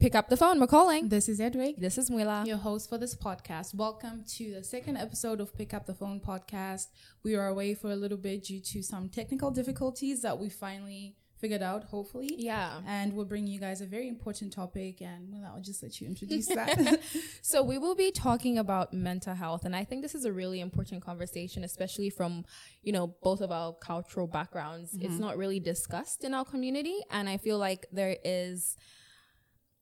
Pick 0.00 0.14
up 0.14 0.30
the 0.30 0.36
phone. 0.38 0.58
We're 0.58 0.66
calling. 0.66 1.10
This 1.10 1.28
is 1.28 1.42
Edwig, 1.42 1.78
This 1.78 1.98
is 1.98 2.08
Mwila. 2.08 2.46
your 2.46 2.56
host 2.56 2.88
for 2.88 2.96
this 2.96 3.14
podcast. 3.14 3.74
Welcome 3.74 4.24
to 4.38 4.54
the 4.54 4.64
second 4.64 4.96
episode 4.96 5.42
of 5.42 5.54
Pick 5.54 5.74
Up 5.74 5.84
the 5.84 5.92
Phone 5.92 6.20
podcast. 6.20 6.86
We 7.22 7.34
are 7.34 7.48
away 7.48 7.74
for 7.74 7.90
a 7.90 7.96
little 7.96 8.16
bit 8.16 8.44
due 8.44 8.60
to 8.60 8.82
some 8.82 9.10
technical 9.10 9.50
difficulties 9.50 10.22
that 10.22 10.38
we 10.38 10.48
finally 10.48 11.16
figured 11.38 11.60
out, 11.60 11.84
hopefully. 11.84 12.34
Yeah. 12.38 12.80
And 12.86 13.12
we'll 13.12 13.26
bring 13.26 13.46
you 13.46 13.60
guys 13.60 13.82
a 13.82 13.86
very 13.86 14.08
important 14.08 14.54
topic, 14.54 15.02
and 15.02 15.34
well, 15.34 15.52
I'll 15.54 15.60
just 15.60 15.82
let 15.82 16.00
you 16.00 16.06
introduce 16.06 16.46
that. 16.54 17.00
So 17.42 17.62
we 17.62 17.76
will 17.76 17.94
be 17.94 18.10
talking 18.10 18.56
about 18.56 18.94
mental 18.94 19.34
health, 19.34 19.66
and 19.66 19.76
I 19.76 19.84
think 19.84 20.00
this 20.00 20.14
is 20.14 20.24
a 20.24 20.32
really 20.32 20.60
important 20.60 21.04
conversation, 21.04 21.62
especially 21.62 22.08
from 22.08 22.46
you 22.82 22.92
know 22.94 23.16
both 23.22 23.42
of 23.42 23.52
our 23.52 23.74
cultural 23.74 24.26
backgrounds. 24.26 24.94
It's 24.94 25.04
mm-hmm. 25.04 25.20
not 25.20 25.36
really 25.36 25.60
discussed 25.60 26.24
in 26.24 26.32
our 26.32 26.46
community, 26.46 27.00
and 27.10 27.28
I 27.28 27.36
feel 27.36 27.58
like 27.58 27.84
there 27.92 28.16
is 28.24 28.78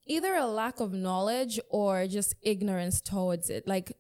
either 0.09 0.35
a 0.35 0.47
lack 0.47 0.81
of 0.81 0.93
knowledge 0.93 1.61
or 1.69 2.07
just 2.07 2.35
ignorance 2.43 3.01
towards 3.01 3.49
it, 3.51 3.67
like 3.69 3.93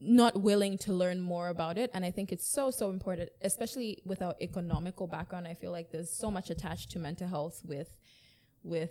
not 0.00 0.40
willing 0.42 0.76
to 0.78 0.92
learn 0.92 1.20
more 1.20 1.48
about 1.48 1.78
it. 1.78 1.90
And 1.94 2.04
I 2.04 2.10
think 2.10 2.32
it's 2.32 2.46
so 2.48 2.70
so 2.70 2.90
important, 2.90 3.30
especially 3.40 4.02
with 4.04 4.20
our 4.22 4.34
economical 4.40 5.06
background. 5.06 5.46
I 5.48 5.54
feel 5.54 5.70
like 5.72 5.90
there's 5.92 6.10
so 6.10 6.30
much 6.30 6.50
attached 6.50 6.90
to 6.92 6.98
mental 6.98 7.28
health 7.28 7.62
with 7.64 7.96
with 8.64 8.90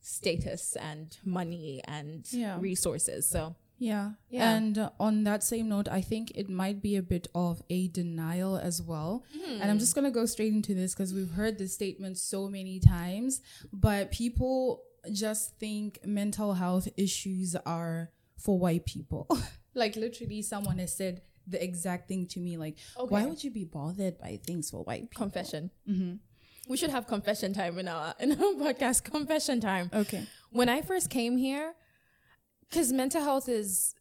status 0.00 0.76
and 0.76 1.16
money 1.24 1.80
and 1.86 2.26
Yeah. 2.32 2.58
resources. 2.60 3.28
So 3.28 3.54
Yeah. 3.78 4.12
Yeah. 4.30 4.54
And 4.56 4.78
uh, 4.78 4.90
on 5.00 5.24
that 5.24 5.42
same 5.42 5.68
note, 5.68 5.88
I 5.88 6.00
think 6.02 6.30
it 6.36 6.48
might 6.48 6.80
be 6.80 6.94
a 6.96 7.02
bit 7.02 7.26
of 7.34 7.62
a 7.68 7.88
denial 7.88 8.56
as 8.56 8.80
well. 8.80 9.24
And 9.60 9.68
I'm 9.70 9.80
just 9.80 9.94
going 9.96 10.04
to 10.04 10.10
go 10.12 10.24
straight 10.26 10.52
into 10.52 10.72
this 10.74 10.94
because 10.94 11.12
we've 11.12 11.32
heard 11.32 11.58
this 11.58 11.74
statement 11.74 12.18
so 12.18 12.48
many 12.48 12.78
times, 12.78 13.40
but 13.72 14.12
people 14.12 14.84
just 15.10 15.58
think 15.58 15.98
mental 16.04 16.54
health 16.54 16.88
issues 16.96 17.56
are 17.66 18.10
for 18.36 18.58
white 18.58 18.86
people. 18.86 19.26
like 19.74 19.96
literally 19.96 20.42
someone 20.42 20.78
has 20.78 20.94
said 20.94 21.22
the 21.46 21.62
exact 21.62 22.08
thing 22.08 22.24
to 22.24 22.38
me 22.38 22.56
like 22.56 22.76
why 23.08 23.26
would 23.26 23.42
you 23.42 23.50
be 23.50 23.64
bothered 23.64 24.16
by 24.18 24.38
things 24.46 24.70
for 24.70 24.84
white 24.84 25.10
people? 25.10 25.24
confession. 25.24 25.70
Mm-hmm. 25.88 26.14
We 26.68 26.76
should 26.76 26.90
have 26.90 27.06
confession 27.06 27.52
time 27.52 27.78
in 27.78 27.88
our 27.88 28.14
in 28.20 28.32
our 28.32 28.38
podcast. 28.38 29.04
Confession 29.04 29.60
time. 29.60 29.90
Okay. 29.92 30.26
When 30.50 30.68
I 30.68 30.82
first 30.82 31.10
came 31.10 31.36
here, 31.36 31.74
because 32.68 32.92
mental 32.92 33.22
health 33.22 33.48
is 33.48 33.94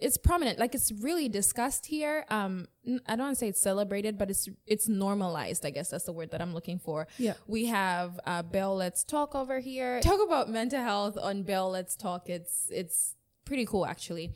it's 0.00 0.16
prominent. 0.16 0.58
Like 0.58 0.74
it's 0.74 0.90
really 0.92 1.28
discussed 1.28 1.86
here. 1.86 2.24
Um 2.28 2.66
i 3.06 3.14
don't 3.14 3.26
want 3.26 3.36
to 3.36 3.38
say 3.38 3.48
it's 3.48 3.60
celebrated 3.60 4.16
but 4.16 4.30
it's 4.30 4.48
it's 4.66 4.88
normalized 4.88 5.66
i 5.66 5.70
guess 5.70 5.90
that's 5.90 6.04
the 6.04 6.12
word 6.12 6.30
that 6.30 6.40
i'm 6.40 6.54
looking 6.54 6.78
for. 6.78 7.06
Yeah. 7.18 7.34
we 7.46 7.66
have 7.66 8.18
uh 8.26 8.42
bell 8.42 8.74
let's 8.76 9.04
talk 9.04 9.34
over 9.34 9.60
here. 9.60 10.00
Talk 10.00 10.20
about 10.26 10.48
mental 10.48 10.80
health 10.82 11.16
on 11.20 11.42
bell 11.42 11.70
let's 11.70 11.94
talk. 11.96 12.28
It's 12.28 12.68
it's 12.70 13.14
pretty 13.44 13.66
cool 13.66 13.86
actually. 13.86 14.34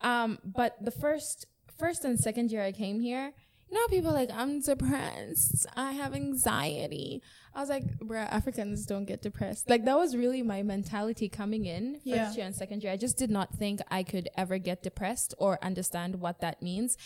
Um 0.00 0.38
but 0.44 0.76
the 0.84 0.90
first 0.90 1.46
first 1.78 2.04
and 2.04 2.18
second 2.18 2.50
year 2.50 2.62
i 2.62 2.72
came 2.72 3.00
here 3.00 3.32
you 3.68 3.74
know 3.76 3.86
people 3.88 4.10
are 4.10 4.14
like 4.14 4.30
i'm 4.32 4.60
depressed. 4.60 5.66
I 5.76 5.92
have 5.92 6.14
anxiety. 6.14 7.22
I 7.54 7.60
was 7.60 7.68
like 7.68 7.98
bruh 7.98 8.28
africans 8.30 8.86
don't 8.86 9.06
get 9.06 9.22
depressed. 9.22 9.68
Like 9.68 9.84
that 9.86 9.96
was 9.96 10.16
really 10.16 10.42
my 10.42 10.62
mentality 10.62 11.28
coming 11.28 11.64
in 11.66 11.94
first 11.94 12.06
Yeah. 12.06 12.32
year 12.32 12.46
and 12.46 12.54
second 12.54 12.82
year. 12.82 12.92
I 12.92 12.96
just 12.96 13.16
did 13.18 13.30
not 13.30 13.54
think 13.54 13.80
i 13.90 14.02
could 14.02 14.28
ever 14.36 14.58
get 14.58 14.82
depressed 14.82 15.34
or 15.38 15.58
understand 15.62 16.16
what 16.20 16.40
that 16.40 16.62
means. 16.62 16.96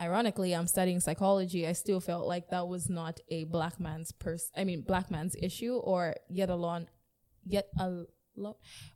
Ironically 0.00 0.52
i'm 0.54 0.68
studying 0.68 1.00
psychology. 1.00 1.66
I 1.66 1.72
still 1.72 2.00
felt 2.00 2.26
like 2.26 2.50
that 2.50 2.68
was 2.68 2.88
not 2.88 3.18
a 3.28 3.44
black 3.44 3.80
man's 3.80 4.12
pers 4.12 4.50
i 4.56 4.62
mean 4.64 4.82
black 4.82 5.10
man's 5.10 5.34
issue 5.42 5.74
or 5.92 6.14
yet 6.28 6.50
alone 6.50 6.88
yet 7.44 7.66
a 7.78 8.04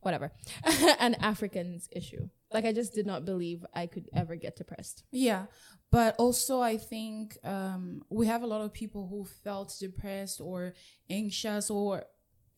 whatever 0.01 0.33
an 0.99 1.15
african's 1.17 1.89
issue 1.93 2.29
like 2.53 2.65
i 2.65 2.73
just 2.73 2.93
did 2.95 3.07
not 3.07 3.25
believe 3.25 3.65
i 3.75 3.87
could 3.87 4.09
ever 4.15 4.37
get 4.37 4.57
depressed 4.57 5.05
Yeah, 5.11 5.47
but 5.91 6.17
also 6.19 6.61
I 6.63 6.79
think 6.79 7.37
um, 7.45 8.03
we 8.09 8.27
have 8.27 8.43
a 8.43 8.47
lot 8.47 8.63
of 8.63 8.73
people 8.73 9.09
who 9.09 9.27
felt 9.45 9.75
depressed 9.79 10.41
or 10.41 10.75
anxious 11.11 11.71
or 11.71 12.05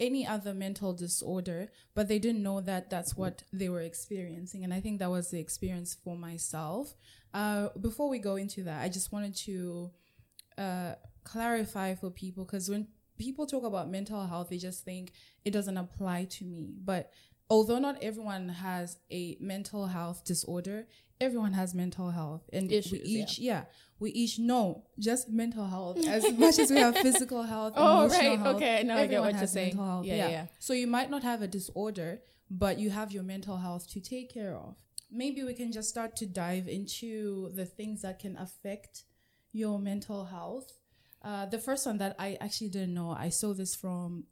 any 0.00 0.26
other 0.26 0.54
mental 0.54 0.92
disorder, 0.92 1.68
but 1.94 2.08
they 2.08 2.18
didn't 2.18 2.42
know 2.42 2.60
that 2.60 2.90
that's 2.90 3.16
what 3.16 3.42
they 3.52 3.68
were 3.68 3.80
experiencing. 3.80 4.64
And 4.64 4.72
I 4.74 4.80
think 4.80 4.98
that 4.98 5.10
was 5.10 5.30
the 5.30 5.40
experience 5.40 5.96
for 6.04 6.16
myself. 6.16 6.94
Uh, 7.32 7.68
before 7.80 8.08
we 8.08 8.18
go 8.18 8.36
into 8.36 8.62
that, 8.64 8.82
I 8.82 8.88
just 8.88 9.12
wanted 9.12 9.34
to 9.46 9.90
uh, 10.58 10.94
clarify 11.24 11.94
for 11.94 12.10
people 12.10 12.44
because 12.44 12.68
when 12.68 12.88
people 13.18 13.46
talk 13.46 13.64
about 13.64 13.90
mental 13.90 14.26
health, 14.26 14.48
they 14.50 14.58
just 14.58 14.84
think 14.84 15.12
it 15.44 15.50
doesn't 15.52 15.76
apply 15.76 16.24
to 16.24 16.44
me. 16.44 16.74
But 16.84 17.10
although 17.50 17.78
not 17.78 18.02
everyone 18.02 18.48
has 18.48 18.98
a 19.10 19.36
mental 19.40 19.86
health 19.86 20.24
disorder, 20.24 20.86
everyone 21.20 21.52
has 21.52 21.74
mental 21.74 22.10
health, 22.10 22.42
and 22.52 22.68
we 22.68 22.76
Issues, 22.76 23.00
yeah. 23.04 23.22
each 23.22 23.38
yeah. 23.38 23.64
we 23.98 24.10
each 24.10 24.38
know 24.38 24.84
just 24.98 25.28
mental 25.30 25.66
health 25.66 26.06
as 26.06 26.30
much 26.32 26.58
as 26.58 26.70
we 26.70 26.78
have 26.78 26.96
physical 26.98 27.42
health. 27.42 27.74
Oh, 27.76 28.04
emotional 28.04 28.30
right. 28.30 28.38
health, 28.38 28.56
Okay, 28.56 28.82
now 28.84 28.96
I 28.98 29.06
get 29.06 29.20
what 29.20 29.34
you're 29.34 29.46
saying. 29.46 29.76
mental 29.76 29.86
health, 29.86 30.06
Yeah, 30.06 30.16
yeah, 30.16 30.28
yeah. 30.28 30.46
So 30.58 30.72
you 30.72 30.86
might 30.86 31.10
not 31.10 31.22
have 31.22 31.42
a 31.42 31.48
disorder, 31.48 32.20
but 32.50 32.78
you 32.78 32.90
have 32.90 33.12
your 33.12 33.22
mental 33.22 33.58
health 33.58 33.88
to 33.90 34.00
take 34.00 34.32
care 34.32 34.56
of. 34.56 34.76
Maybe 35.10 35.44
we 35.44 35.54
can 35.54 35.70
just 35.70 35.88
start 35.88 36.16
to 36.16 36.26
dive 36.26 36.66
into 36.66 37.50
the 37.54 37.64
things 37.64 38.02
that 38.02 38.18
can 38.18 38.36
affect 38.36 39.04
your 39.52 39.78
mental 39.78 40.24
health. 40.24 40.72
Uh, 41.24 41.46
the 41.46 41.58
first 41.58 41.86
one 41.86 41.98
that 41.98 42.14
I 42.18 42.36
actually 42.40 42.68
didn't 42.68 42.94
know, 42.94 43.10
I 43.10 43.30
saw 43.30 43.54
this 43.54 43.74
from. 43.74 44.24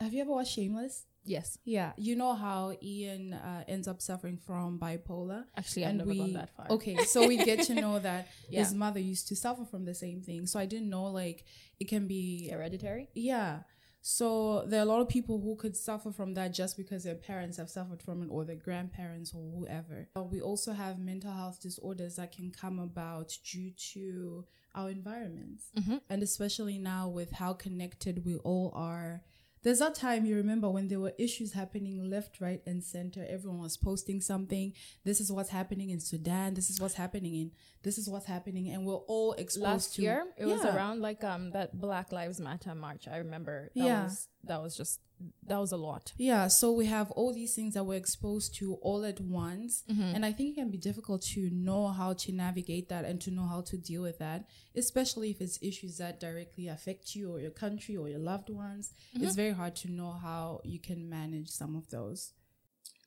Have 0.00 0.12
you 0.12 0.22
ever 0.22 0.30
watched 0.30 0.52
Shameless? 0.54 1.04
yes 1.24 1.58
Yeah, 1.64 1.92
you 1.96 2.14
know 2.14 2.34
how 2.34 2.76
Ian 2.82 3.34
uh, 3.34 3.64
ends 3.66 3.88
up 3.88 4.00
suffering 4.00 4.38
from 4.38 4.78
bipolar. 4.78 5.44
Actually, 5.56 5.86
I've 5.86 5.96
never 5.96 6.14
gone 6.14 6.32
that 6.34 6.50
far. 6.56 6.66
Okay, 6.70 6.96
so 7.04 7.26
we 7.26 7.36
get 7.36 7.62
to 7.62 7.74
know 7.74 7.98
that 7.98 8.28
Yeah. 8.50 8.60
his 8.60 8.72
mother 8.72 9.00
used 9.00 9.26
to 9.28 9.36
suffer 9.36 9.64
from 9.64 9.84
the 9.84 9.94
same 9.94 10.22
thing. 10.22 10.46
So 10.46 10.58
I 10.60 10.66
didn't 10.66 10.88
know 10.88 11.04
like 11.06 11.44
it 11.80 11.88
can 11.88 12.06
be 12.06 12.48
hereditary 12.48 13.08
yeah. 13.14 13.60
So 14.02 14.64
there 14.68 14.78
are 14.78 14.84
a 14.84 14.92
lot 14.94 15.00
of 15.00 15.08
people 15.08 15.40
who 15.40 15.56
could 15.56 15.76
suffer 15.76 16.12
from 16.12 16.34
that 16.34 16.54
just 16.54 16.76
because 16.76 17.02
their 17.02 17.16
parents 17.16 17.56
have 17.56 17.68
suffered 17.68 18.00
from 18.00 18.22
it 18.22 18.28
or 18.30 18.44
their 18.44 18.54
grandparents 18.54 19.34
or 19.34 19.42
whoever. 19.58 20.08
Uh, 20.14 20.22
We 20.22 20.40
also 20.40 20.72
have 20.74 21.00
mental 21.00 21.32
health 21.32 21.60
disorders 21.60 22.14
that 22.14 22.30
can 22.30 22.52
come 22.52 22.78
about 22.78 23.36
due 23.52 23.72
to 23.94 24.44
our 24.76 24.90
environments. 24.90 25.64
And 26.10 26.22
especially 26.22 26.78
now 26.78 27.08
with 27.08 27.32
how 27.32 27.52
connected 27.54 28.24
we 28.24 28.36
all 28.36 28.72
are. 28.74 29.22
There's 29.62 29.80
that 29.80 29.96
time 29.96 30.24
you 30.26 30.36
remember 30.36 30.70
when 30.70 30.86
there 30.86 31.00
were 31.00 31.14
issues 31.18 31.52
happening 31.54 32.08
left, 32.08 32.40
right, 32.40 32.62
and 32.66 32.84
center. 32.84 33.26
Everyone 33.28 33.60
was 33.60 33.76
posting 33.76 34.20
something. 34.20 34.72
This 35.04 35.20
is 35.20 35.32
what's 35.32 35.48
happening 35.50 35.90
in 35.90 35.98
Sudan. 35.98 36.54
This 36.54 36.70
is 36.70 36.80
what's 36.80 36.94
happening 36.94 37.34
in. 37.34 37.50
This 37.82 37.98
is 37.98 38.08
what's 38.08 38.26
happening, 38.26 38.68
and 38.68 38.86
we're 38.86 38.94
all 38.94 39.32
exposed 39.32 39.64
last 39.64 39.94
to. 39.96 40.02
year 40.02 40.24
it 40.36 40.46
was 40.46 40.64
around 40.64 41.00
like 41.00 41.24
um 41.24 41.50
that 41.50 41.80
black 41.80 42.12
lives 42.12 42.38
matter 42.40 42.74
march 42.74 43.06
i 43.08 43.16
remember 43.18 43.70
that 43.74 43.84
Yeah. 43.84 44.04
was 44.04 44.28
that 44.46 44.62
was 44.62 44.76
just 44.76 45.00
that 45.46 45.58
was 45.58 45.72
a 45.72 45.76
lot 45.76 46.12
Yeah, 46.18 46.48
so 46.48 46.72
we 46.72 46.86
have 46.86 47.10
all 47.12 47.32
these 47.32 47.54
things 47.54 47.74
that 47.74 47.84
we're 47.84 47.96
exposed 47.96 48.54
to 48.56 48.74
all 48.82 49.04
at 49.04 49.20
once. 49.20 49.82
Mm-hmm. 49.90 50.14
And 50.14 50.26
I 50.26 50.32
think 50.32 50.50
it 50.50 50.60
can 50.60 50.70
be 50.70 50.78
difficult 50.78 51.22
to 51.34 51.48
know 51.50 51.88
how 51.88 52.12
to 52.12 52.32
navigate 52.32 52.88
that 52.90 53.04
and 53.04 53.20
to 53.22 53.30
know 53.30 53.46
how 53.46 53.62
to 53.62 53.76
deal 53.78 54.02
with 54.02 54.18
that, 54.18 54.46
especially 54.74 55.30
if 55.30 55.40
it's 55.40 55.58
issues 55.62 55.98
that 55.98 56.20
directly 56.20 56.68
affect 56.68 57.14
you 57.14 57.32
or 57.32 57.40
your 57.40 57.50
country 57.50 57.96
or 57.96 58.08
your 58.08 58.18
loved 58.18 58.50
ones. 58.50 58.92
Mm-hmm. 59.14 59.24
It's 59.24 59.36
very 59.36 59.52
hard 59.52 59.74
to 59.76 59.90
know 59.90 60.12
how 60.12 60.60
you 60.64 60.78
can 60.78 61.08
manage 61.08 61.48
some 61.48 61.76
of 61.76 61.88
those. 61.88 62.32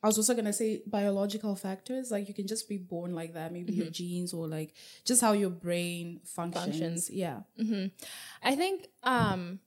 I 0.01 0.07
was 0.07 0.17
also 0.17 0.33
gonna 0.33 0.53
say 0.53 0.81
biological 0.87 1.55
factors, 1.55 2.09
like 2.09 2.29
you 2.29 2.33
can 2.33 2.47
just 2.47 2.69
be 2.69 2.77
born 2.77 3.13
like 3.13 3.33
that, 3.33 3.51
maybe 3.51 3.73
your 3.73 3.87
mm-hmm. 3.87 3.91
genes 3.91 4.33
or 4.33 4.47
like 4.47 4.73
just 5.03 5.19
how 5.19 5.33
your 5.33 5.49
brain 5.49 6.21
functions. 6.23 6.65
Functions. 6.65 7.09
Yeah. 7.09 7.41
i 8.41 8.55
think 8.55 8.87
um 9.03 9.59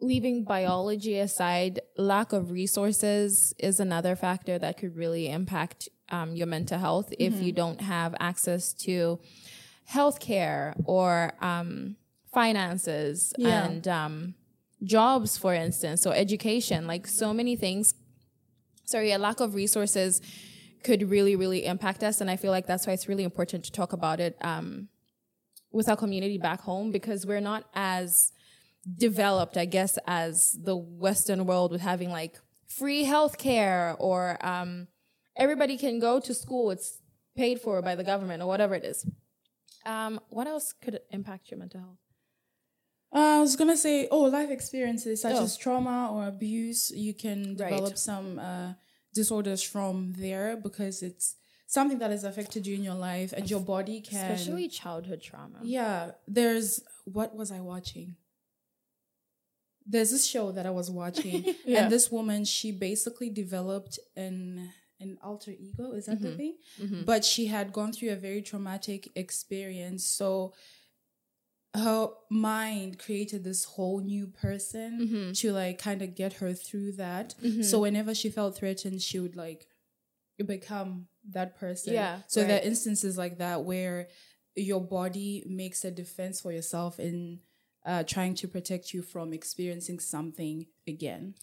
leaving 0.00 0.44
biology 0.44 1.18
aside 1.18 1.80
lack 1.96 2.32
of 2.32 2.50
resources 2.50 3.54
is 3.58 3.80
another 3.80 4.16
factor 4.16 4.58
that 4.58 4.76
could 4.78 4.96
really 4.96 5.28
impact 5.28 5.88
um, 6.10 6.34
your 6.34 6.46
mental 6.46 6.78
health 6.78 7.12
if 7.18 7.34
you 7.40 7.52
don't 7.52 7.80
have 7.82 8.14
access 8.18 8.72
to 8.72 9.20
healthcare 9.88 10.74
or 10.84 11.32
um, 11.40 11.96
finances 12.32 13.32
Yeah. 13.38 13.64
and 13.66 13.86
um, 13.88 14.34
jobs 14.82 15.36
for 15.36 15.52
instance 15.54 16.06
or 16.06 16.14
education 16.14 16.86
like 16.86 17.06
so 17.06 17.34
many 17.34 17.54
things 17.56 17.94
sorry, 18.90 19.12
a 19.12 19.18
lack 19.18 19.38
of 19.38 19.54
resources 19.54 20.20
could 20.82 21.08
really, 21.08 21.36
really 21.36 21.64
impact 21.64 22.02
us. 22.02 22.20
And 22.20 22.28
I 22.28 22.34
feel 22.34 22.50
like 22.50 22.66
that's 22.66 22.88
why 22.88 22.92
it's 22.92 23.06
really 23.08 23.22
important 23.22 23.64
to 23.66 23.70
talk 23.70 23.92
about 23.92 24.18
it 24.18 24.36
um, 24.40 24.88
with 25.70 25.88
our 25.88 25.96
community 25.96 26.38
back 26.38 26.60
home 26.62 26.90
because 26.90 27.24
we're 27.24 27.40
not 27.40 27.64
as 27.72 28.32
developed, 28.96 29.56
I 29.56 29.64
guess, 29.66 29.98
as 30.06 30.56
the 30.62 30.76
Western 30.76 31.46
world 31.46 31.72
with 31.72 31.80
having 31.80 32.10
like 32.10 32.38
free 32.66 33.04
healthcare 33.04 33.96
or 33.98 34.38
um, 34.46 34.88
everybody 35.36 35.76
can 35.76 35.98
go 35.98 36.20
to 36.20 36.32
school. 36.34 36.70
It's 36.70 36.98
paid 37.36 37.60
for 37.60 37.80
by 37.82 37.94
the 37.94 38.04
government 38.04 38.42
or 38.42 38.46
whatever 38.46 38.74
it 38.74 38.84
is. 38.84 39.06
Um, 39.86 40.20
what 40.28 40.46
else 40.46 40.72
could 40.72 41.00
impact 41.10 41.50
your 41.50 41.58
mental 41.58 41.80
health? 41.80 41.98
Uh, 43.12 43.38
I 43.38 43.40
was 43.40 43.56
gonna 43.56 43.76
say, 43.76 44.06
oh, 44.10 44.22
life 44.22 44.50
experiences 44.50 45.22
such 45.22 45.34
Oh. 45.34 45.42
as 45.42 45.56
trauma 45.56 46.10
or 46.12 46.26
abuse, 46.28 46.90
you 46.92 47.12
can 47.14 47.56
Right. 47.56 47.70
develop 47.70 47.98
some 47.98 48.38
uh, 48.38 48.74
disorders 49.14 49.62
from 49.62 50.12
there 50.16 50.56
because 50.56 51.02
it's 51.02 51.34
something 51.66 51.98
that 51.98 52.10
has 52.12 52.22
affected 52.24 52.66
you 52.68 52.74
in 52.76 52.84
your 52.84 52.94
life, 52.94 53.32
and 53.32 53.48
your 53.50 53.60
body 53.60 54.00
can. 54.00 54.30
Especially 54.30 54.68
childhood 54.68 55.20
trauma. 55.22 55.58
yeah, 55.62 56.12
there's 56.28 56.80
what 57.04 57.34
was 57.34 57.50
I 57.50 57.60
watching? 57.60 58.16
There's 59.92 60.10
this 60.10 60.26
show 60.26 60.52
that 60.52 60.66
I 60.66 60.70
was 60.80 60.88
watching, 60.90 61.38
Yeah. 61.66 61.78
and 61.84 61.92
this 61.92 62.06
woman, 62.16 62.44
she 62.44 62.70
basically 62.72 63.30
developed 63.30 63.98
an 64.16 64.70
an 65.02 65.16
alter 65.22 65.52
ego. 65.68 65.92
Is 65.92 66.06
that 66.06 66.20
the 66.20 66.34
thing? 66.36 66.54
Mhm. 66.78 67.06
But 67.06 67.24
she 67.24 67.46
had 67.46 67.72
gone 67.72 67.92
through 67.94 68.10
a 68.12 68.16
very 68.28 68.42
traumatic 68.42 69.08
experience, 69.16 70.04
so 70.04 70.52
her 71.74 72.08
mind 72.28 72.98
created 72.98 73.44
this 73.44 73.64
whole 73.64 74.00
new 74.00 74.26
person 74.26 74.90
Mhm. 75.06 75.38
to 75.38 75.52
like 75.52 75.78
kind 75.78 76.02
of 76.02 76.14
get 76.16 76.34
her 76.34 76.52
through 76.52 76.92
that. 76.92 77.34
Mhm. 77.42 77.64
So 77.64 77.80
whenever 77.80 78.14
she 78.14 78.28
felt 78.28 78.56
threatened, 78.56 79.00
she 79.02 79.18
would 79.20 79.36
like 79.36 79.68
become 80.44 81.06
that 81.30 81.54
person. 81.56 81.92
Yeah, 81.94 82.22
So 82.26 82.44
there 82.44 82.58
are 82.60 82.64
instances 82.64 83.16
like 83.16 83.38
that 83.38 83.64
where 83.64 84.08
your 84.56 84.80
body 84.80 85.44
makes 85.46 85.84
a 85.84 85.90
defense 85.90 86.40
for 86.40 86.50
yourself 86.52 86.98
in 86.98 87.40
uh, 87.86 88.02
trying 88.04 88.34
to 88.36 88.48
protect 88.48 88.92
you 88.94 89.02
from 89.02 89.32
experiencing 89.32 89.98
something 90.00 90.66
again. 90.86 91.34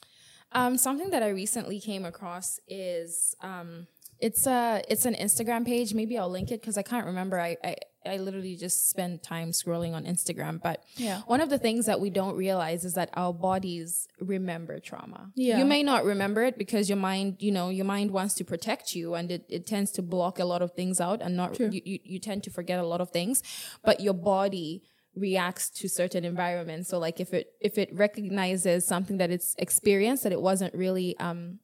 Um, 0.52 0.78
something 0.78 1.10
that 1.10 1.24
I 1.24 1.30
recently 1.30 1.80
came 1.80 2.06
across 2.06 2.60
is 2.68 3.36
um, 3.42 3.88
it's 4.20 4.48
a 4.48 4.82
it's 4.90 5.06
an 5.06 5.14
Instagram 5.16 5.66
page. 5.66 5.94
Maybe 5.94 6.18
I'll 6.18 6.30
link 6.30 6.52
it 6.52 6.62
because 6.62 6.78
I 6.78 6.84
can't 6.84 7.06
remember. 7.06 7.40
I, 7.40 7.58
I 7.64 7.76
I 8.06 8.18
literally 8.18 8.56
just 8.56 8.90
spend 8.90 9.22
time 9.22 9.52
scrolling 9.52 9.94
on 9.94 10.06
Instagram. 10.06 10.62
But 10.62 10.84
Yeah. 10.96 11.22
one 11.28 11.42
of 11.42 11.50
the 11.50 11.58
things 11.60 11.86
that 11.88 12.00
we 12.00 12.10
don't 12.10 12.38
realize 12.38 12.86
is 12.86 12.94
that 12.94 13.10
our 13.16 13.34
bodies 13.34 14.08
remember 14.22 14.80
trauma. 14.80 15.32
Yeah. 15.36 15.58
You 15.58 15.66
may 15.66 15.84
not 15.84 16.06
remember 16.06 16.46
it 16.46 16.58
because 16.58 16.88
your 16.88 16.98
mind, 16.98 17.38
you 17.40 17.52
know, 17.52 17.68
your 17.68 17.84
mind 17.86 18.12
wants 18.12 18.34
to 18.36 18.46
protect 18.46 18.96
you 18.96 19.14
and 19.16 19.30
it, 19.30 19.46
it 19.50 19.68
tends 19.68 19.92
to 19.92 20.02
block 20.02 20.40
a 20.40 20.46
lot 20.46 20.62
of 20.62 20.72
things 20.72 21.02
out 21.02 21.22
and 21.22 21.36
not 21.36 21.60
you, 21.60 21.70
you 21.84 22.00
you 22.04 22.20
tend 22.20 22.44
to 22.44 22.50
forget 22.50 22.80
a 22.80 22.86
lot 22.88 23.02
of 23.02 23.10
things. 23.12 23.44
But 23.84 24.00
your 24.00 24.14
body 24.14 24.84
reacts 25.18 25.70
to 25.70 25.90
certain 25.90 26.24
environments. 26.24 26.90
So 26.90 27.00
like 27.00 27.20
if 27.20 27.34
it 27.34 27.54
if 27.60 27.78
it 27.78 27.90
recognizes 27.94 28.86
something 28.86 29.18
that 29.18 29.32
it's 29.32 29.56
experienced 29.58 30.24
that 30.24 30.32
it 30.32 30.42
wasn't 30.42 30.74
really 30.74 31.18
um 31.20 31.60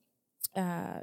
uh 0.56 1.02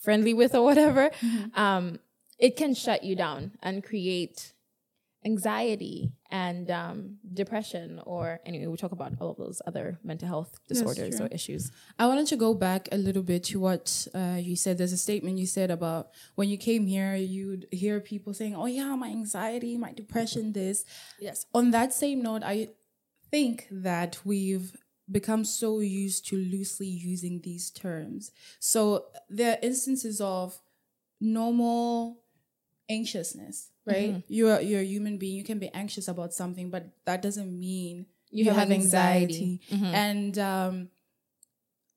friendly 0.00 0.34
with 0.34 0.54
or 0.54 0.64
whatever, 0.64 1.10
um, 1.54 1.98
it 2.38 2.56
can 2.56 2.74
shut 2.74 3.04
you 3.04 3.14
down 3.14 3.52
and 3.62 3.84
create 3.84 4.52
anxiety 5.24 6.12
and 6.30 6.70
um, 6.70 7.16
depression 7.32 8.00
or 8.04 8.40
anyway 8.44 8.66
we'll 8.66 8.76
talk 8.76 8.92
about 8.92 9.12
all 9.20 9.30
of 9.30 9.36
those 9.36 9.62
other 9.66 9.98
mental 10.02 10.26
health 10.26 10.58
disorders 10.68 11.20
or 11.20 11.26
issues 11.28 11.70
I 11.98 12.06
wanted 12.06 12.26
to 12.28 12.36
go 12.36 12.54
back 12.54 12.88
a 12.90 12.96
little 12.96 13.22
bit 13.22 13.44
to 13.44 13.60
what 13.60 14.06
uh, 14.14 14.36
you 14.38 14.56
said. 14.56 14.78
There's 14.78 14.92
a 14.92 14.96
statement 14.96 15.38
you 15.38 15.46
said 15.46 15.70
about 15.70 16.10
when 16.34 16.48
you 16.48 16.56
came 16.56 16.86
here, 16.86 17.14
you'd 17.14 17.66
hear 17.70 18.00
people 18.00 18.34
saying, 18.34 18.56
Oh, 18.56 18.66
yeah, 18.66 18.94
my 18.96 19.08
anxiety, 19.08 19.76
my 19.76 19.92
depression, 19.92 20.52
this. 20.52 20.84
yes 21.20 21.46
On 21.54 21.70
that 21.70 21.92
same 21.92 22.22
note, 22.22 22.42
I 22.44 22.68
think 23.30 23.68
that 23.70 24.18
we've 24.24 24.76
become 25.10 25.44
so 25.44 25.80
used 25.80 26.26
to 26.28 26.36
loosely 26.36 26.86
using 26.86 27.40
these 27.42 27.70
terms. 27.70 28.32
So 28.58 29.06
there 29.28 29.52
are 29.52 29.58
instances 29.62 30.20
of 30.20 30.60
normal 31.20 32.21
anxiousness, 32.96 33.56
right? 33.86 34.22
You're 34.28 34.60
you're 34.60 34.80
a 34.86 34.90
human 34.94 35.14
being. 35.22 35.36
You 35.40 35.44
can 35.52 35.58
be 35.58 35.70
anxious 35.82 36.06
about 36.14 36.30
something, 36.40 36.70
but 36.74 36.84
that 37.08 37.20
doesn't 37.26 37.50
mean 37.68 38.06
You 38.38 38.44
have 38.60 38.68
anxiety. 38.82 39.60
And 40.04 40.34
um, 40.38 40.74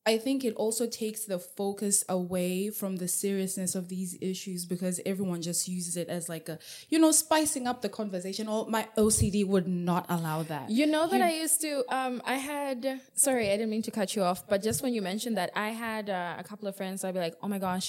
I 0.08 0.20
think 0.20 0.46
it 0.46 0.54
also 0.54 0.86
takes 0.86 1.22
the 1.26 1.40
focus 1.40 2.04
away 2.08 2.70
from 2.70 2.98
the 2.98 3.08
seriousness 3.08 3.74
of 3.74 3.88
these 3.90 4.12
issues 4.22 4.64
because 4.74 4.96
everyone 5.04 5.42
just 5.42 5.68
uses 5.68 5.98
it 5.98 6.10
as 6.10 6.30
like 6.30 6.48
a, 6.48 6.60
you 6.90 7.00
know, 7.00 7.12
spicing 7.12 7.66
up 7.66 7.82
the 7.82 7.90
conversation. 7.90 8.48
Or 8.48 8.68
my 8.70 8.88
OCD 8.98 9.48
would 9.48 9.68
not 9.68 10.06
allow 10.10 10.44
that. 10.44 10.70
You 10.70 10.86
know 10.86 11.08
that 11.08 11.22
I 11.22 11.34
used 11.46 11.60
to. 11.62 11.72
Um, 11.90 12.22
I 12.24 12.36
had. 12.36 13.02
Sorry, 13.16 13.50
I 13.50 13.58
didn't 13.58 13.72
mean 13.72 13.82
to 13.90 13.92
cut 14.00 14.16
you 14.16 14.22
off, 14.30 14.46
but 14.48 14.62
just 14.62 14.84
when 14.84 14.94
you 14.94 15.02
mentioned 15.02 15.38
that, 15.38 15.50
I 15.56 15.70
had 15.70 16.06
uh, 16.10 16.36
a 16.38 16.44
couple 16.44 16.68
of 16.68 16.76
friends. 16.76 17.04
I'd 17.04 17.16
be 17.16 17.20
like, 17.28 17.36
"Oh 17.42 17.48
my 17.48 17.58
gosh, 17.58 17.88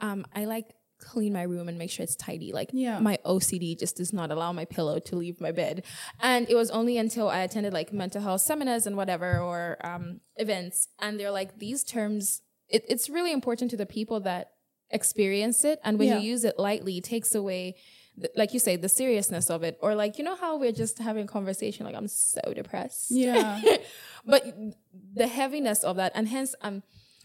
um, 0.00 0.26
I 0.34 0.46
like 0.46 0.66
clean 1.02 1.32
my 1.32 1.42
room 1.42 1.68
and 1.68 1.76
make 1.78 1.90
sure 1.90 2.04
it's 2.04 2.16
tidy. 2.16 2.52
Like, 2.52 2.70
Yeah. 2.72 2.98
my 3.00 3.18
OCD 3.24 3.74
just 3.78 3.96
does 3.96 4.12
not 4.12 4.30
allow 4.30 4.52
my 4.52 4.64
pillow 4.64 4.98
to 5.08 5.16
leave 5.16 5.40
my 5.40 5.52
bed." 5.52 5.84
And 6.20 6.48
it 6.48 6.54
was 6.54 6.70
only 6.70 6.96
until 6.98 7.28
I 7.28 7.40
attended 7.40 7.72
like 7.72 7.92
mental 7.92 8.22
health 8.22 8.40
seminars 8.42 8.86
and 8.86 8.96
whatever 8.96 9.38
or 9.40 9.78
um, 9.84 10.20
events, 10.36 10.88
and 10.98 11.18
they're 11.18 11.30
like, 11.40 11.58
these 11.58 11.84
terms. 11.84 12.42
It, 12.68 12.84
it's 12.88 13.10
really 13.10 13.32
important 13.32 13.70
to 13.72 13.76
the 13.76 13.84
people 13.98 14.20
that 14.20 14.52
experience 14.90 15.64
it, 15.64 15.78
and 15.84 15.98
when 15.98 16.08
Yeah. 16.08 16.18
you 16.18 16.30
use 16.32 16.44
it 16.44 16.58
lightly, 16.58 16.98
it 16.98 17.04
takes 17.04 17.34
away 17.34 17.76
th- 18.20 18.30
like 18.36 18.52
you 18.52 18.60
say, 18.60 18.76
the 18.76 18.88
seriousness 18.90 19.48
of 19.50 19.62
it, 19.62 19.78
or 19.80 19.94
like 19.94 20.18
you 20.18 20.24
know 20.24 20.36
how 20.36 20.58
we're 20.58 20.72
just 20.84 20.98
having 20.98 21.26
conversation, 21.26 21.86
like 21.86 21.94
I'm 21.94 22.08
so 22.08 22.40
depressed, 22.54 23.10
Yeah. 23.10 23.60
but 24.26 24.42
the 25.14 25.26
heaviness 25.26 25.82
of 25.82 25.96
that, 25.96 26.12
and 26.14 26.28
hence, 26.28 26.54
um, 26.60 26.82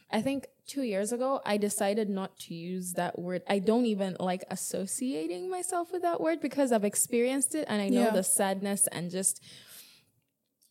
I 0.09 0.21
think 0.21 0.47
two 0.65 0.83
years 0.83 1.11
ago 1.11 1.41
I 1.45 1.57
decided 1.57 2.09
not 2.09 2.37
to 2.39 2.53
use 2.53 2.93
that 2.93 3.19
word. 3.19 3.41
I 3.47 3.59
don't 3.59 3.85
even 3.85 4.15
like 4.19 4.43
associating 4.49 5.49
myself 5.49 5.91
with 5.91 6.01
that 6.03 6.21
word 6.21 6.39
because 6.41 6.71
I've 6.71 6.85
experienced 6.85 7.55
it, 7.55 7.65
and 7.67 7.81
I 7.81 7.89
know 7.89 8.05
Yeah. 8.05 8.11
the 8.11 8.23
sadness 8.23 8.87
and 8.87 9.11
just 9.11 9.41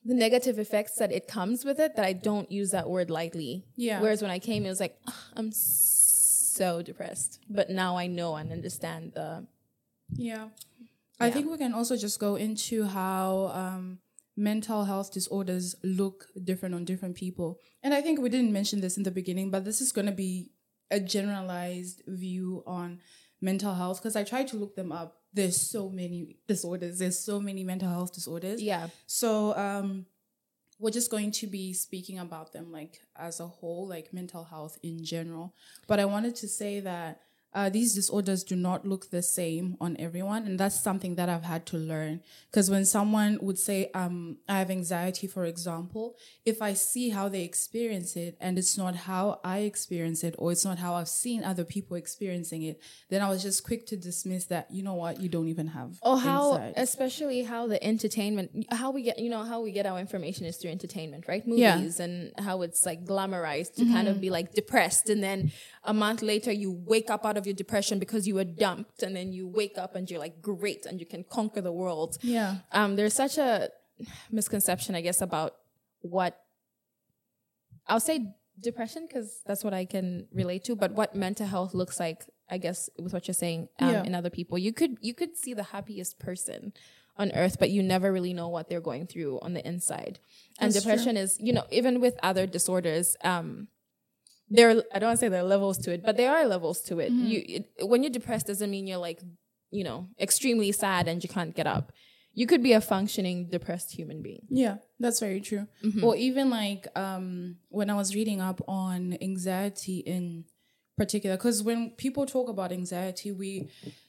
the 0.04 0.14
negative 0.14 0.58
effects 0.58 0.94
that 0.96 1.10
it 1.12 1.26
comes 1.26 1.64
with 1.64 1.78
it. 1.80 1.96
That 1.96 2.04
I 2.04 2.12
don't 2.12 2.50
use 2.50 2.70
that 2.70 2.88
word 2.88 3.10
lightly. 3.10 3.64
Yeah. 3.76 4.00
Whereas 4.00 4.22
when 4.22 4.30
I 4.30 4.38
came, 4.38 4.64
it 4.64 4.68
was 4.68 4.80
like 4.80 4.96
"Ugh, 5.06 5.14
I'm 5.34 5.50
so 5.52 6.80
depressed, 6.82 7.40
but 7.50 7.68
now 7.70 7.96
I 7.96 8.06
know 8.06 8.36
and 8.36 8.52
understand 8.52 9.12
the 9.14 9.46
Yeah. 10.14 10.48
I 11.18 11.30
think 11.30 11.50
we 11.50 11.56
can 11.58 11.72
also 11.74 11.96
just 11.96 12.20
go 12.20 12.36
into 12.36 12.84
how 12.84 13.50
um, 13.54 13.98
mental 14.36 14.84
health 14.84 15.12
disorders 15.12 15.74
look 15.82 16.26
different 16.44 16.74
on 16.74 16.84
different 16.84 17.16
people. 17.16 17.58
And 17.82 17.94
I 17.94 18.02
think 18.02 18.20
we 18.20 18.28
didn't 18.28 18.52
mention 18.52 18.80
this 18.80 18.96
in 18.96 19.02
the 19.02 19.10
beginning, 19.10 19.50
but 19.50 19.64
this 19.64 19.80
is 19.80 19.92
going 19.92 20.06
to 20.06 20.12
be 20.12 20.50
a 20.90 21.00
generalized 21.00 22.02
view 22.06 22.62
on 22.66 23.00
mental 23.40 23.74
health 23.74 24.00
because 24.00 24.16
I 24.16 24.24
tried 24.24 24.48
to 24.48 24.56
look 24.56 24.76
them 24.76 24.92
up. 24.92 25.22
There's 25.32 25.60
so 25.60 25.88
many 25.88 26.36
disorders, 26.46 26.98
there's 26.98 27.18
so 27.18 27.40
many 27.40 27.64
mental 27.64 27.88
health 27.88 28.14
disorders. 28.14 28.62
yeah. 28.62 28.88
So 29.06 29.56
um, 29.56 30.06
we're 30.78 30.90
just 30.90 31.10
going 31.10 31.30
to 31.32 31.46
be 31.46 31.72
speaking 31.72 32.18
about 32.18 32.52
them 32.52 32.70
like 32.72 33.00
as 33.16 33.40
a 33.40 33.46
whole, 33.46 33.88
like 33.88 34.12
mental 34.12 34.44
health 34.44 34.78
in 34.82 35.04
general. 35.04 35.54
But 35.86 36.00
I 36.00 36.04
wanted 36.04 36.36
to 36.36 36.48
say 36.48 36.80
that 36.80 37.20
uh, 37.56 37.70
these 37.70 37.94
disorders 37.94 38.44
do 38.44 38.54
not 38.54 38.86
look 38.86 39.10
the 39.10 39.22
same 39.22 39.78
on 39.80 39.96
everyone, 39.98 40.44
and 40.46 40.60
that's 40.60 40.78
something 40.78 41.14
that 41.14 41.30
I've 41.30 41.44
had 41.44 41.64
to 41.72 41.78
learn. 41.78 42.20
Because 42.50 42.70
when 42.70 42.84
someone 42.84 43.38
would 43.40 43.58
say, 43.58 43.90
um, 43.94 44.36
"I 44.46 44.58
have 44.58 44.70
anxiety," 44.70 45.26
for 45.26 45.46
example, 45.46 46.16
if 46.44 46.60
I 46.60 46.74
see 46.74 47.08
how 47.08 47.30
they 47.30 47.44
experience 47.44 48.14
it 48.14 48.36
and 48.40 48.58
it's 48.58 48.76
not 48.76 48.94
how 49.10 49.40
I 49.42 49.60
experience 49.60 50.22
it, 50.22 50.34
or 50.36 50.52
it's 50.52 50.66
not 50.66 50.78
how 50.78 50.92
I've 50.94 51.08
seen 51.08 51.42
other 51.44 51.64
people 51.64 51.96
experiencing 51.96 52.62
it, 52.62 52.78
then 53.08 53.22
I 53.22 53.28
was 53.30 53.42
just 53.42 53.64
quick 53.64 53.86
to 53.86 53.96
dismiss 53.96 54.44
that. 54.52 54.70
You 54.70 54.82
know 54.82 54.94
what? 54.94 55.18
You 55.22 55.30
don't 55.30 55.48
even 55.48 55.68
have. 55.68 55.98
Oh, 56.02 56.16
how 56.16 56.42
anxiety. 56.56 56.74
especially 56.76 57.42
how 57.42 57.66
the 57.66 57.82
entertainment, 57.82 58.66
how 58.70 58.90
we 58.90 59.02
get, 59.02 59.18
you 59.18 59.30
know, 59.30 59.44
how 59.44 59.62
we 59.62 59.72
get 59.72 59.86
our 59.86 59.98
information 59.98 60.44
is 60.44 60.58
through 60.58 60.72
entertainment, 60.72 61.24
right? 61.26 61.42
Yeah. 61.46 61.76
Movies 61.76 62.00
and 62.00 62.32
how 62.38 62.60
it's 62.60 62.84
like 62.84 63.06
glamorized 63.06 63.76
to 63.76 63.86
kind 63.86 64.08
of 64.08 64.20
be 64.20 64.28
like 64.28 64.52
depressed, 64.52 65.08
and 65.08 65.22
then 65.22 65.52
a 65.86 65.94
month 65.94 66.22
later 66.22 66.52
you 66.52 66.70
wake 66.72 67.10
up 67.10 67.24
out 67.24 67.36
of 67.36 67.46
your 67.46 67.54
depression 67.54 67.98
because 67.98 68.26
you 68.28 68.34
were 68.34 68.44
dumped, 68.44 69.02
and 69.02 69.14
then 69.16 69.32
you 69.32 69.46
wake 69.46 69.78
up 69.78 69.94
and 69.94 70.10
you're 70.10 70.20
like 70.20 70.42
great 70.42 70.86
and 70.86 71.00
you 71.00 71.06
can 71.06 71.24
conquer 71.24 71.60
the 71.60 71.72
world. 71.72 72.18
Yeah. 72.22 72.56
Um, 72.72 72.96
there's 72.96 73.14
such 73.14 73.38
a 73.38 73.70
misconception, 74.30 74.94
I 74.94 75.00
guess, 75.00 75.20
about 75.20 75.54
what 76.00 76.38
I'll 77.86 78.00
say 78.00 78.34
depression 78.60 79.06
because 79.06 79.40
that's 79.46 79.62
what 79.62 79.74
I 79.74 79.84
can 79.84 80.26
relate 80.32 80.64
to, 80.64 80.76
but 80.76 80.92
what 80.92 81.14
mental 81.14 81.46
health 81.46 81.74
looks 81.74 82.00
like, 82.00 82.24
I 82.50 82.58
guess, 82.58 82.88
with 82.98 83.12
what 83.12 83.28
you're 83.28 83.34
saying 83.34 83.68
um, 83.80 83.90
Yeah. 83.90 84.02
in 84.04 84.14
other 84.14 84.30
people, 84.30 84.58
you 84.58 84.72
could 84.72 84.96
you 85.00 85.14
could 85.14 85.36
see 85.36 85.54
the 85.54 85.62
happiest 85.64 86.18
person 86.18 86.72
on 87.18 87.32
earth, 87.32 87.56
but 87.58 87.70
you 87.70 87.82
never 87.82 88.12
really 88.12 88.34
know 88.34 88.48
what 88.48 88.68
they're 88.68 88.80
going 88.80 89.06
through 89.06 89.40
on 89.40 89.54
the 89.54 89.66
inside. 89.66 90.18
And 90.58 90.72
That's 90.72 90.84
depression 90.84 91.16
is, 91.16 91.38
you 91.40 91.52
know, 91.52 91.64
even 91.70 92.00
with 92.00 92.14
other 92.22 92.46
disorders, 92.46 93.16
um, 93.24 93.68
there 94.48 94.70
are, 94.70 94.82
I 94.94 94.98
don't 94.98 95.08
want 95.08 95.18
to 95.18 95.26
say 95.26 95.28
there 95.28 95.40
are 95.40 95.44
levels 95.44 95.78
to 95.78 95.92
it, 95.92 96.04
but 96.04 96.16
there 96.16 96.30
are 96.30 96.46
levels 96.46 96.80
to 96.82 97.00
it. 97.00 97.10
You 97.10 97.42
it, 97.46 97.86
when 97.86 98.02
you're 98.02 98.10
depressed 98.10 98.46
doesn't 98.46 98.70
mean 98.70 98.86
you're 98.86 98.98
like, 98.98 99.20
you 99.70 99.84
know, 99.84 100.08
extremely 100.20 100.72
sad 100.72 101.08
and 101.08 101.22
you 101.22 101.28
can't 101.28 101.54
get 101.54 101.66
up. 101.66 101.92
You 102.32 102.46
could 102.46 102.62
be 102.62 102.72
a 102.72 102.80
functioning 102.80 103.48
depressed 103.48 103.92
human 103.92 104.22
being. 104.22 104.46
Yeah, 104.50 104.76
that's 105.00 105.20
very 105.20 105.40
true. 105.40 105.66
Mm-hmm. 105.82 106.04
Or 106.04 106.14
even 106.16 106.50
like 106.50 106.86
um, 106.94 107.56
when 107.70 107.88
I 107.88 107.94
was 107.94 108.14
reading 108.14 108.40
up 108.40 108.60
on 108.68 109.16
anxiety 109.22 109.98
in 109.98 110.44
particular 110.96 111.36
because 111.36 111.62
when 111.62 111.90
people 111.90 112.26
talk 112.26 112.48
about 112.48 112.72
anxiety, 112.72 113.32
we 113.32 113.68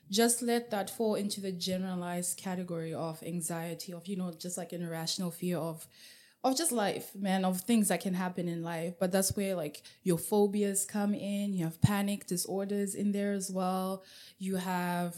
just 0.09 0.41
let 0.41 0.71
that 0.71 0.89
fall 0.89 1.15
into 1.15 1.41
the 1.41 1.51
generalized 1.51 2.37
category 2.37 2.93
of 2.93 3.21
anxiety 3.23 3.93
of 3.93 4.07
you 4.07 4.15
know 4.15 4.31
just 4.37 4.57
like 4.57 4.71
an 4.71 4.83
irrational 4.83 5.31
fear 5.31 5.57
of 5.57 5.87
of 6.43 6.55
just 6.57 6.71
life 6.71 7.15
man 7.15 7.43
of 7.43 7.61
things 7.61 7.89
that 7.89 8.01
can 8.01 8.13
happen 8.13 8.47
in 8.47 8.63
life. 8.63 8.93
But 8.99 9.11
that's 9.11 9.35
where 9.35 9.55
like 9.55 9.81
your 10.03 10.17
phobias 10.17 10.85
come 10.85 11.13
in. 11.13 11.53
You 11.53 11.65
have 11.65 11.81
panic 11.81 12.27
disorders 12.27 12.95
in 12.95 13.11
there 13.11 13.33
as 13.33 13.51
well. 13.51 14.03
You 14.37 14.57
have 14.57 15.15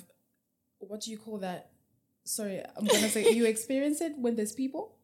what 0.79 1.01
do 1.01 1.11
you 1.11 1.17
call 1.17 1.39
that? 1.39 1.71
Sorry 2.23 2.63
i'm 2.77 2.85
gonna 2.85 3.09
say 3.09 3.31
you 3.31 3.45
experience 3.55 4.01
it 4.01 4.13
when 4.17 4.35
there's 4.35 4.53
people? 4.53 4.95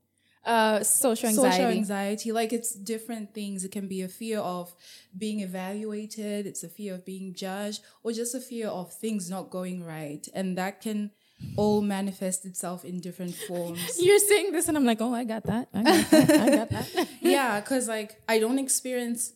Uh, 0.45 0.83
social 0.83 1.27
anxiety. 1.27 1.57
Social 1.57 1.71
anxiety, 1.71 2.31
like 2.31 2.53
it's 2.53 2.75
different 2.75 3.33
things. 3.33 3.63
It 3.63 3.71
can 3.71 3.87
be 3.87 4.03
a 4.03 4.07
fear 4.07 4.37
of 4.39 4.75
being 5.17 5.39
evaluated, 5.39 6.45
it's 6.45 6.63
a 6.63 6.69
fear 6.69 6.93
of 6.93 7.03
being 7.03 7.33
judged, 7.33 7.81
or 8.03 8.11
just 8.11 8.35
a 8.35 8.39
fear 8.39 8.67
of 8.67 8.93
things 8.93 9.27
not 9.27 9.49
going 9.49 9.83
right. 9.83 10.23
And 10.35 10.55
that 10.59 10.81
can 10.81 11.09
all 11.55 11.81
manifest 11.81 12.45
itself 12.45 12.85
in 12.85 12.99
different 12.99 13.35
forms. 13.35 13.79
You're 13.99 14.19
saying 14.19 14.51
this, 14.51 14.67
and 14.67 14.77
I'm 14.77 14.85
like, 14.85 15.01
oh, 15.01 15.13
I 15.13 15.23
got 15.23 15.43
that. 15.43 15.69
I 15.73 15.83
got 15.83 16.11
that. 16.11 16.29
I 16.29 16.55
got 16.55 16.69
that. 16.69 17.07
yeah, 17.21 17.59
because 17.59 17.87
like 17.87 18.21
I 18.27 18.39
don't 18.39 18.59
experience 18.59 19.33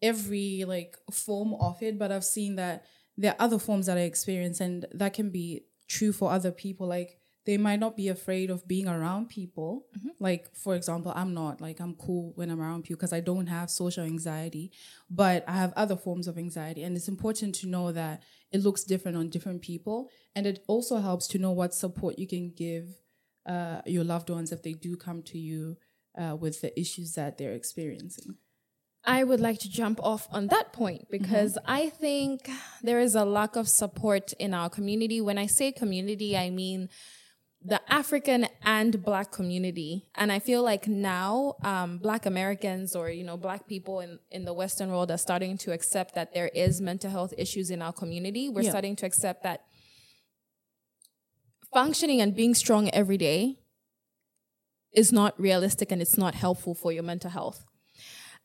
every 0.00 0.64
like 0.66 0.96
form 1.10 1.54
of 1.54 1.82
it, 1.82 1.98
but 1.98 2.12
I've 2.12 2.24
seen 2.24 2.56
that 2.56 2.84
there 3.16 3.32
are 3.32 3.44
other 3.44 3.58
forms 3.58 3.86
that 3.86 3.98
I 3.98 4.02
experience, 4.02 4.60
and 4.60 4.86
that 4.92 5.14
can 5.14 5.30
be 5.30 5.64
true 5.88 6.12
for 6.12 6.30
other 6.30 6.52
people. 6.52 6.86
Like 6.86 7.18
they 7.44 7.56
might 7.56 7.80
not 7.80 7.96
be 7.96 8.08
afraid 8.08 8.50
of 8.50 8.66
being 8.68 8.86
around 8.86 9.28
people. 9.28 9.86
Mm-hmm. 9.98 10.08
Like, 10.20 10.54
for 10.54 10.76
example, 10.76 11.12
I'm 11.14 11.34
not 11.34 11.60
like 11.60 11.80
I'm 11.80 11.94
cool 11.94 12.32
when 12.36 12.50
I'm 12.50 12.60
around 12.60 12.84
people 12.84 12.98
because 12.98 13.12
I 13.12 13.20
don't 13.20 13.48
have 13.48 13.70
social 13.70 14.04
anxiety, 14.04 14.70
but 15.10 15.44
I 15.48 15.52
have 15.52 15.72
other 15.74 15.96
forms 15.96 16.28
of 16.28 16.38
anxiety. 16.38 16.84
And 16.84 16.96
it's 16.96 17.08
important 17.08 17.54
to 17.56 17.68
know 17.68 17.90
that 17.92 18.22
it 18.52 18.62
looks 18.62 18.84
different 18.84 19.16
on 19.16 19.28
different 19.28 19.62
people. 19.62 20.08
And 20.36 20.46
it 20.46 20.62
also 20.68 20.98
helps 20.98 21.26
to 21.28 21.38
know 21.38 21.50
what 21.50 21.74
support 21.74 22.18
you 22.18 22.28
can 22.28 22.52
give 22.56 23.00
uh, 23.46 23.82
your 23.86 24.04
loved 24.04 24.30
ones 24.30 24.52
if 24.52 24.62
they 24.62 24.72
do 24.72 24.96
come 24.96 25.22
to 25.22 25.38
you 25.38 25.76
uh, 26.16 26.36
with 26.36 26.60
the 26.60 26.78
issues 26.78 27.14
that 27.14 27.38
they're 27.38 27.54
experiencing. 27.54 28.36
I 29.04 29.24
would 29.24 29.40
like 29.40 29.58
to 29.60 29.68
jump 29.68 29.98
off 30.00 30.28
on 30.30 30.46
that 30.48 30.72
point 30.72 31.08
because 31.10 31.54
mm-hmm. 31.54 31.72
I 31.72 31.88
think 31.88 32.48
there 32.82 33.00
is 33.00 33.16
a 33.16 33.24
lack 33.24 33.56
of 33.56 33.68
support 33.68 34.32
in 34.34 34.54
our 34.54 34.70
community. 34.70 35.20
When 35.20 35.38
I 35.38 35.46
say 35.46 35.72
community, 35.72 36.36
I 36.36 36.50
mean 36.50 36.88
the 37.64 37.80
African 37.92 38.46
and 38.62 39.02
Black 39.04 39.30
community, 39.30 40.08
and 40.14 40.32
I 40.32 40.38
feel 40.38 40.62
like 40.62 40.88
now 40.88 41.54
um, 41.62 41.98
Black 41.98 42.26
Americans 42.26 42.96
or 42.96 43.10
you 43.10 43.24
know 43.24 43.36
Black 43.36 43.68
people 43.68 44.00
in 44.00 44.18
in 44.30 44.44
the 44.44 44.52
Western 44.52 44.90
world 44.90 45.10
are 45.10 45.18
starting 45.18 45.56
to 45.58 45.72
accept 45.72 46.14
that 46.14 46.34
there 46.34 46.48
is 46.48 46.80
mental 46.80 47.10
health 47.10 47.32
issues 47.38 47.70
in 47.70 47.80
our 47.82 47.92
community. 47.92 48.48
We're 48.48 48.62
yeah. 48.62 48.70
starting 48.70 48.96
to 48.96 49.06
accept 49.06 49.42
that 49.44 49.64
functioning 51.72 52.20
and 52.20 52.34
being 52.34 52.54
strong 52.54 52.90
every 52.90 53.16
day 53.16 53.58
is 54.92 55.12
not 55.12 55.38
realistic 55.40 55.90
and 55.90 56.02
it's 56.02 56.18
not 56.18 56.34
helpful 56.34 56.74
for 56.74 56.92
your 56.92 57.02
mental 57.02 57.30
health. 57.30 57.64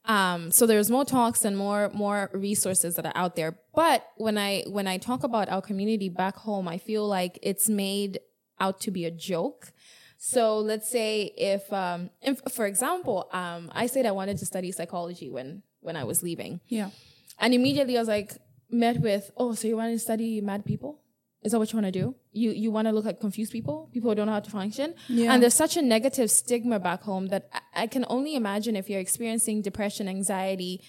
Um, 0.06 0.52
so 0.52 0.66
there's 0.66 0.90
more 0.90 1.04
talks 1.04 1.44
and 1.44 1.58
more 1.58 1.90
more 1.94 2.30
resources 2.34 2.96
that 2.96 3.06
are 3.06 3.16
out 3.16 3.36
there. 3.36 3.60
But 3.76 4.08
when 4.16 4.38
I 4.38 4.64
when 4.68 4.88
I 4.88 4.98
talk 4.98 5.24
about 5.24 5.50
our 5.50 5.62
community 5.62 6.08
back 6.08 6.38
home, 6.38 6.68
I 6.68 6.78
feel 6.78 7.06
like 7.06 7.38
it's 7.42 7.68
made 7.68 8.20
out 8.60 8.80
to 8.82 8.92
be 8.92 9.06
a 9.06 9.12
joke. 9.12 9.72
So 10.18 10.58
let's 10.58 10.90
say 10.90 11.34
if, 11.38 11.72
um, 11.72 12.10
if 12.22 12.42
for 12.52 12.66
example, 12.66 13.30
um, 13.32 13.72
I 13.74 13.88
said 13.88 14.06
I 14.06 14.12
wanted 14.12 14.38
to 14.40 14.46
study 14.46 14.72
psychology 14.72 15.30
when 15.30 15.64
when 15.82 15.96
I 15.96 16.04
was 16.04 16.24
leaving. 16.24 16.60
Yeah. 16.68 16.90
And 17.40 17.54
immediately 17.54 17.98
I 17.98 18.02
was 18.02 18.08
like 18.08 18.34
met 18.70 19.00
with, 19.00 19.32
oh, 19.38 19.54
so 19.54 19.68
you 19.68 19.78
want 19.78 19.94
to 19.94 20.00
study 20.00 20.42
mad 20.42 20.66
people? 20.66 21.02
Is 21.44 21.52
that 21.52 21.60
what 21.60 21.72
you 21.72 21.78
want 21.78 21.94
to 21.94 22.00
do? 22.02 22.16
You 22.32 22.52
you 22.52 22.72
want 22.72 22.88
to 22.88 22.92
look 22.92 23.06
at 23.06 23.20
confused 23.20 23.52
people, 23.52 23.90
people 23.94 24.10
who 24.10 24.16
don't 24.16 24.26
know 24.26 24.34
how 24.34 24.40
to 24.40 24.50
function? 24.50 24.96
Yeah. 25.08 25.32
And 25.32 25.42
there's 25.42 25.54
such 25.54 25.78
a 25.78 25.82
negative 25.82 26.32
stigma 26.32 26.80
back 26.80 27.04
home 27.04 27.28
that 27.28 27.48
I, 27.54 27.84
I 27.84 27.88
can 27.88 28.06
only 28.10 28.36
imagine 28.36 28.76
if 28.76 28.90
you're 28.90 29.00
experiencing 29.00 29.62
depression, 29.62 30.08
anxiety, 30.08 30.82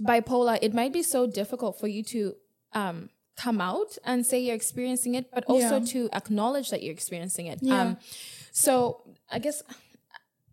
bipolar, 0.00 0.58
it 0.60 0.74
might 0.74 0.92
be 0.92 1.02
so 1.02 1.26
difficult 1.26 1.78
for 1.78 1.86
you 1.86 2.02
to 2.02 2.34
um, 2.72 3.08
come 3.36 3.60
out 3.60 3.98
and 4.04 4.24
say 4.24 4.40
you're 4.40 4.54
experiencing 4.54 5.14
it, 5.14 5.30
but 5.32 5.44
also 5.44 5.78
yeah. 5.78 5.86
to 5.86 6.08
acknowledge 6.12 6.70
that 6.70 6.82
you're 6.82 6.92
experiencing 6.92 7.46
it. 7.46 7.58
Yeah. 7.62 7.80
Um, 7.80 7.96
so 8.52 9.02
I 9.30 9.38
guess 9.38 9.62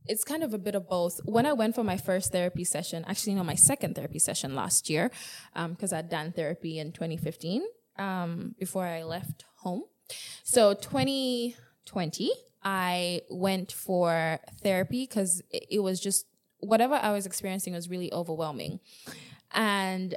it's 0.08 0.24
kind 0.24 0.44
of 0.44 0.54
a 0.54 0.58
bit 0.58 0.76
of 0.76 0.90
both. 0.90 1.20
When 1.26 1.46
I 1.46 1.54
went 1.54 1.76
for 1.76 1.84
my 1.84 1.98
first 1.98 2.32
therapy 2.32 2.64
session, 2.64 3.06
actually, 3.08 3.36
no, 3.36 3.44
my 3.44 3.56
second 3.56 3.96
therapy 3.96 4.20
session 4.20 4.56
last 4.56 4.90
year, 4.90 5.12
because 5.54 5.94
um, 5.94 6.00
I'd 6.00 6.10
done 6.10 6.32
therapy 6.32 6.80
in 6.80 6.92
2015 6.92 7.64
um, 7.98 8.56
before 8.60 8.86
I 8.86 9.04
left 9.04 9.46
home. 9.58 9.84
So 10.44 10.74
2020, 10.74 12.32
I 12.64 13.22
went 13.30 13.72
for 13.72 14.40
therapy 14.62 15.04
because 15.08 15.42
it, 15.50 15.66
it 15.72 15.80
was 15.80 16.00
just 16.00 16.26
whatever 16.60 16.96
I 16.96 17.12
was 17.12 17.26
experiencing 17.26 17.74
was 17.74 17.90
really 17.90 18.12
overwhelming. 18.12 18.80
And 19.52 20.16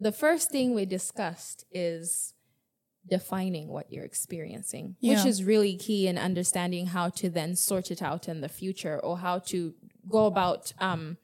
the 0.00 0.12
first 0.12 0.50
thing 0.50 0.74
we 0.74 0.86
discussed 0.86 1.64
is 1.70 2.32
defining 3.06 3.68
what 3.68 3.92
you're 3.92 4.04
experiencing, 4.04 4.96
yeah. 5.00 5.16
which 5.16 5.26
is 5.26 5.44
really 5.44 5.76
key 5.76 6.06
in 6.06 6.16
understanding 6.16 6.86
how 6.86 7.10
to 7.10 7.28
then 7.28 7.54
sort 7.54 7.90
it 7.90 8.02
out 8.02 8.28
in 8.28 8.40
the 8.40 8.48
future 8.48 8.98
or 8.98 9.18
how 9.18 9.38
to 9.38 9.74
go 10.08 10.26
about 10.26 10.72
um, 10.78 11.18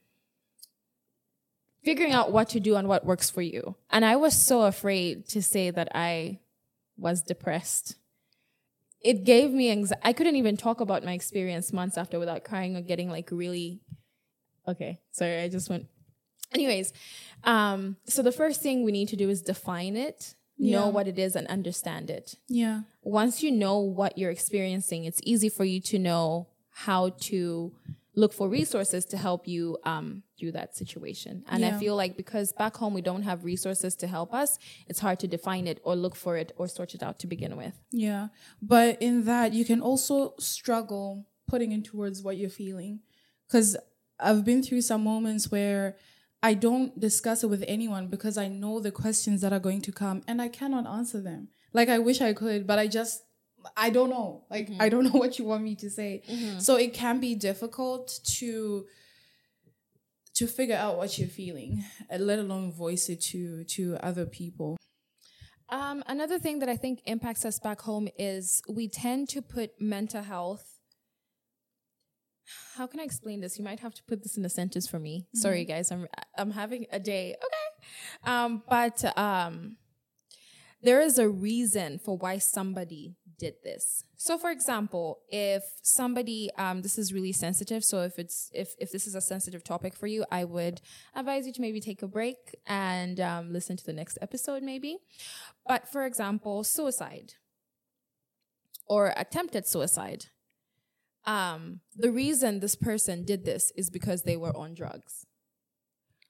figuring 1.83 2.13
out 2.13 2.31
what 2.31 2.49
to 2.49 2.59
do 2.59 2.75
and 2.75 2.87
what 2.87 3.05
works 3.05 3.29
for 3.29 3.41
you. 3.41 3.75
And 3.89 4.05
I 4.05 4.15
was 4.15 4.35
so 4.35 4.63
afraid 4.63 5.27
to 5.29 5.41
say 5.41 5.71
that 5.71 5.89
I 5.95 6.39
was 6.97 7.21
depressed. 7.21 7.95
It 9.01 9.23
gave 9.23 9.51
me 9.51 9.71
anxiety. 9.71 10.01
I 10.03 10.13
couldn't 10.13 10.35
even 10.35 10.57
talk 10.57 10.81
about 10.81 11.03
my 11.03 11.13
experience 11.13 11.71
months 11.71 11.97
after 11.97 12.19
without 12.19 12.43
crying 12.43 12.75
or 12.75 12.81
getting 12.81 13.09
like 13.09 13.29
really. 13.31 13.81
Okay, 14.67 14.99
sorry, 15.11 15.39
I 15.39 15.47
just 15.47 15.69
went 15.69 15.87
Anyways, 16.53 16.93
um, 17.43 17.97
so 18.05 18.21
the 18.21 18.31
first 18.31 18.61
thing 18.61 18.83
we 18.83 18.91
need 18.91 19.09
to 19.09 19.15
do 19.15 19.29
is 19.29 19.41
define 19.41 19.95
it, 19.95 20.35
yeah. 20.57 20.79
know 20.79 20.87
what 20.87 21.07
it 21.07 21.19
is, 21.19 21.35
and 21.35 21.47
understand 21.47 22.09
it. 22.09 22.35
Yeah. 22.47 22.81
Once 23.01 23.43
you 23.43 23.51
know 23.51 23.79
what 23.79 24.17
you're 24.17 24.31
experiencing, 24.31 25.05
it's 25.05 25.19
easy 25.23 25.49
for 25.49 25.65
you 25.65 25.81
to 25.81 25.99
know 25.99 26.47
how 26.69 27.09
to 27.09 27.73
look 28.17 28.33
for 28.33 28.49
resources 28.49 29.05
to 29.05 29.15
help 29.15 29.47
you 29.47 29.77
um, 29.83 30.23
through 30.39 30.51
that 30.51 30.75
situation. 30.75 31.43
And 31.47 31.61
yeah. 31.61 31.75
I 31.75 31.79
feel 31.79 31.95
like 31.95 32.17
because 32.17 32.51
back 32.51 32.75
home 32.75 32.95
we 32.95 33.01
don't 33.01 33.21
have 33.21 33.45
resources 33.45 33.95
to 33.97 34.07
help 34.07 34.33
us, 34.33 34.57
it's 34.87 34.99
hard 34.99 35.19
to 35.19 35.27
define 35.27 35.67
it 35.67 35.79
or 35.83 35.95
look 35.95 36.15
for 36.15 36.35
it 36.35 36.51
or 36.57 36.67
sort 36.67 36.95
it 36.95 37.03
out 37.03 37.19
to 37.19 37.27
begin 37.27 37.55
with. 37.55 37.79
Yeah. 37.91 38.29
But 38.59 38.99
in 39.01 39.25
that, 39.25 39.53
you 39.53 39.63
can 39.63 39.81
also 39.81 40.33
struggle 40.39 41.27
putting 41.47 41.71
into 41.71 41.95
words 41.95 42.23
what 42.23 42.37
you're 42.37 42.49
feeling. 42.49 43.01
Because 43.47 43.77
I've 44.19 44.43
been 44.43 44.63
through 44.63 44.81
some 44.81 45.03
moments 45.03 45.51
where 45.51 45.95
I 46.43 46.53
don't 46.53 46.99
discuss 46.99 47.43
it 47.43 47.47
with 47.47 47.63
anyone 47.67 48.07
because 48.07 48.37
I 48.37 48.47
know 48.47 48.79
the 48.79 48.91
questions 48.91 49.41
that 49.41 49.53
are 49.53 49.59
going 49.59 49.81
to 49.81 49.91
come 49.91 50.21
and 50.27 50.41
I 50.41 50.49
cannot 50.49 50.85
answer 50.85 51.21
them. 51.21 51.49
Like 51.73 51.89
I 51.89 51.99
wish 51.99 52.21
I 52.21 52.33
could, 52.33 52.67
but 52.67 52.79
I 52.79 52.87
just 52.87 53.23
I 53.75 53.89
don't 53.89 54.09
know. 54.09 54.45
Like 54.49 54.69
mm-hmm. 54.69 54.81
I 54.81 54.89
don't 54.89 55.03
know 55.13 55.19
what 55.19 55.39
you 55.39 55.45
want 55.45 55.63
me 55.63 55.75
to 55.75 55.89
say. 55.89 56.21
Mm-hmm. 56.29 56.59
So 56.59 56.75
it 56.75 56.93
can 56.93 57.19
be 57.19 57.35
difficult 57.35 58.19
to 58.37 58.85
to 60.35 60.45
figure 60.45 60.75
out 60.75 60.97
what 60.97 61.17
you're 61.17 61.27
feeling, 61.27 61.83
let 62.15 62.37
alone 62.37 62.71
voice 62.71 63.09
it 63.09 63.21
to 63.21 63.63
to 63.63 63.97
other 64.01 64.25
people. 64.25 64.77
Um, 65.69 66.03
another 66.07 66.39
thing 66.39 66.59
that 66.59 66.69
I 66.69 66.77
think 66.77 67.01
impacts 67.05 67.43
us 67.43 67.59
back 67.59 67.81
home 67.81 68.07
is 68.17 68.61
we 68.69 68.87
tend 68.87 69.27
to 69.29 69.41
put 69.41 69.81
mental 69.81 70.23
health 70.23 70.76
how 72.75 72.87
can 72.87 72.99
I 72.99 73.03
explain 73.03 73.41
this? 73.41 73.57
You 73.57 73.65
might 73.65 73.79
have 73.79 73.93
to 73.95 74.03
put 74.03 74.23
this 74.23 74.37
in 74.37 74.45
a 74.45 74.49
sentence 74.49 74.87
for 74.87 74.99
me. 74.99 75.21
Mm-hmm. 75.21 75.39
Sorry, 75.39 75.65
guys, 75.65 75.91
I'm 75.91 76.07
I'm 76.37 76.51
having 76.51 76.85
a 76.91 76.99
day. 76.99 77.35
Okay, 77.35 78.31
um, 78.31 78.63
but 78.69 79.17
um, 79.17 79.77
there 80.81 81.01
is 81.01 81.17
a 81.17 81.27
reason 81.27 81.99
for 81.99 82.17
why 82.17 82.37
somebody 82.37 83.15
did 83.39 83.55
this. 83.63 84.03
So, 84.15 84.37
for 84.37 84.51
example, 84.51 85.19
if 85.29 85.63
somebody, 85.81 86.49
um, 86.57 86.81
this 86.81 86.97
is 86.97 87.13
really 87.13 87.33
sensitive. 87.33 87.83
So, 87.83 88.01
if 88.01 88.19
it's 88.19 88.49
if 88.53 88.75
if 88.79 88.91
this 88.91 89.07
is 89.07 89.15
a 89.15 89.21
sensitive 89.21 89.63
topic 89.63 89.95
for 89.95 90.07
you, 90.07 90.25
I 90.31 90.43
would 90.43 90.81
advise 91.15 91.45
you 91.47 91.53
to 91.53 91.61
maybe 91.61 91.79
take 91.79 92.01
a 92.01 92.07
break 92.07 92.55
and 92.65 93.19
um, 93.19 93.53
listen 93.53 93.77
to 93.77 93.85
the 93.85 93.93
next 93.93 94.17
episode, 94.21 94.63
maybe. 94.63 94.97
But 95.65 95.87
for 95.87 96.05
example, 96.05 96.63
suicide 96.63 97.33
or 98.87 99.13
attempted 99.17 99.67
suicide 99.67 100.27
um, 101.27 101.81
the 101.95 102.11
reason 102.11 102.59
this 102.61 102.75
person 102.75 103.23
did 103.25 103.45
this 103.45 103.71
is 103.75 103.89
because 103.89 104.23
they 104.23 104.37
were 104.37 104.55
on 104.57 104.73
drugs. 104.73 105.25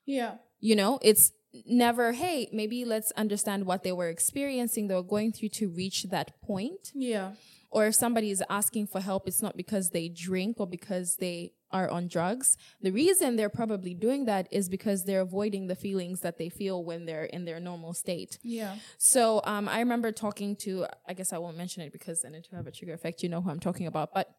Yeah. 0.05 0.35
You 0.59 0.75
know, 0.75 0.99
it's 1.01 1.31
never, 1.65 2.13
hey, 2.13 2.49
maybe 2.51 2.83
let's 2.83 3.11
understand 3.11 3.65
what 3.65 3.83
they 3.83 3.91
were 3.91 4.09
experiencing, 4.09 4.87
they 4.87 4.95
were 4.95 5.03
going 5.03 5.31
through 5.31 5.49
to 5.49 5.69
reach 5.69 6.03
that 6.09 6.41
point. 6.41 6.91
Yeah. 6.93 7.33
Or 7.69 7.85
if 7.87 7.95
somebody 7.95 8.31
is 8.31 8.41
asking 8.49 8.87
for 8.87 9.01
help, 9.01 9.27
it's 9.27 9.41
not 9.41 9.55
because 9.57 9.89
they 9.89 10.09
drink 10.09 10.59
or 10.59 10.65
because 10.67 11.17
they 11.19 11.53
are 11.69 11.89
on 11.89 12.07
drugs 12.07 12.55
the 12.81 12.91
reason 12.91 13.35
they're 13.35 13.49
probably 13.49 13.93
doing 13.93 14.23
that 14.23 14.47
is 14.51 14.69
because 14.69 15.03
they're 15.03 15.19
avoiding 15.19 15.67
the 15.67 15.75
feelings 15.75 16.21
that 16.21 16.37
they 16.37 16.47
feel 16.47 16.81
when 16.81 17.05
they're 17.05 17.25
in 17.25 17.43
their 17.43 17.59
normal 17.59 17.93
state 17.93 18.39
Yeah. 18.41 18.77
so 18.97 19.41
um, 19.43 19.67
I 19.67 19.79
remember 19.79 20.13
talking 20.13 20.55
to, 20.63 20.85
I 21.05 21.13
guess 21.13 21.33
I 21.33 21.39
won't 21.39 21.57
mention 21.57 21.83
it 21.83 21.91
because 21.91 22.21
then 22.21 22.33
it 22.35 22.47
will 22.49 22.55
have 22.59 22.67
a 22.67 22.71
trigger 22.71 22.93
effect. 22.93 23.21
You 23.21 23.27
know 23.27 23.41
who 23.41 23.49
I'm 23.49 23.59
talking 23.59 23.85
about. 23.85 24.13
But 24.13 24.33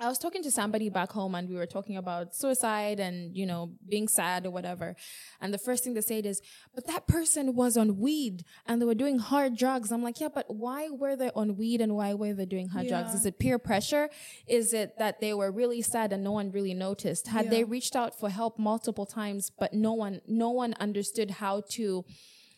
I 0.00 0.06
was 0.06 0.18
talking 0.18 0.44
to 0.44 0.50
somebody 0.50 0.90
back 0.90 1.10
home 1.10 1.34
and 1.34 1.48
we 1.48 1.56
were 1.56 1.66
talking 1.66 1.96
about 1.96 2.34
suicide 2.34 3.00
and, 3.00 3.36
you 3.36 3.44
know, 3.44 3.72
being 3.88 4.06
sad 4.06 4.46
or 4.46 4.50
whatever. 4.50 4.94
And 5.40 5.52
the 5.52 5.58
first 5.58 5.82
thing 5.82 5.94
they 5.94 6.02
said 6.02 6.24
is, 6.24 6.40
but 6.72 6.86
that 6.86 7.08
person 7.08 7.56
was 7.56 7.76
on 7.76 7.98
weed 7.98 8.44
and 8.64 8.80
they 8.80 8.86
were 8.86 8.94
doing 8.94 9.18
hard 9.18 9.56
drugs. 9.56 9.90
I'm 9.90 10.04
like, 10.04 10.20
yeah, 10.20 10.28
but 10.32 10.46
why 10.54 10.88
were 10.88 11.16
they 11.16 11.30
on 11.34 11.56
weed 11.56 11.80
and 11.80 11.96
why 11.96 12.14
were 12.14 12.32
they 12.32 12.46
doing 12.46 12.68
hard 12.68 12.86
drugs? 12.86 13.12
Is 13.12 13.26
it 13.26 13.40
peer 13.40 13.58
pressure? 13.58 14.08
Is 14.46 14.72
it 14.72 14.96
that 14.98 15.20
they 15.20 15.34
were 15.34 15.50
really 15.50 15.82
sad 15.82 16.12
and 16.12 16.22
no 16.22 16.30
one 16.32 16.52
really 16.52 16.74
noticed? 16.74 17.26
Had 17.26 17.50
they 17.50 17.64
reached 17.64 17.96
out 17.96 18.16
for 18.16 18.30
help 18.30 18.56
multiple 18.56 19.06
times, 19.06 19.50
but 19.50 19.74
no 19.74 19.94
one, 19.94 20.20
no 20.28 20.50
one 20.50 20.74
understood 20.78 21.32
how 21.32 21.62
to, 21.70 22.04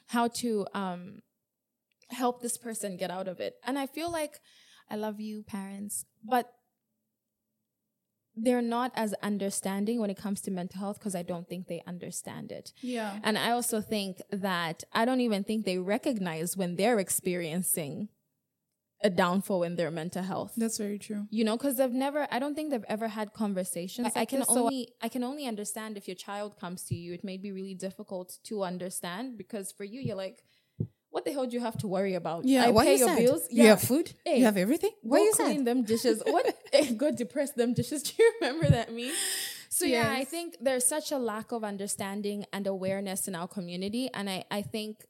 how 0.08 0.28
to, 0.28 0.66
um, 0.74 1.20
help 2.10 2.42
this 2.42 2.58
person 2.58 2.96
get 2.96 3.10
out 3.10 3.28
of 3.28 3.40
it. 3.40 3.54
And 3.64 3.78
I 3.78 3.86
feel 3.86 4.10
like 4.10 4.40
I 4.90 4.96
love 4.96 5.20
you, 5.20 5.42
parents, 5.44 6.04
but 6.24 6.52
they're 8.42 8.62
not 8.62 8.92
as 8.94 9.14
understanding 9.22 10.00
when 10.00 10.10
it 10.10 10.16
comes 10.16 10.40
to 10.42 10.50
mental 10.50 10.80
health 10.80 10.98
because 10.98 11.14
I 11.14 11.22
don't 11.22 11.48
think 11.48 11.66
they 11.68 11.82
understand 11.86 12.52
it. 12.52 12.72
Yeah. 12.80 13.18
And 13.22 13.36
I 13.38 13.50
also 13.50 13.80
think 13.80 14.22
that 14.30 14.84
I 14.92 15.04
don't 15.04 15.20
even 15.20 15.44
think 15.44 15.64
they 15.64 15.78
recognize 15.78 16.56
when 16.56 16.76
they're 16.76 16.98
experiencing 16.98 18.08
a 19.02 19.10
downfall 19.10 19.62
in 19.62 19.76
their 19.76 19.90
mental 19.90 20.22
health. 20.22 20.52
That's 20.56 20.76
very 20.76 20.98
true. 20.98 21.26
You 21.30 21.44
know, 21.44 21.56
because 21.56 21.76
they've 21.78 21.90
never, 21.90 22.28
I 22.30 22.38
don't 22.38 22.54
think 22.54 22.70
they've 22.70 22.84
ever 22.88 23.08
had 23.08 23.32
conversations. 23.32 24.12
I, 24.14 24.20
like 24.20 24.28
can 24.28 24.40
this, 24.40 24.48
so- 24.48 24.64
only, 24.64 24.92
I 25.00 25.08
can 25.08 25.24
only 25.24 25.46
understand 25.46 25.96
if 25.96 26.06
your 26.06 26.16
child 26.16 26.58
comes 26.58 26.84
to 26.84 26.94
you. 26.94 27.14
It 27.14 27.24
may 27.24 27.38
be 27.38 27.50
really 27.50 27.74
difficult 27.74 28.38
to 28.44 28.62
understand 28.62 29.38
because 29.38 29.72
for 29.72 29.84
you, 29.84 30.00
you're 30.00 30.16
like, 30.16 30.42
what 31.10 31.24
the 31.24 31.32
hell 31.32 31.46
do 31.46 31.54
you 31.56 31.60
have 31.60 31.76
to 31.78 31.88
worry 31.88 32.14
about? 32.14 32.44
Yeah, 32.44 32.64
I 32.66 32.70
why 32.70 32.84
pay 32.84 32.92
you 32.92 32.98
your 32.98 33.08
sad? 33.08 33.18
bills. 33.18 33.42
You 33.50 33.62
Yeah. 33.64 33.70
have 33.70 33.82
food. 33.82 34.12
Hey, 34.24 34.38
you 34.38 34.44
have 34.44 34.56
everything. 34.56 34.92
Why 35.02 35.18
Go 35.18 35.24
you 35.24 35.32
clean 35.32 35.56
sad? 35.58 35.64
them 35.66 35.82
dishes. 35.84 36.22
What? 36.34 36.44
Eh, 36.72 36.92
Go 36.92 37.10
depress 37.10 37.50
them 37.52 37.74
dishes. 37.74 38.02
Do 38.06 38.12
you 38.18 38.32
remember 38.40 38.68
that 38.70 38.92
meme? 38.92 39.12
So 39.68 39.84
yeah, 39.84 40.10
I 40.20 40.24
think 40.24 40.56
there's 40.60 40.84
such 40.86 41.12
a 41.12 41.18
lack 41.18 41.52
of 41.52 41.62
understanding 41.64 42.44
and 42.52 42.66
awareness 42.66 43.28
in 43.28 43.34
our 43.34 43.48
community, 43.48 44.04
and 44.12 44.28
I 44.30 44.44
I 44.50 44.62
think 44.62 45.04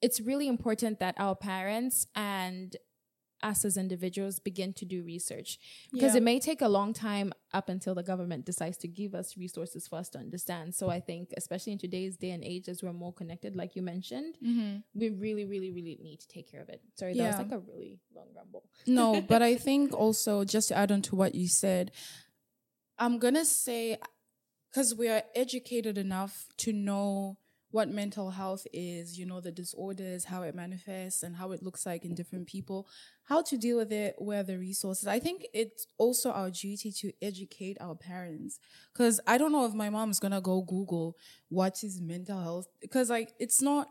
it's 0.00 0.20
really 0.20 0.46
important 0.46 1.00
that 1.00 1.14
our 1.18 1.34
parents 1.34 2.06
and 2.14 2.76
us 3.42 3.64
as 3.64 3.76
individuals 3.76 4.38
begin 4.38 4.72
to 4.74 4.84
do 4.84 5.02
research 5.02 5.58
because 5.92 6.14
Yeah. 6.14 6.18
it 6.18 6.22
may 6.22 6.40
take 6.40 6.60
a 6.60 6.68
long 6.68 6.92
time 6.92 7.32
up 7.52 7.68
until 7.68 7.94
the 7.94 8.02
government 8.02 8.44
decides 8.44 8.76
to 8.78 8.88
give 8.88 9.14
us 9.14 9.36
resources 9.36 9.86
for 9.86 9.96
us 9.96 10.08
to 10.10 10.18
understand. 10.18 10.74
So 10.74 10.90
I 10.90 11.00
think, 11.00 11.32
especially 11.36 11.72
in 11.72 11.78
today's 11.78 12.16
day 12.16 12.30
and 12.30 12.44
age, 12.44 12.68
as 12.68 12.82
we're 12.82 12.92
more 12.92 13.12
connected, 13.12 13.56
like 13.56 13.76
you 13.76 13.82
mentioned, 13.82 14.38
mm-hmm. 14.42 14.78
we 14.94 15.10
really, 15.10 15.44
really, 15.44 15.70
really 15.70 15.98
need 16.02 16.20
to 16.20 16.28
take 16.28 16.50
care 16.50 16.60
of 16.60 16.68
it. 16.68 16.82
Sorry, 16.94 17.14
that 17.14 17.38
was 17.38 17.38
like 17.38 17.52
a 17.52 17.58
really 17.60 17.98
long 18.14 18.28
rumble. 18.34 18.64
no, 18.86 19.20
but 19.28 19.42
I 19.42 19.56
think 19.56 19.92
also 19.92 20.44
just 20.44 20.68
to 20.68 20.76
add 20.76 20.92
on 20.92 21.02
to 21.02 21.16
what 21.16 21.34
you 21.34 21.48
said, 21.48 21.92
I'm 22.98 23.18
gonna 23.18 23.44
say 23.44 23.98
because 24.70 24.94
we 24.94 25.08
are 25.08 25.22
educated 25.34 25.96
enough 25.96 26.48
to 26.58 26.72
know 26.72 27.38
what 27.70 27.88
mental 27.88 28.30
health 28.30 28.66
is, 28.72 29.18
you 29.18 29.26
know, 29.26 29.40
the 29.40 29.52
disorders, 29.52 30.24
how 30.24 30.42
it 30.42 30.54
manifests, 30.54 31.22
and 31.22 31.36
how 31.36 31.52
it 31.52 31.62
looks 31.62 31.84
like 31.84 32.04
in 32.04 32.14
different 32.14 32.46
people, 32.46 32.88
how 33.24 33.42
to 33.42 33.58
deal 33.58 33.76
with 33.76 33.92
it, 33.92 34.14
where 34.18 34.42
the 34.42 34.58
resources. 34.58 35.06
I 35.06 35.18
think 35.18 35.46
it's 35.52 35.86
also 35.98 36.30
our 36.30 36.50
duty 36.50 36.90
to 36.92 37.12
educate 37.20 37.76
our 37.80 37.94
parents 37.94 38.58
because 38.92 39.20
I 39.26 39.36
don't 39.36 39.52
know 39.52 39.66
if 39.66 39.74
my 39.74 39.90
mom's 39.90 40.18
gonna 40.18 40.40
go 40.40 40.62
Google 40.62 41.16
what 41.48 41.84
is 41.84 42.00
mental 42.00 42.40
health 42.40 42.68
because 42.80 43.10
like 43.10 43.32
it's 43.38 43.60
not 43.60 43.88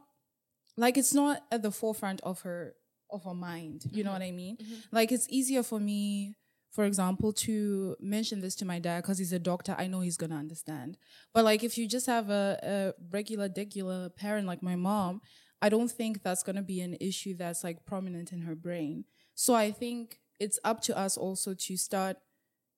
like 0.76 0.98
it's 0.98 1.14
not 1.14 1.44
at 1.52 1.62
the 1.62 1.72
forefront 1.72 2.22
of 2.22 2.42
her 2.42 2.74
of 3.10 3.24
her 3.24 3.34
mind 3.34 3.84
you 3.92 4.04
know 4.04 4.10
mm-hmm. 4.10 4.20
what 4.20 4.28
i 4.28 4.32
mean? 4.32 4.58
Mm-hmm. 4.58 4.76
Like 4.92 5.12
it's 5.12 5.28
easier 5.30 5.64
for 5.64 5.80
me 5.80 6.36
for 6.78 6.84
example 6.84 7.34
to 7.34 7.96
mention 8.00 8.40
this 8.40 8.54
to 8.54 8.64
my 8.64 8.78
dad 8.78 9.02
because 9.02 9.18
he's 9.18 9.34
a 9.34 9.40
doctor 9.40 9.74
i 9.80 9.88
know 9.88 10.02
he's 10.02 10.16
gonna 10.16 10.36
understand. 10.36 10.96
But 11.34 11.44
like 11.44 11.64
if 11.64 11.76
you 11.76 11.88
just 11.88 12.06
have 12.06 12.30
a, 12.30 12.60
a 12.62 12.94
regular 13.12 13.50
degular 13.50 14.16
parent 14.16 14.46
like 14.46 14.62
my 14.62 14.76
mom 14.76 15.22
i 15.60 15.70
don't 15.70 15.90
think 15.90 16.22
that's 16.22 16.44
gonna 16.44 16.62
be 16.62 16.80
an 16.82 16.96
issue 17.02 17.34
that's 17.36 17.64
like 17.64 17.84
prominent 17.88 18.32
in 18.32 18.42
her 18.42 18.54
brain. 18.54 19.06
So 19.34 19.56
i 19.56 19.72
think 19.72 20.20
it's 20.40 20.60
up 20.64 20.82
to 20.82 20.96
us 20.96 21.18
also 21.18 21.56
to 21.56 21.78
start 21.78 22.18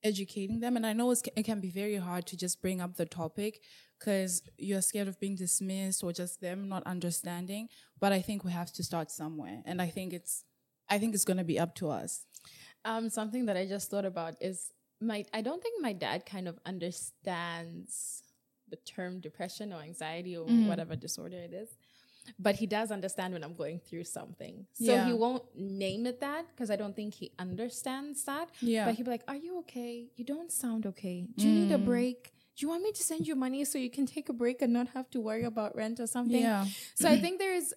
educating 0.02 0.62
them. 0.62 0.78
And 0.78 0.86
i 0.86 0.94
know 0.94 1.12
it 1.12 1.44
can 1.44 1.60
be 1.60 1.70
very 1.70 1.98
hard 1.98 2.26
to 2.28 2.38
just 2.38 2.62
bring 2.62 2.80
up 2.80 2.96
the 2.96 3.06
topic 3.06 3.60
because 4.00 4.44
you're 4.58 4.82
scared 4.82 5.10
of 5.10 5.20
being 5.20 5.36
dismissed 5.36 6.06
or 6.06 6.14
just 6.14 6.40
them 6.40 6.70
not 6.70 6.84
understanding. 6.96 7.68
But 8.00 8.14
i 8.14 8.22
think 8.22 8.46
we 8.46 8.54
have 8.54 8.72
to 8.78 8.82
start 8.82 9.12
somewhere. 9.12 9.62
And 9.66 9.82
i 9.82 9.88
think 9.88 10.14
it's 10.14 10.46
i 10.90 10.98
think 11.00 11.14
it's 11.14 11.26
to 11.26 11.44
be 11.44 11.60
up 11.60 11.76
to 11.82 11.90
us 11.90 12.26
Um, 12.86 13.10
something 13.10 13.46
that 13.48 13.58
I 13.58 13.66
just 13.66 13.90
thought 13.90 14.06
about 14.06 14.36
is 14.42 14.72
my. 15.02 15.26
I 15.34 15.42
don't 15.42 15.62
think 15.62 15.82
my 15.82 15.94
dad 15.94 16.26
kind 16.26 16.48
of 16.48 16.60
understands 16.66 18.24
the 18.70 18.78
term 18.78 19.20
depression 19.20 19.74
or 19.74 19.82
anxiety 19.82 20.38
or 20.38 20.46
mm. 20.46 20.68
whatever 20.68 20.96
disorder 20.96 21.38
it 21.38 21.54
is, 21.54 21.70
but 22.38 22.56
he 22.56 22.68
does 22.68 22.92
understand 22.92 23.34
when 23.34 23.44
I'm 23.44 23.56
going 23.56 23.80
through 23.80 24.04
something. 24.04 24.66
So 24.74 24.94
Yeah. 24.94 25.06
he 25.08 25.14
won't 25.14 25.44
name 25.56 26.06
it 26.06 26.20
that 26.22 26.48
because 26.48 26.70
I 26.70 26.76
don't 26.76 26.96
think 26.96 27.16
he 27.16 27.32
understands 27.40 28.24
that. 28.26 28.50
Yeah. 28.62 28.86
But 28.86 28.96
he'd 28.96 29.04
be 29.04 29.12
like, 29.12 29.24
"Are 29.28 29.36
you 29.36 29.60
okay? 29.60 30.10
You 30.16 30.26
don't 30.26 30.52
sound 30.52 30.86
okay. 30.86 31.28
Do 31.36 31.48
you 31.48 31.54
need 31.54 31.72
a 31.72 31.78
mm. 31.78 31.86
break?" 31.86 32.34
Do 32.56 32.66
you 32.66 32.70
want 32.70 32.84
me 32.84 32.92
to 32.92 33.02
send 33.02 33.26
you 33.26 33.36
money 33.36 33.64
so 33.64 33.78
you 33.78 33.90
can 33.90 34.06
take 34.06 34.28
a 34.28 34.34
break 34.34 34.62
and 34.62 34.74
not 34.74 34.90
have 34.90 35.10
to 35.12 35.22
worry 35.22 35.46
about 35.46 35.78
rent 35.78 35.98
or 36.02 36.08
something? 36.08 36.42
Yeah. 36.42 36.66
So 36.94 37.08
I 37.08 37.16
mm. 37.16 37.22
think 37.22 37.40
there's 37.40 37.74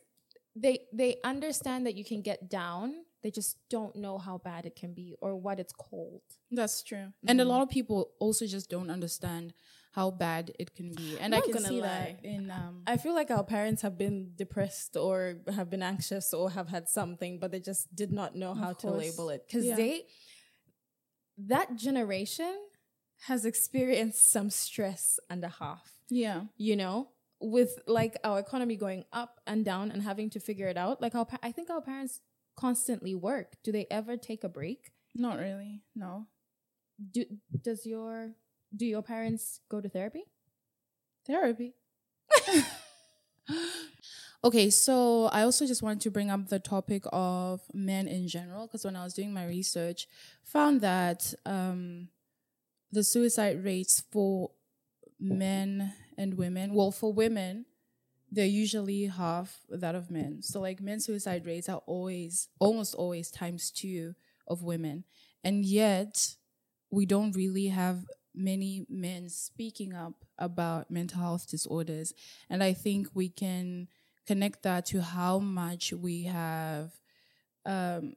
they 0.57 0.81
they 0.93 1.19
understand 1.23 1.87
that 1.87 1.95
you 1.95 2.05
can 2.05 2.21
get 2.21 2.51
down. 2.51 3.05
They 3.23 3.31
just 3.31 3.57
don't 3.71 3.95
know 4.05 4.19
how 4.19 4.37
bad 4.39 4.67
it 4.67 4.75
can 4.83 4.93
be 4.95 5.15
or 5.21 5.31
what 5.47 5.57
it's 5.63 5.73
called. 5.73 6.23
that's 6.51 6.83
true 6.83 7.07
and 7.31 7.41
a 7.41 7.45
lot 7.53 7.61
of 7.63 7.69
people 7.79 7.99
also 8.25 8.45
just 8.57 8.69
don't 8.75 8.91
understand 8.91 9.55
how 9.99 10.11
bad 10.11 10.45
it 10.59 10.69
can 10.79 10.89
be 11.01 11.09
and 11.23 11.35
i 11.35 11.39
not 11.39 11.47
can 11.55 11.63
see 11.71 11.81
lie. 11.81 11.89
that 11.89 12.25
in 12.35 12.51
um 12.51 12.75
I 12.87 12.97
feel 13.05 13.15
like 13.21 13.31
our 13.31 13.45
parents 13.57 13.81
have 13.87 13.97
been 14.05 14.19
depressed 14.45 14.97
or 14.97 15.17
have 15.59 15.69
been 15.75 15.83
anxious 15.95 16.27
or 16.39 16.45
have 16.59 16.69
had 16.77 16.85
something, 16.99 17.33
but 17.41 17.49
they 17.53 17.61
just 17.61 17.83
did 18.03 18.11
not 18.21 18.31
know 18.43 18.53
how 18.63 18.73
to 18.83 18.87
label 19.05 19.27
it 19.35 19.41
because 19.47 19.65
Yeah. 19.67 19.77
they 19.83 19.95
that 21.39 21.77
generation 21.77 22.55
has 23.27 23.45
experienced 23.45 24.31
some 24.31 24.51
stress 24.51 25.19
and 25.31 25.45
a 25.45 25.49
half. 25.61 25.89
yeah 26.09 26.43
you 26.57 26.77
know 26.77 27.09
with 27.41 27.79
like 27.87 28.15
our 28.25 28.39
economy 28.39 28.77
going 28.77 29.05
up 29.13 29.41
and 29.47 29.65
down 29.65 29.91
and 29.93 30.03
having 30.03 30.29
to 30.31 30.41
figure 30.41 30.69
it 30.69 30.77
out 30.77 31.01
like 31.05 31.15
our 31.15 31.25
pa- 31.25 31.39
i 31.43 31.51
think 31.57 31.71
our 31.71 31.81
parents 31.81 32.21
constantly 32.62 33.14
work. 33.14 33.57
Do 33.64 33.72
they 33.72 33.87
ever 33.90 34.16
take 34.16 34.44
a 34.44 34.48
break? 34.48 34.92
Not 35.16 35.38
really 35.38 35.83
no. 35.96 36.27
Do 37.12 37.25
does 37.61 37.85
your 37.85 38.31
do 38.75 38.87
your 38.87 39.03
parents 39.03 39.61
go 39.68 39.81
to 39.81 39.88
therapy? 39.88 40.25
Therapy. 41.27 41.75
Okay 44.44 44.70
so 44.70 45.27
i 45.27 45.42
also 45.42 45.66
just 45.66 45.83
wanted 45.85 46.01
to 46.01 46.11
bring 46.11 46.29
up 46.29 46.48
the 46.48 46.59
topic 46.59 47.05
of 47.12 47.61
men 47.72 48.09
in 48.09 48.27
general 48.27 48.66
because 48.66 48.85
when 48.85 48.96
i 48.96 49.05
was 49.05 49.14
doing 49.14 49.33
my 49.33 49.46
research 49.46 50.09
found 50.42 50.81
that 50.81 51.33
um 51.46 52.09
the 52.90 53.05
suicide 53.05 53.62
rates 53.64 54.03
for 54.11 54.51
men 55.20 55.92
and 56.18 56.35
women 56.35 56.75
well 56.75 56.90
for 56.90 57.12
women 57.12 57.66
they're 58.35 58.47
usually 58.47 59.05
half 59.07 59.61
that 59.68 59.95
of 59.95 60.11
men 60.11 60.40
so 60.42 60.61
like 60.61 60.81
men's 60.81 61.05
suicide 61.05 61.47
rates 61.47 61.68
are 61.68 61.83
always 61.87 62.49
almost 62.59 62.95
always 62.95 63.31
times 63.31 63.71
two 63.71 64.14
of 64.49 64.62
women 64.62 65.05
and 65.45 65.64
yet 65.64 66.37
we 66.90 67.07
don't 67.07 67.37
really 67.37 67.68
have 67.68 68.05
many 68.35 68.87
men 68.88 69.29
speaking 69.29 69.95
up 69.95 70.25
about 70.38 70.90
mental 70.90 71.21
health 71.21 71.49
disorders. 71.49 72.12
And 72.49 72.62
I 72.62 72.73
think 72.73 73.09
we 73.14 73.29
can 73.29 73.88
connect 74.27 74.62
that 74.62 74.87
to 74.87 75.03
how 75.03 75.38
much 75.38 75.92
we 75.92 76.25
have 76.25 76.92
um, 77.66 78.14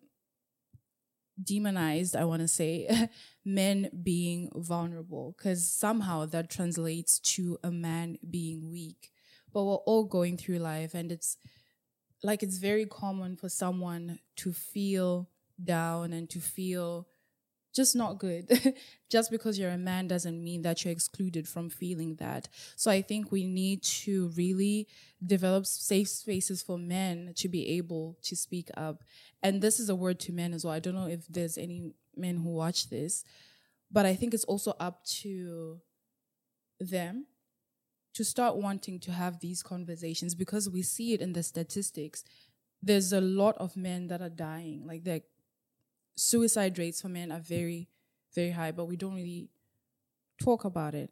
demonized, 1.41 2.15
I 2.15 2.25
want 2.25 2.41
to 2.41 2.47
say, 2.47 3.10
men 3.45 3.89
being 4.04 4.51
vulnerable, 4.56 5.36
because 5.38 5.67
somehow 5.67 6.25
that 6.28 6.49
translates 6.49 7.19
to 7.36 7.58
a 7.63 7.71
man 7.71 8.17
being 8.30 8.71
weak. 8.71 9.12
But 9.56 9.63
we're 9.63 9.76
all 9.76 10.04
going 10.04 10.36
through 10.36 10.58
life, 10.60 10.94
and 10.94 11.13
it's 11.13 11.38
like 12.22 12.44
it's 12.44 12.58
very 12.58 12.86
common 12.86 13.38
for 13.38 13.48
someone 13.48 14.20
to 14.36 14.52
feel 14.52 15.30
down 15.63 16.12
and 16.12 16.30
to 16.32 16.41
feel 16.41 17.08
just 17.74 17.96
not 17.96 18.20
good. 18.20 18.76
just 19.10 19.32
because 19.32 19.58
you're 19.58 19.72
a 19.72 19.78
man 19.78 20.10
doesn't 20.10 20.44
mean 20.44 20.63
that 20.63 20.84
you're 20.84 20.91
excluded 20.91 21.48
from 21.48 21.70
feeling 21.70 22.15
that. 22.15 22.50
So 22.76 22.91
I 22.91 23.02
think 23.02 23.32
we 23.32 23.46
need 23.46 23.82
to 24.04 24.28
really 24.36 24.89
develop 25.26 25.65
safe 25.65 26.10
spaces 26.10 26.62
for 26.62 26.78
men 26.78 27.32
to 27.38 27.48
be 27.48 27.78
able 27.78 28.18
to 28.24 28.36
speak 28.36 28.70
up. 28.76 29.06
And 29.41 29.62
this 29.62 29.80
is 29.80 29.88
a 29.88 29.96
word 29.96 30.20
to 30.22 30.34
men 30.34 30.54
as 30.54 30.65
well. 30.65 30.74
I 30.74 30.80
don't 30.80 30.96
know 30.96 31.08
if 31.08 31.28
there's 31.28 31.58
any 31.58 31.94
men 32.18 32.38
who 32.38 32.50
watch 32.50 32.89
this. 32.89 33.24
but 33.91 34.06
I 34.06 34.15
think 34.15 34.34
it's 34.34 34.44
also 34.46 34.74
up 34.82 35.06
to 35.22 35.80
them 36.80 37.28
to 38.15 38.23
start 38.23 38.56
wanting 38.56 38.99
to 39.01 39.12
have 39.12 39.39
these 39.39 39.62
conversations 39.62 40.36
because 40.36 40.69
we 40.69 40.82
see 40.82 41.13
it 41.13 41.21
in 41.21 41.34
the 41.34 41.43
statistics. 41.43 42.23
There's 42.82 43.13
a 43.13 43.21
lot 43.21 43.58
of 43.58 43.78
men 43.78 44.08
that 44.08 44.21
are 44.21 44.30
dying. 44.30 44.88
Like 44.88 45.04
the 45.04 45.21
suicide 46.15 46.80
rates 46.80 47.01
for 47.01 47.10
men 47.10 47.32
are 47.32 47.41
very, 47.41 47.89
very 48.34 48.51
high, 48.51 48.71
but 48.71 48.86
we 48.86 48.95
don't 48.95 49.15
really 49.15 49.49
talk 50.41 50.63
about 50.63 50.95
it. 50.95 51.12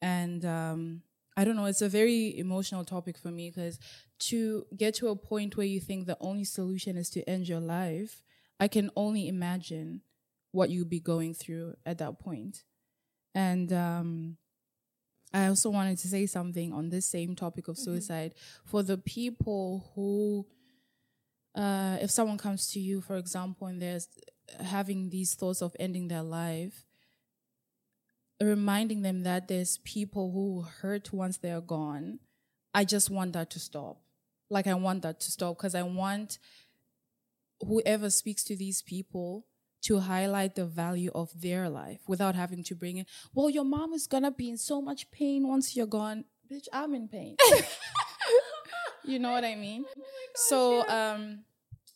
And 0.00 0.44
um, 0.44 1.02
I 1.36 1.44
don't 1.44 1.56
know, 1.56 1.66
it's 1.66 1.82
a 1.82 1.88
very 1.88 2.36
emotional 2.38 2.84
topic 2.84 3.18
for 3.18 3.30
me 3.30 3.50
because 3.50 3.78
to 4.20 4.66
get 4.74 4.94
to 4.96 5.08
a 5.08 5.16
point 5.16 5.56
where 5.56 5.66
you 5.66 5.80
think 5.80 6.06
the 6.06 6.16
only 6.20 6.44
solution 6.44 6.96
is 6.96 7.10
to 7.10 7.28
end 7.28 7.46
your 7.46 7.60
life, 7.60 8.22
I 8.58 8.68
can 8.68 8.90
only 8.96 9.28
imagine 9.28 10.00
what 10.50 10.70
you'd 10.70 10.90
be 10.90 11.00
going 11.00 11.34
through 11.34 11.74
at 11.84 11.98
that 11.98 12.18
point. 12.18 12.64
And 13.34 13.72
um, 13.72 14.36
I 15.32 15.46
also 15.46 15.70
wanted 15.70 15.98
to 15.98 16.08
say 16.08 16.26
something 16.26 16.72
on 16.72 16.90
this 16.90 17.06
same 17.06 17.34
topic 17.34 17.68
of 17.68 17.78
suicide 17.78 18.34
mm-hmm. 18.34 18.70
for 18.70 18.82
the 18.82 18.98
people 18.98 19.90
who, 19.94 20.46
uh, 21.54 21.98
if 22.00 22.10
someone 22.10 22.38
comes 22.38 22.68
to 22.72 22.80
you, 22.80 23.00
for 23.00 23.16
example, 23.16 23.66
and 23.66 23.80
they're 23.80 24.00
having 24.60 25.10
these 25.10 25.34
thoughts 25.34 25.62
of 25.62 25.74
ending 25.78 26.08
their 26.08 26.22
life, 26.22 26.84
reminding 28.40 29.02
them 29.02 29.22
that 29.22 29.48
there's 29.48 29.78
people 29.78 30.32
who 30.32 30.62
hurt 30.62 31.12
once 31.12 31.38
they're 31.38 31.60
gone. 31.60 32.18
I 32.74 32.84
just 32.84 33.10
want 33.10 33.32
that 33.34 33.50
to 33.50 33.60
stop. 33.60 34.00
Like, 34.50 34.66
I 34.66 34.74
want 34.74 35.02
that 35.02 35.20
to 35.20 35.30
stop 35.30 35.56
because 35.56 35.74
I 35.74 35.82
want 35.82 36.38
whoever 37.60 38.10
speaks 38.10 38.44
to 38.44 38.56
these 38.56 38.82
people 38.82 39.46
to 39.82 39.98
highlight 40.00 40.54
the 40.54 40.64
value 40.64 41.10
of 41.14 41.28
their 41.40 41.68
life 41.68 42.00
without 42.06 42.34
having 42.34 42.62
to 42.64 42.74
bring 42.74 42.98
in, 42.98 43.06
well, 43.34 43.50
your 43.50 43.64
mom 43.64 43.92
is 43.92 44.06
gonna 44.06 44.30
be 44.30 44.48
in 44.50 44.56
so 44.56 44.80
much 44.80 45.10
pain 45.10 45.46
once 45.46 45.76
you're 45.76 45.86
gone. 45.86 46.24
Bitch, 46.50 46.68
I'm 46.72 46.94
in 46.94 47.08
pain. 47.08 47.36
you 49.04 49.18
know 49.18 49.32
what 49.32 49.44
I 49.44 49.54
mean? 49.54 49.84
Oh 49.88 49.92
gosh, 49.96 50.04
so, 50.34 50.84
yeah. 50.86 51.12
um, 51.12 51.38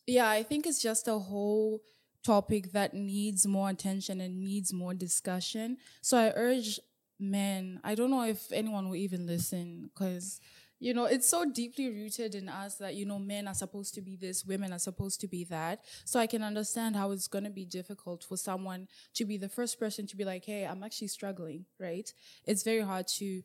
yeah, 0.06 0.28
I 0.28 0.42
think 0.42 0.66
it's 0.66 0.82
just 0.82 1.08
a 1.08 1.18
whole 1.18 1.80
topic 2.24 2.72
that 2.72 2.92
needs 2.92 3.46
more 3.46 3.70
attention 3.70 4.20
and 4.20 4.40
needs 4.40 4.72
more 4.72 4.94
discussion. 4.94 5.78
So 6.02 6.18
I 6.18 6.32
urge 6.34 6.80
men, 7.18 7.80
I 7.84 7.94
don't 7.94 8.10
know 8.10 8.24
if 8.24 8.52
anyone 8.52 8.88
will 8.88 8.96
even 8.96 9.26
listen 9.26 9.90
because 9.94 10.40
you 10.78 10.92
know 10.92 11.04
it's 11.06 11.28
so 11.28 11.44
deeply 11.44 11.88
rooted 11.88 12.34
in 12.34 12.48
us 12.48 12.76
that 12.76 12.94
you 12.94 13.06
know 13.06 13.18
men 13.18 13.48
are 13.48 13.54
supposed 13.54 13.94
to 13.94 14.02
be 14.02 14.16
this 14.16 14.44
women 14.44 14.72
are 14.72 14.78
supposed 14.78 15.20
to 15.20 15.28
be 15.28 15.44
that. 15.44 15.80
So 16.04 16.20
i 16.20 16.26
can 16.26 16.42
understand 16.42 16.96
how 16.96 17.10
it's 17.12 17.28
going 17.28 17.44
to 17.44 17.50
be 17.50 17.64
difficult 17.64 18.24
for 18.24 18.36
someone 18.36 18.88
to 19.14 19.24
be 19.24 19.36
the 19.38 19.48
first 19.48 19.78
person 19.78 20.06
to 20.06 20.16
be 20.16 20.24
like 20.24 20.44
hey 20.44 20.64
i'm 20.64 20.82
actually 20.82 21.08
struggling 21.08 21.64
right? 21.80 22.12
It's 22.44 22.62
very 22.62 22.82
hard 22.82 23.06
to 23.18 23.42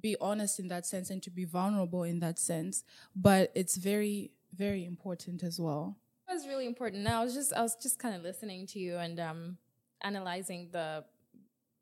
be 0.00 0.16
honest 0.20 0.60
in 0.60 0.68
that 0.68 0.86
sense 0.86 1.10
and 1.10 1.22
to 1.22 1.30
be 1.30 1.44
vulnerable 1.44 2.04
in 2.04 2.20
that 2.20 2.38
sense 2.38 2.84
but 3.16 3.50
it's 3.54 3.76
very 3.76 4.30
very 4.54 4.84
important 4.84 5.42
as 5.42 5.60
well. 5.60 5.96
It 6.28 6.32
was 6.32 6.46
really 6.46 6.66
important. 6.66 7.02
Now 7.02 7.20
i 7.20 7.24
was 7.24 7.34
just 7.34 7.52
i 7.52 7.62
was 7.62 7.76
just 7.76 7.98
kind 7.98 8.14
of 8.14 8.22
listening 8.22 8.66
to 8.68 8.78
you 8.78 8.96
and 8.96 9.18
um 9.18 9.58
analyzing 10.02 10.68
the 10.72 11.04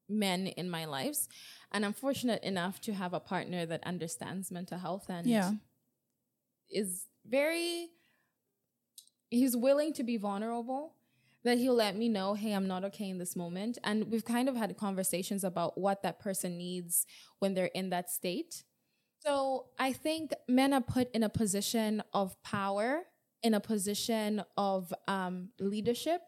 men 0.08 0.46
in 0.46 0.70
my 0.70 0.84
lives. 0.84 1.28
And 1.72 1.84
I'm 1.84 1.92
fortunate 1.92 2.42
enough 2.42 2.80
to 2.82 2.94
have 2.94 3.12
a 3.12 3.20
partner 3.20 3.66
that 3.66 3.84
understands 3.84 4.50
mental 4.50 4.78
health 4.78 5.06
and 5.08 5.26
yeah. 5.26 5.52
is 6.70 7.06
very 7.28 7.88
he's 9.30 9.56
willing 9.56 9.92
to 9.92 10.04
be 10.04 10.16
vulnerable 10.16 10.94
that 11.42 11.58
he'll 11.58 11.74
let 11.74 11.96
me 11.96 12.08
know 12.08 12.34
hey 12.34 12.52
i'm 12.52 12.68
not 12.68 12.84
okay 12.84 13.08
in 13.08 13.18
this 13.18 13.34
moment. 13.36 13.78
And 13.84 14.10
we've 14.10 14.24
kind 14.24 14.48
of 14.48 14.56
had 14.56 14.76
conversations 14.76 15.44
about 15.44 15.76
what 15.78 16.02
that 16.02 16.20
person 16.20 16.56
needs 16.56 17.06
when 17.40 17.54
they're 17.54 17.66
in 17.74 17.90
that 17.90 18.10
state. 18.10 18.64
So 19.20 19.66
i 19.78 19.92
think 19.92 20.32
men 20.48 20.72
are 20.72 20.80
put 20.80 21.10
in 21.12 21.22
a 21.22 21.28
position 21.28 22.02
of 22.12 22.40
power 22.42 23.02
in 23.42 23.54
a 23.54 23.60
position 23.60 24.42
of 24.56 24.92
um, 25.06 25.50
leadership 25.60 26.22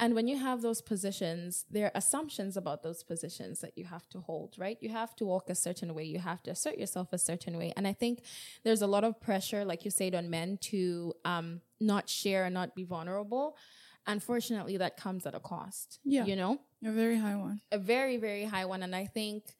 and 0.00 0.14
when 0.14 0.26
you 0.26 0.38
have 0.38 0.62
those 0.62 0.80
positions, 0.80 1.66
there 1.70 1.86
are 1.86 1.92
assumptions 1.94 2.56
about 2.56 2.82
those 2.82 3.02
positions 3.02 3.60
that 3.60 3.76
you 3.76 3.84
have 3.84 4.08
to 4.08 4.20
hold, 4.20 4.54
right? 4.58 4.78
You 4.80 4.88
have 4.88 5.14
to 5.16 5.26
walk 5.26 5.50
a 5.50 5.54
certain 5.54 5.94
way, 5.94 6.04
you 6.04 6.18
have 6.18 6.42
to 6.44 6.50
assert 6.50 6.78
yourself 6.78 7.12
a 7.12 7.18
certain 7.18 7.58
way. 7.58 7.74
And 7.76 7.86
I 7.86 7.92
think 7.92 8.22
there's 8.64 8.80
a 8.80 8.86
lot 8.86 9.04
of 9.04 9.20
pressure, 9.20 9.62
like 9.62 9.84
you 9.84 9.90
said, 9.90 10.14
on 10.14 10.30
men 10.30 10.58
to 10.62 11.12
um, 11.26 11.60
not 11.80 12.08
share 12.08 12.46
and 12.46 12.54
not 12.54 12.74
be 12.74 12.84
vulnerable. 12.84 13.58
Unfortunately, 14.06 14.78
that 14.78 14.96
comes 14.96 15.26
at 15.26 15.34
a 15.34 15.40
cost. 15.40 16.00
Yeah. 16.02 16.24
You 16.24 16.34
know? 16.34 16.60
A 16.82 16.92
very 16.92 17.18
high 17.18 17.36
one. 17.36 17.60
A 17.70 17.78
very, 17.78 18.16
very 18.16 18.44
high 18.44 18.64
one. 18.64 18.82
And 18.82 18.96
I 18.96 19.04
think 19.04 19.54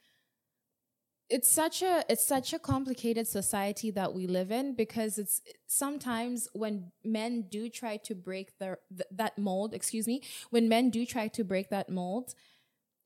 it's 1.31 1.51
such 1.51 1.81
a 1.83 2.05
it's 2.09 2.27
such 2.27 2.53
a 2.53 2.59
complicated 2.59 3.27
society 3.27 3.91
that 3.93 4.13
we 4.13 4.27
live 4.27 4.51
in 4.51 4.75
because 4.75 5.17
it's 5.17 5.41
sometimes 5.67 6.49
when 6.53 6.91
men 7.05 7.43
do 7.49 7.69
try 7.69 7.97
to 7.97 8.15
break 8.15 8.59
their 8.59 8.79
th- 8.91 9.09
that 9.13 9.39
mold 9.39 9.73
excuse 9.73 10.07
me 10.07 10.21
when 10.51 10.69
men 10.69 10.91
do 10.91 11.07
try 11.07 11.29
to 11.29 11.45
break 11.45 11.71
that 11.71 11.89
mold 11.89 12.35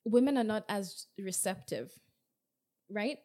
women 0.05 0.39
are 0.39 0.45
not 0.45 0.65
as 0.69 1.07
receptive 1.19 1.93
right 2.91 3.19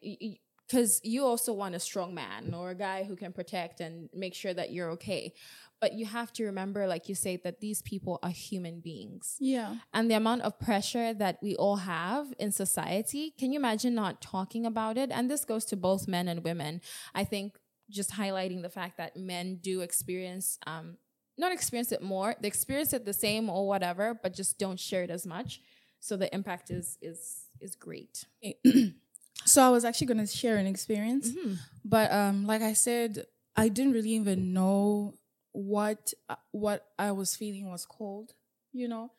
because 0.70 1.00
you 1.02 1.24
also 1.24 1.52
want 1.52 1.74
a 1.74 1.80
strong 1.80 2.14
man 2.14 2.54
or 2.54 2.70
a 2.70 2.74
guy 2.76 3.02
who 3.02 3.16
can 3.16 3.32
protect 3.32 3.80
and 3.80 4.08
make 4.14 4.34
sure 4.34 4.54
that 4.54 4.70
you're 4.70 4.90
okay. 4.90 5.32
But 5.80 5.94
you 5.94 6.06
have 6.06 6.32
to 6.34 6.44
remember 6.44 6.86
like 6.86 7.08
you 7.08 7.14
say 7.14 7.36
that 7.38 7.60
these 7.60 7.82
people 7.82 8.20
are 8.22 8.30
human 8.30 8.80
beings. 8.80 9.36
Yeah. 9.40 9.76
And 9.92 10.08
the 10.10 10.14
amount 10.14 10.42
of 10.42 10.60
pressure 10.60 11.12
that 11.14 11.38
we 11.42 11.56
all 11.56 11.76
have 11.76 12.32
in 12.38 12.52
society 12.52 13.34
can 13.36 13.52
you 13.52 13.58
imagine 13.58 13.94
not 13.94 14.20
talking 14.20 14.64
about 14.64 14.96
it? 14.96 15.10
And 15.10 15.28
this 15.28 15.44
goes 15.44 15.64
to 15.66 15.76
both 15.76 16.06
men 16.06 16.28
and 16.28 16.44
women. 16.44 16.82
I 17.14 17.24
think 17.24 17.58
just 17.90 18.12
highlighting 18.12 18.62
the 18.62 18.68
fact 18.68 18.98
that 18.98 19.16
men 19.16 19.58
do 19.60 19.80
experience 19.80 20.58
um 20.66 20.96
not 21.36 21.50
experience 21.50 21.90
it 21.90 22.02
more 22.02 22.36
they 22.40 22.46
experience 22.46 22.92
it 22.92 23.04
the 23.04 23.12
same 23.12 23.50
or 23.50 23.66
whatever 23.66 24.16
but 24.22 24.34
just 24.34 24.58
don't 24.58 24.78
share 24.78 25.02
it 25.02 25.10
as 25.10 25.26
much. 25.26 25.60
So 25.98 26.16
the 26.16 26.32
impact 26.32 26.70
is 26.70 26.96
is 27.02 27.46
is 27.60 27.74
great 27.74 28.24
so 29.50 29.62
i 29.62 29.68
was 29.68 29.84
actually 29.84 30.06
going 30.06 30.18
to 30.18 30.26
share 30.26 30.56
an 30.56 30.66
experience 30.66 31.30
mm-hmm. 31.30 31.54
but 31.84 32.10
um 32.12 32.46
like 32.46 32.62
i 32.62 32.72
said 32.72 33.24
i 33.56 33.68
didn't 33.68 33.92
really 33.92 34.10
even 34.10 34.52
know 34.52 35.14
what 35.52 36.12
uh, 36.28 36.36
what 36.52 36.86
I 36.98 37.12
was 37.12 37.34
feeling 37.34 37.70
was 37.70 37.86
cold, 37.86 38.34
you 38.72 38.88
know. 38.88 39.10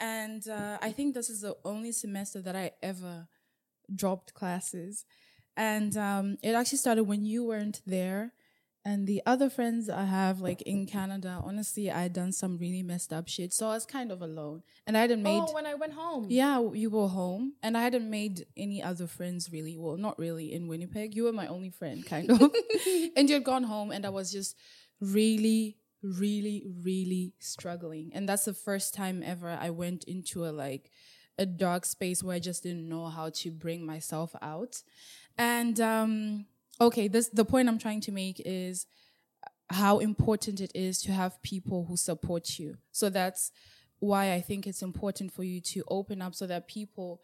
And 0.00 0.46
uh, 0.48 0.78
I 0.82 0.90
think 0.90 1.14
this 1.14 1.30
is 1.30 1.40
the 1.40 1.56
only 1.64 1.92
semester 1.92 2.42
that 2.42 2.56
I 2.56 2.72
ever 2.82 3.28
dropped 3.94 4.34
classes, 4.34 5.04
and 5.56 5.96
um, 5.96 6.38
it 6.42 6.54
actually 6.54 6.78
started 6.78 7.04
when 7.04 7.24
you 7.24 7.44
weren't 7.44 7.80
there. 7.86 8.32
And 8.86 9.06
the 9.06 9.22
other 9.24 9.48
friends 9.48 9.88
I 9.88 10.04
have, 10.04 10.40
like 10.40 10.60
in 10.62 10.84
Canada, 10.84 11.40
honestly, 11.42 11.90
I 11.90 12.02
had 12.02 12.12
done 12.12 12.32
some 12.32 12.58
really 12.58 12.82
messed 12.82 13.14
up 13.14 13.28
shit. 13.28 13.54
So 13.54 13.68
I 13.68 13.74
was 13.74 13.86
kind 13.86 14.12
of 14.12 14.20
alone. 14.20 14.62
And 14.86 14.94
I 14.94 15.00
hadn't 15.00 15.22
made. 15.22 15.40
Oh, 15.40 15.54
when 15.54 15.64
I 15.64 15.74
went 15.74 15.94
home. 15.94 16.26
Yeah, 16.28 16.60
you 16.72 16.90
were 16.90 17.08
home. 17.08 17.54
And 17.62 17.78
I 17.78 17.82
hadn't 17.82 18.10
made 18.10 18.44
any 18.58 18.82
other 18.82 19.06
friends 19.06 19.50
really. 19.50 19.78
Well, 19.78 19.96
not 19.96 20.18
really 20.18 20.52
in 20.52 20.68
Winnipeg. 20.68 21.14
You 21.14 21.24
were 21.24 21.32
my 21.32 21.46
only 21.46 21.70
friend, 21.70 22.04
kind 22.04 22.30
of. 22.30 22.40
and 23.16 23.28
you 23.28 23.36
had 23.36 23.44
gone 23.44 23.62
home, 23.64 23.90
and 23.90 24.04
I 24.04 24.10
was 24.10 24.30
just 24.30 24.54
really 25.00 25.78
really 26.02 26.62
really 26.82 27.32
struggling 27.38 28.10
and 28.12 28.28
that's 28.28 28.44
the 28.44 28.52
first 28.52 28.92
time 28.92 29.22
ever 29.24 29.48
i 29.58 29.70
went 29.70 30.04
into 30.04 30.44
a 30.44 30.52
like 30.52 30.90
a 31.38 31.46
dark 31.46 31.86
space 31.86 32.22
where 32.22 32.36
i 32.36 32.38
just 32.38 32.62
didn't 32.62 32.86
know 32.86 33.06
how 33.06 33.30
to 33.30 33.50
bring 33.50 33.86
myself 33.86 34.34
out 34.42 34.82
and 35.38 35.80
um 35.80 36.44
okay 36.80 37.08
this 37.08 37.28
the 37.28 37.44
point 37.44 37.68
i'm 37.68 37.78
trying 37.78 38.00
to 38.00 38.12
make 38.12 38.40
is 38.44 38.86
how 39.70 39.98
important 39.98 40.60
it 40.60 40.70
is 40.74 41.00
to 41.00 41.10
have 41.12 41.42
people 41.42 41.86
who 41.86 41.96
support 41.96 42.58
you. 42.58 42.76
So 42.92 43.08
that's 43.08 43.50
why 43.98 44.32
i 44.32 44.40
think 44.40 44.66
it's 44.66 44.82
important 44.82 45.32
for 45.32 45.44
you 45.44 45.60
to 45.60 45.82
open 45.88 46.20
up 46.20 46.34
so 46.34 46.46
that 46.46 46.68
people 46.68 47.22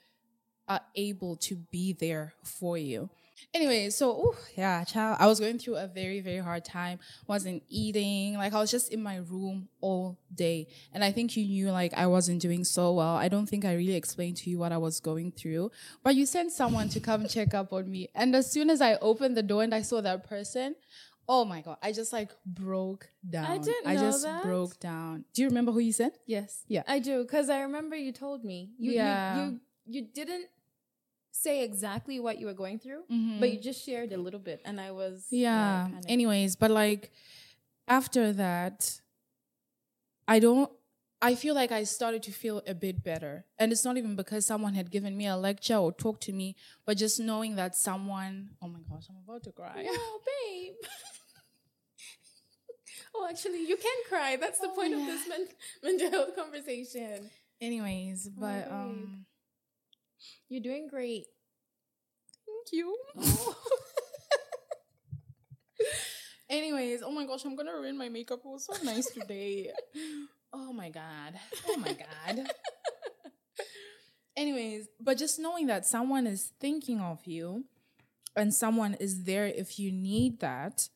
are 0.67 0.81
able 0.95 1.37
to 1.37 1.57
be 1.71 1.93
there 1.93 2.33
for 2.45 2.79
you 2.79 3.11
Anyway, 3.53 3.91
so 3.91 4.11
ooh, 4.13 4.37
yeah, 4.57 4.85
child, 4.85 5.17
I 5.21 5.27
was 5.27 5.41
going 5.41 5.59
through 5.59 5.77
a 5.77 5.87
very, 5.87 6.21
very 6.21 6.39
hard 6.39 6.65
time. 6.65 6.99
Wasn't 7.27 7.63
eating. 7.69 8.35
Like 8.35 8.53
I 8.53 8.61
was 8.61 8.71
just 8.71 8.93
in 8.93 9.03
my 9.03 9.17
room 9.17 9.69
all 9.81 10.19
day. 10.35 10.69
And 10.93 11.03
I 11.03 11.13
think 11.13 11.37
you 11.37 11.45
knew 11.45 11.71
like 11.71 11.93
I 11.95 12.07
wasn't 12.07 12.41
doing 12.41 12.65
so 12.65 12.93
well. 12.93 13.17
I 13.17 13.29
don't 13.29 13.47
think 13.47 13.65
I 13.65 13.75
really 13.75 13.95
explained 13.97 14.37
to 14.39 14.51
you 14.51 14.59
what 14.59 14.73
I 14.73 14.79
was 14.79 15.01
going 15.01 15.33
through. 15.33 15.71
But 16.03 16.15
you 16.15 16.27
sent 16.27 16.53
someone 16.53 16.89
to 16.91 17.01
come 17.01 17.27
check 17.27 17.55
up 17.55 17.73
on 17.73 17.91
me. 17.91 18.09
And 18.15 18.35
as 18.35 18.51
soon 18.51 18.71
as 18.71 18.81
I 18.81 18.95
opened 18.97 19.37
the 19.37 19.43
door 19.43 19.63
and 19.63 19.75
I 19.75 19.83
saw 19.83 20.01
that 20.01 20.29
person, 20.29 20.77
oh 21.29 21.45
my 21.45 21.61
god, 21.61 21.77
I 21.83 21.93
just 21.93 22.13
like 22.13 22.31
broke 22.45 23.09
down. 23.29 23.47
I 23.47 23.59
didn't 23.59 23.87
I 23.87 23.97
just 23.97 24.25
that. 24.25 24.43
broke 24.43 24.79
down. 24.81 25.25
Do 25.33 25.43
you 25.43 25.49
remember 25.49 25.73
who 25.73 25.79
you 25.79 25.93
sent? 25.93 26.15
Yes. 26.27 26.65
Yeah. 26.69 26.83
I 26.89 26.99
do, 26.99 27.23
because 27.23 27.49
I 27.49 27.61
remember 27.61 27.97
you 27.97 28.13
told 28.13 28.45
me. 28.45 28.71
You, 28.79 28.93
yeah. 28.93 29.37
You, 29.37 29.43
you 29.53 29.61
you 29.87 30.03
didn't 30.15 30.47
say 31.33 31.65
exactly 31.65 32.21
what 32.21 32.39
you 32.39 32.47
were 32.47 32.55
going 32.55 32.79
through, 32.79 33.03
mm-hmm. 33.11 33.41
but 33.41 33.53
you 33.53 33.61
just 33.61 33.85
shared 33.85 34.13
a 34.13 34.19
little 34.19 34.41
bit, 34.41 34.61
and 34.65 34.81
I 34.81 34.93
was 34.93 35.27
yeah. 35.31 35.89
Anyways, 36.09 36.57
but 36.57 36.71
like 36.71 37.11
after 37.89 38.33
that, 38.33 39.01
I 40.29 40.39
don't. 40.39 40.71
I 41.23 41.35
feel 41.35 41.55
like 41.55 41.71
I 41.71 41.85
started 41.85 42.23
to 42.23 42.33
feel 42.33 42.63
a 42.67 42.73
bit 42.73 43.05
better. 43.05 43.45
And 43.59 43.73
it's 43.73 43.85
not 43.85 43.99
even 43.99 44.17
because 44.17 44.47
someone 44.47 44.73
had 44.73 44.91
given 44.91 45.19
me 45.19 45.27
a 45.27 45.37
lecture 45.37 45.77
or 45.77 45.93
talked 45.93 46.23
to 46.23 46.33
me, 46.33 46.57
but 46.87 46.97
just 46.97 47.21
knowing 47.21 47.57
that 47.57 47.77
someone, 47.77 48.53
oh 48.63 48.69
my 48.69 48.79
gosh, 48.89 49.05
I'm 49.11 49.17
about 49.23 49.43
to 49.43 49.53
cry. 49.53 49.85
Oh, 49.87 50.21
babe. 50.25 50.73
oh, 53.15 53.27
actually, 53.29 53.67
you 53.67 53.77
can 53.77 53.97
cry. 54.09 54.37
That's 54.41 54.61
the 54.61 54.69
Oh, 54.69 54.75
point 54.75 54.95
of 54.95 55.01
this 55.01 55.29
mental 55.83 56.11
health 56.11 56.35
conversation. 56.37 57.29
Anyways, 57.61 58.29
but 58.31 58.65
babe. 58.65 58.73
um 58.73 59.27
You're 60.49 60.63
doing 60.63 60.89
great. 60.89 61.27
thank 62.47 62.73
you. 62.73 62.97
Anyways, 66.51 67.03
oh 67.05 67.13
my 67.13 67.27
gosh, 67.27 67.45
I'm 67.45 67.55
gonna 67.55 67.73
ruin 67.73 67.97
my 67.97 68.09
makeup. 68.09 68.41
It 68.45 68.49
was 68.49 68.67
so 68.67 68.75
nice 68.85 69.07
today. 69.11 69.71
oh 70.53 70.73
my 70.73 70.91
god. 70.91 71.35
Oh 71.69 71.77
my 71.77 71.93
god. 71.93 72.49
Anyways, 74.37 74.89
but 75.01 75.17
just 75.17 75.39
knowing 75.39 75.69
that 75.69 75.87
someone 75.87 76.27
is 76.27 76.53
thinking 76.61 77.01
of 77.01 77.25
you 77.25 77.67
and 78.35 78.53
someone 78.53 78.95
is 78.95 79.25
there 79.25 79.47
if 79.47 79.79
you 79.79 79.93
need 79.93 80.41
that, 80.41 80.89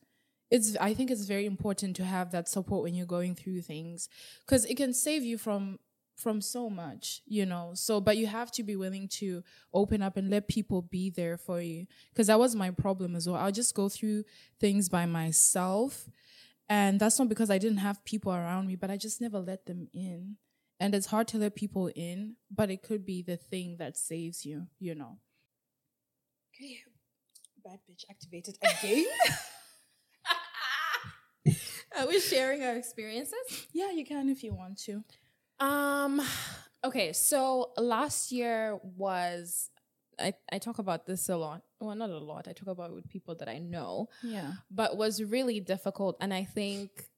it's 0.51 0.75
I 0.77 0.93
think 0.93 1.09
it's 1.09 1.25
very 1.25 1.45
important 1.45 1.95
to 1.97 2.05
have 2.05 2.31
that 2.31 2.49
support 2.49 2.83
when 2.83 2.93
you're 2.93 3.05
going 3.05 3.33
through 3.33 3.61
things 3.61 4.09
cuz 4.45 4.65
it 4.65 4.75
can 4.75 4.93
save 4.93 5.23
you 5.23 5.37
from 5.37 5.79
from 6.15 6.41
so 6.41 6.69
much, 6.69 7.21
you 7.25 7.45
know. 7.45 7.71
So 7.73 8.01
but 8.01 8.17
you 8.17 8.27
have 8.27 8.51
to 8.53 8.63
be 8.63 8.75
willing 8.75 9.07
to 9.19 9.43
open 9.73 10.01
up 10.01 10.17
and 10.17 10.29
let 10.29 10.47
people 10.47 10.81
be 10.81 11.09
there 11.09 11.37
for 11.37 11.61
you 11.61 11.87
cuz 12.15 12.27
that 12.27 12.39
was 12.39 12.55
my 12.55 12.71
problem 12.71 13.15
as 13.15 13.27
well. 13.27 13.37
I'll 13.37 13.51
just 13.51 13.75
go 13.75 13.89
through 13.89 14.23
things 14.59 14.89
by 14.89 15.05
myself 15.05 16.09
and 16.67 16.99
that's 16.99 17.19
not 17.19 17.29
because 17.29 17.49
I 17.49 17.57
didn't 17.57 17.77
have 17.77 18.03
people 18.05 18.31
around 18.33 18.67
me, 18.67 18.75
but 18.75 18.89
I 18.89 18.97
just 18.97 19.21
never 19.21 19.39
let 19.39 19.65
them 19.65 19.87
in. 19.93 20.37
And 20.79 20.95
it's 20.95 21.07
hard 21.07 21.27
to 21.29 21.37
let 21.37 21.55
people 21.55 21.91
in, 21.95 22.35
but 22.51 22.69
it 22.69 22.81
could 22.81 23.05
be 23.05 23.21
the 23.21 23.37
thing 23.37 23.77
that 23.77 23.97
saves 23.97 24.45
you, 24.45 24.67
you 24.79 24.95
know. 24.95 25.19
Okay. 26.53 26.79
Bad 27.63 27.79
bitch 27.89 28.03
activated 28.09 28.57
again. 28.61 29.05
Are 31.97 32.07
we 32.07 32.19
sharing 32.19 32.63
our 32.63 32.75
experiences? 32.75 33.67
yeah, 33.71 33.91
you 33.91 34.05
can 34.05 34.27
if 34.29 34.43
you 34.43 34.53
want 34.53 34.77
to. 34.79 35.03
Um 35.59 36.21
okay, 36.83 37.13
so 37.13 37.71
last 37.77 38.31
year 38.31 38.77
was 38.83 39.69
I, 40.19 40.33
I 40.51 40.59
talk 40.59 40.79
about 40.79 41.05
this 41.05 41.27
a 41.29 41.35
lot. 41.35 41.63
Well, 41.79 41.95
not 41.95 42.09
a 42.09 42.17
lot. 42.17 42.47
I 42.47 42.53
talk 42.53 42.69
about 42.69 42.91
it 42.91 42.93
with 42.93 43.09
people 43.09 43.35
that 43.35 43.49
I 43.49 43.59
know, 43.59 44.07
Yeah. 44.23 44.53
but 44.71 44.95
was 44.95 45.21
really 45.21 45.59
difficult. 45.59 46.15
And 46.21 46.33
I 46.33 46.45
think 46.45 47.09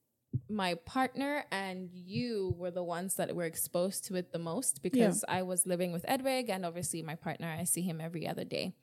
my 0.49 0.75
partner 0.75 1.45
and 1.51 1.89
you 1.93 2.55
were 2.57 2.71
the 2.71 2.83
ones 2.83 3.15
that 3.15 3.35
were 3.35 3.45
exposed 3.45 4.05
to 4.05 4.15
it 4.15 4.31
the 4.31 4.39
most 4.39 4.81
because 4.81 5.23
I 5.27 5.43
was 5.43 5.65
living 5.67 5.91
with 5.91 6.05
Edwig, 6.07 6.49
and 6.49 6.65
obviously 6.65 7.01
my 7.03 7.15
partner, 7.15 7.47
I 7.47 7.63
see 7.65 7.81
him 7.81 8.01
every 8.01 8.27
other 8.27 8.43
day. 8.43 8.73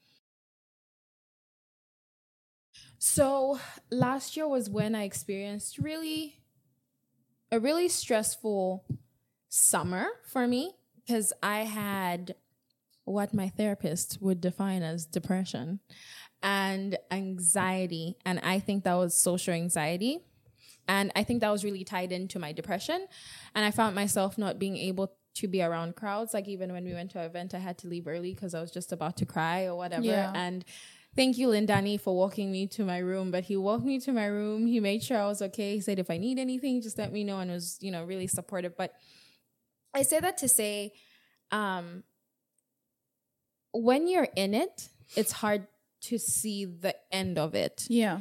So 2.98 3.58
last 3.90 4.36
year 4.36 4.48
was 4.48 4.70
when 4.70 4.94
I 4.94 5.04
experienced 5.04 5.78
really 5.78 6.40
a 7.52 7.60
really 7.60 7.88
stressful 7.88 8.84
summer 9.54 10.08
for 10.26 10.48
me 10.48 10.72
because 10.96 11.32
I 11.42 11.60
had 11.60 12.34
what 13.04 13.32
my 13.32 13.48
therapist 13.50 14.18
would 14.20 14.40
define 14.40 14.82
as 14.82 15.06
depression 15.06 15.78
and 16.42 16.98
anxiety. 17.10 18.16
And 18.24 18.40
I 18.40 18.58
think 18.58 18.84
that 18.84 18.94
was 18.94 19.14
social 19.14 19.54
anxiety. 19.54 20.20
And 20.88 21.12
I 21.14 21.22
think 21.22 21.40
that 21.40 21.50
was 21.50 21.64
really 21.64 21.84
tied 21.84 22.12
into 22.12 22.38
my 22.38 22.52
depression. 22.52 23.06
And 23.54 23.64
I 23.64 23.70
found 23.70 23.94
myself 23.94 24.36
not 24.36 24.58
being 24.58 24.76
able 24.76 25.12
to 25.36 25.48
be 25.48 25.62
around 25.62 25.96
crowds. 25.96 26.34
Like 26.34 26.48
even 26.48 26.72
when 26.72 26.84
we 26.84 26.92
went 26.92 27.12
to 27.12 27.20
an 27.20 27.26
event, 27.26 27.54
I 27.54 27.58
had 27.58 27.78
to 27.78 27.88
leave 27.88 28.06
early 28.08 28.34
because 28.34 28.54
I 28.54 28.60
was 28.60 28.70
just 28.70 28.92
about 28.92 29.16
to 29.18 29.26
cry 29.26 29.64
or 29.66 29.76
whatever. 29.76 30.04
Yeah. 30.04 30.32
And 30.34 30.64
thank 31.14 31.38
you, 31.38 31.48
Lindani, 31.48 32.00
for 32.00 32.16
walking 32.16 32.50
me 32.50 32.66
to 32.68 32.84
my 32.84 32.98
room. 32.98 33.30
But 33.30 33.44
he 33.44 33.56
walked 33.56 33.84
me 33.84 34.00
to 34.00 34.12
my 34.12 34.26
room. 34.26 34.66
He 34.66 34.80
made 34.80 35.02
sure 35.02 35.18
I 35.18 35.26
was 35.26 35.40
okay. 35.42 35.74
He 35.74 35.80
said, 35.80 35.98
if 35.98 36.10
I 36.10 36.18
need 36.18 36.38
anything, 36.38 36.82
just 36.82 36.98
let 36.98 37.12
me 37.12 37.22
know. 37.22 37.38
And 37.38 37.50
was, 37.50 37.78
you 37.80 37.92
know, 37.92 38.04
really 38.04 38.26
supportive. 38.26 38.76
But 38.76 38.94
I 39.94 40.02
say 40.02 40.20
that 40.20 40.37
to 40.38 40.48
say, 40.48 40.92
um, 41.50 42.02
when 43.72 44.07
you're 44.09 44.28
in 44.37 44.54
it, 44.54 44.88
it's 45.16 45.33
hard 45.33 45.66
to 46.02 46.18
see 46.18 46.64
the 46.64 46.94
end 47.12 47.38
of 47.38 47.54
it. 47.54 47.87
Yeah. 47.88 48.20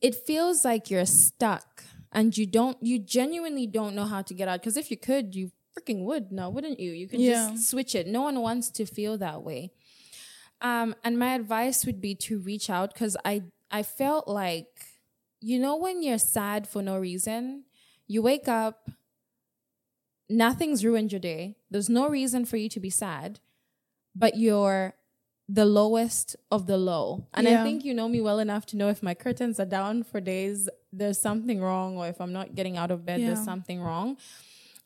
It 0.00 0.14
feels 0.14 0.64
like 0.64 0.90
you're 0.90 1.06
stuck 1.06 1.84
and 2.12 2.36
you 2.36 2.46
don't, 2.46 2.76
you 2.80 2.98
genuinely 2.98 3.66
don't 3.66 3.94
know 3.94 4.04
how 4.04 4.22
to 4.22 4.34
get 4.34 4.48
out. 4.48 4.60
Because 4.60 4.76
if 4.76 4.90
you 4.90 4.96
could, 4.96 5.34
you 5.34 5.50
freaking 5.76 6.04
would 6.04 6.32
now, 6.32 6.50
wouldn't 6.50 6.80
you? 6.80 6.92
You 6.92 7.08
could 7.08 7.20
Yeah. 7.20 7.50
just 7.50 7.70
switch 7.70 7.94
it. 7.94 8.06
No 8.06 8.22
one 8.22 8.40
wants 8.40 8.70
to 8.70 8.86
feel 8.86 9.18
that 9.18 9.42
way. 9.42 9.72
Um, 10.60 10.94
and 11.04 11.18
my 11.18 11.34
advice 11.34 11.84
would 11.86 12.00
be 12.00 12.14
to 12.16 12.38
reach 12.40 12.68
out 12.70 12.92
because 12.92 13.16
I, 13.24 13.42
I 13.70 13.82
felt 13.82 14.26
like, 14.26 14.66
you 15.40 15.58
know, 15.58 15.76
when 15.76 16.02
you're 16.02 16.18
sad 16.18 16.66
for 16.66 16.82
no 16.82 16.96
reason, 16.96 17.64
you 18.08 18.22
wake 18.22 18.48
up, 18.48 18.90
nothing's 20.28 20.84
ruined 20.84 21.12
your 21.12 21.20
day. 21.20 21.56
There's 21.70 21.88
no 21.88 22.08
reason 22.08 22.44
for 22.44 22.56
you 22.56 22.68
to 22.70 22.80
be 22.80 22.90
sad, 22.90 23.40
but 24.14 24.36
you're 24.36 24.94
the 25.48 25.64
lowest 25.64 26.36
of 26.50 26.66
the 26.66 26.76
low. 26.76 27.26
And 27.32 27.48
I 27.48 27.64
think 27.64 27.84
you 27.84 27.94
know 27.94 28.08
me 28.08 28.20
well 28.20 28.38
enough 28.38 28.66
to 28.66 28.76
know 28.76 28.88
if 28.90 29.02
my 29.02 29.14
curtains 29.14 29.58
are 29.58 29.64
down 29.66 30.02
for 30.02 30.20
days, 30.20 30.68
there's 30.92 31.18
something 31.18 31.60
wrong, 31.60 31.96
or 31.96 32.06
if 32.08 32.20
I'm 32.20 32.32
not 32.32 32.54
getting 32.54 32.76
out 32.76 32.90
of 32.90 33.06
bed, 33.06 33.20
Yeah. 33.20 33.28
there's 33.28 33.44
something 33.44 33.80
wrong. 33.80 34.18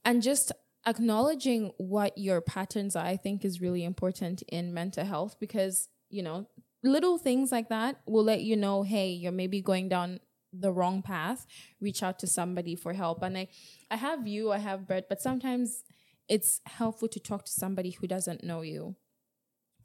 And 0.05 0.23
just 0.23 0.53
acknowledging 0.87 1.73
what 1.79 2.17
your 2.17 2.41
patterns 2.41 2.95
are, 2.95 3.05
I 3.05 3.17
think, 3.17 3.45
is 3.45 3.61
really 3.61 3.85
important 3.85 4.43
in 4.43 4.73
mental 4.73 5.05
health 5.05 5.37
because, 5.41 5.89
you 6.11 6.23
know, 6.23 6.47
little 6.85 7.19
things 7.19 7.51
like 7.53 7.69
that 7.69 8.01
will 8.07 8.25
let 8.25 8.43
you 8.43 8.57
know, 8.57 8.83
hey, 8.83 9.11
you're 9.11 9.33
maybe 9.33 9.61
going 9.61 9.89
down 9.89 10.21
the 10.53 10.73
wrong 10.73 11.03
path. 11.03 11.47
Reach 11.81 12.03
out 12.03 12.19
to 12.21 12.27
somebody 12.27 12.75
for 12.77 12.93
help. 12.93 13.23
And 13.23 13.37
I, 13.39 13.49
I 13.91 13.97
have 13.97 14.27
you, 14.27 14.53
I 14.53 14.59
have 14.59 14.87
Brett, 14.87 15.09
but 15.09 15.21
sometimes 15.23 15.85
it's 16.29 16.61
helpful 16.67 17.09
to 17.09 17.21
talk 17.21 17.45
to 17.45 17.53
somebody 17.53 17.91
who 17.91 18.07
doesn't 18.07 18.45
know 18.45 18.63
you. 18.63 18.97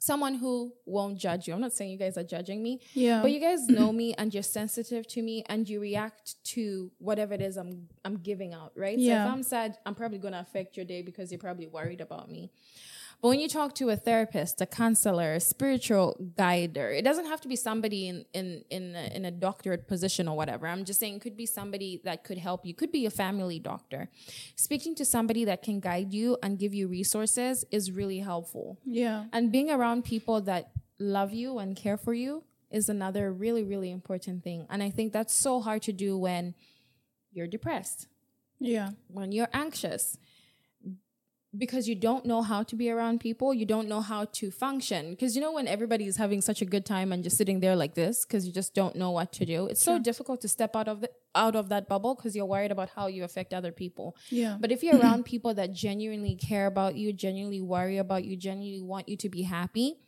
Someone 0.00 0.34
who 0.34 0.72
won't 0.86 1.18
judge 1.18 1.48
you. 1.48 1.54
I'm 1.54 1.60
not 1.60 1.72
saying 1.72 1.90
you 1.90 1.98
guys 1.98 2.16
are 2.16 2.22
judging 2.22 2.62
me, 2.62 2.80
Yeah. 2.94 3.20
but 3.20 3.32
you 3.32 3.40
guys 3.40 3.66
know 3.68 3.90
me 3.92 4.14
and 4.14 4.32
you're 4.32 4.44
sensitive 4.44 5.08
to 5.08 5.22
me 5.22 5.42
and 5.48 5.68
you 5.68 5.80
react 5.80 6.36
to 6.54 6.92
whatever 6.98 7.34
it 7.34 7.40
is 7.40 7.56
I'm 7.56 7.88
I'm 8.04 8.18
giving 8.18 8.54
out, 8.54 8.70
right? 8.76 8.96
So 8.96 9.02
Yeah. 9.02 9.26
if 9.26 9.32
I'm 9.32 9.42
sad, 9.42 9.76
I'm 9.84 9.96
probably 9.96 10.18
gonna 10.18 10.38
affect 10.38 10.76
your 10.76 10.86
day 10.86 11.02
because 11.02 11.32
you're 11.32 11.40
probably 11.40 11.66
worried 11.66 12.00
about 12.00 12.30
me. 12.30 12.52
But 13.20 13.28
when 13.30 13.40
you 13.40 13.48
talk 13.48 13.74
to 13.76 13.90
a 13.90 13.96
therapist, 13.96 14.60
a 14.60 14.66
counselor, 14.66 15.34
a 15.34 15.40
spiritual 15.40 16.16
guider, 16.36 16.88
it 16.90 17.02
doesn't 17.02 17.26
have 17.26 17.40
to 17.40 17.48
be 17.48 17.56
somebody 17.56 18.06
in 18.08 18.24
in 18.32 18.62
in 18.70 18.94
a, 18.94 19.16
in 19.16 19.24
a 19.24 19.30
doctorate 19.32 19.88
position 19.88 20.28
or 20.28 20.36
whatever. 20.36 20.68
I'm 20.68 20.84
just 20.84 21.00
saying 21.00 21.16
it 21.16 21.22
could 21.22 21.36
be 21.36 21.46
somebody 21.46 22.00
that 22.04 22.22
could 22.22 22.38
help 22.38 22.64
you. 22.64 22.74
Could 22.74 22.92
be 22.92 23.06
a 23.06 23.10
family 23.10 23.58
doctor. 23.58 24.08
Speaking 24.54 24.94
to 24.94 25.04
somebody 25.04 25.44
that 25.46 25.62
can 25.62 25.80
guide 25.80 26.12
you 26.14 26.36
and 26.44 26.58
give 26.60 26.72
you 26.74 26.86
resources 26.86 27.64
is 27.72 27.90
really 27.90 28.20
helpful. 28.20 28.78
yeah. 28.84 29.24
And 29.32 29.50
being 29.50 29.70
around 29.70 30.04
people 30.04 30.40
that 30.42 30.70
love 31.00 31.32
you 31.32 31.58
and 31.58 31.76
care 31.76 31.96
for 31.96 32.14
you 32.14 32.44
is 32.70 32.88
another 32.88 33.32
really, 33.32 33.64
really 33.64 33.90
important 33.90 34.44
thing. 34.44 34.66
And 34.70 34.80
I 34.82 34.90
think 34.90 35.12
that's 35.12 35.34
so 35.34 35.60
hard 35.60 35.82
to 35.82 35.92
do 35.92 36.16
when 36.18 36.54
you're 37.32 37.46
depressed, 37.48 38.06
Yeah. 38.60 38.90
when 39.08 39.32
you're 39.32 39.48
anxious, 39.52 40.18
because 41.56 41.88
you 41.88 41.94
don't 41.94 42.26
know 42.26 42.42
how 42.42 42.62
to 42.62 42.76
be 42.76 42.90
around 42.90 43.20
people. 43.20 43.54
You 43.54 43.64
don't 43.64 43.88
know 43.88 44.00
how 44.00 44.26
to 44.32 44.50
function. 44.50 45.10
Because 45.10 45.34
you 45.34 45.40
know, 45.40 45.52
when 45.52 45.66
everybody 45.66 46.06
is 46.06 46.16
having 46.16 46.40
such 46.40 46.60
a 46.60 46.66
good 46.66 46.84
time 46.84 47.10
and 47.10 47.24
just 47.24 47.38
sitting 47.38 47.60
there 47.60 47.74
like 47.74 47.94
this, 47.94 48.24
because 48.24 48.46
you 48.46 48.52
just 48.52 48.74
don't 48.74 48.96
know 48.96 49.10
what 49.10 49.32
to 49.34 49.46
do, 49.46 49.66
it's 49.66 49.82
so 49.82 49.98
difficult 49.98 50.42
to 50.42 50.48
step 50.48 50.76
out 50.76 50.88
of 50.88 51.00
the 51.00 51.10
out 51.34 51.56
of 51.56 51.68
that 51.68 51.88
bubble 51.88 52.14
because 52.14 52.34
you're 52.34 52.46
worried 52.46 52.72
about 52.72 52.90
how 52.90 53.06
you 53.06 53.24
affect 53.24 53.54
other 53.54 53.72
people. 53.72 54.16
Yeah. 54.28 54.56
But 54.60 54.72
if 54.72 54.82
you're 54.82 54.98
around 54.98 55.24
people 55.24 55.54
that 55.54 55.72
genuinely 55.72 56.34
care 56.34 56.66
about 56.66 56.96
you, 56.96 57.12
genuinely 57.12 57.60
worry 57.60 57.98
about 57.98 58.24
you, 58.24 58.36
genuinely 58.36 58.82
want 58.82 59.08
you 59.08 59.16
to 59.16 59.28
be 59.28 59.42
happy, 59.42 59.98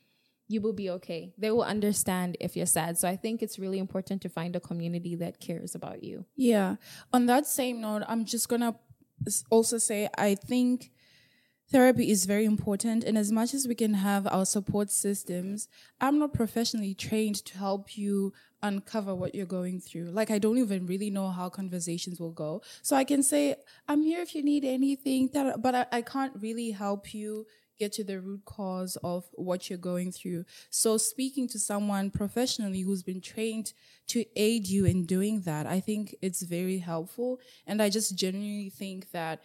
you 0.48 0.60
will 0.60 0.72
be 0.72 0.90
okay. 0.90 1.32
They 1.38 1.50
will 1.50 1.62
understand 1.62 2.36
if 2.40 2.56
you're 2.56 2.66
sad. 2.66 2.98
So 2.98 3.08
I 3.08 3.16
think 3.16 3.42
it's 3.42 3.58
really 3.58 3.78
important 3.78 4.20
to 4.22 4.28
find 4.28 4.56
a 4.56 4.60
community 4.60 5.14
that 5.16 5.40
cares 5.40 5.74
about 5.74 6.02
you. 6.02 6.24
Yeah. 6.36 6.76
On 7.12 7.26
that 7.26 7.46
same 7.46 7.80
note, 7.80 8.02
I'm 8.08 8.24
just 8.24 8.48
to 8.48 8.74
also 9.50 9.78
say 9.78 10.08
I 10.18 10.34
think 10.34 10.90
therapy 11.70 12.10
is 12.10 12.24
very 12.24 12.44
important. 12.44 13.04
And 13.04 13.16
as 13.16 13.30
much 13.30 13.54
as 13.54 13.66
we 13.66 13.74
can 13.74 13.94
have 13.94 14.26
our 14.26 14.44
support 14.44 14.90
systems, 14.90 15.68
I'm 16.00 16.18
not 16.18 16.34
professionally 16.34 16.94
trained 16.94 17.44
to 17.46 17.58
help 17.58 17.96
you 17.96 18.32
uncover 18.62 19.14
what 19.14 19.34
you're 19.34 19.46
going 19.46 19.80
through. 19.80 20.10
Like, 20.10 20.30
I 20.30 20.38
don't 20.38 20.58
even 20.58 20.86
really 20.86 21.10
know 21.10 21.28
how 21.28 21.48
conversations 21.48 22.20
will 22.20 22.32
go. 22.32 22.62
So 22.82 22.96
I 22.96 23.04
can 23.04 23.22
say, 23.22 23.56
I'm 23.88 24.02
here 24.02 24.20
if 24.20 24.34
you 24.34 24.42
need 24.42 24.64
anything, 24.64 25.30
but 25.32 25.88
I 25.92 26.02
can't 26.02 26.34
really 26.40 26.72
help 26.72 27.14
you 27.14 27.46
get 27.78 27.92
to 27.94 28.04
the 28.04 28.20
root 28.20 28.44
cause 28.44 28.98
of 29.02 29.24
what 29.32 29.70
you're 29.70 29.78
going 29.78 30.12
through. 30.12 30.44
So 30.68 30.98
speaking 30.98 31.48
to 31.48 31.58
someone 31.58 32.10
professionally 32.10 32.82
who's 32.82 33.02
been 33.02 33.22
trained 33.22 33.72
to 34.08 34.26
aid 34.36 34.66
you 34.66 34.84
in 34.84 35.06
doing 35.06 35.40
that, 35.42 35.66
I 35.66 35.80
think 35.80 36.14
it's 36.20 36.42
very 36.42 36.78
helpful. 36.78 37.40
And 37.66 37.80
I 37.80 37.88
just 37.88 38.14
genuinely 38.14 38.68
think 38.68 39.12
that 39.12 39.40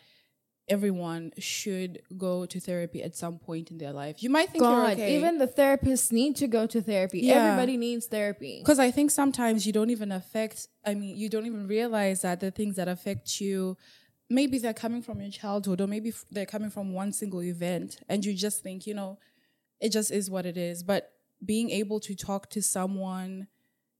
everyone 0.67 1.32
should 1.38 2.01
go 2.17 2.45
to 2.45 2.60
therapy 2.60 3.04
at 3.04 3.15
some 3.15 3.38
point 3.38 3.71
in 3.71 3.78
their 3.78 3.91
life. 3.93 4.23
You 4.23 4.30
might 4.30 4.49
think 4.49 4.63
God, 4.63 4.97
you're 4.97 5.06
okay. 5.06 5.17
even 5.17 5.38
the 5.38 5.47
therapists 5.47 6.12
need 6.12 6.36
to 6.38 6.47
go 6.47 6.65
to 6.67 6.82
therapy. 6.82 7.19
Yeah. 7.19 7.36
Everybody 7.36 7.78
needs 7.78 8.08
therapy. 8.08 8.60
because 8.60 8.80
I 8.80 8.91
think 8.91 9.12
sometimes 9.12 9.67
you 9.67 9.73
don't 9.73 9.89
even 9.91 10.12
affect, 10.12 10.67
I 10.86 10.95
mean, 10.95 11.15
you 11.15 11.30
don't 11.30 11.45
even 11.45 11.67
realize 11.67 12.21
that 12.21 12.39
the 12.39 12.51
things 12.51 12.78
that 12.78 12.88
affect 12.88 13.39
you, 13.39 13.78
maybe 14.30 14.58
they're 14.58 14.73
coming 14.73 15.01
from 15.01 15.21
your 15.21 15.30
childhood 15.32 15.82
or 15.82 15.88
maybe 15.88 16.10
f- 16.10 16.25
they're 16.32 16.47
coming 16.47 16.71
from 16.71 16.93
one 16.93 17.13
single 17.13 17.43
event. 17.43 17.99
And 18.10 18.25
you 18.25 18.34
just 18.34 18.63
think, 18.63 18.88
you 18.88 18.95
know, 18.95 19.19
it 19.80 19.89
just 19.89 20.10
is 20.10 20.32
what 20.32 20.45
it 20.47 20.58
is. 20.58 20.84
But 20.84 21.12
being 21.43 21.69
able 21.69 21.99
to 21.99 22.15
talk 22.15 22.49
to 22.51 22.62
someone 22.62 23.47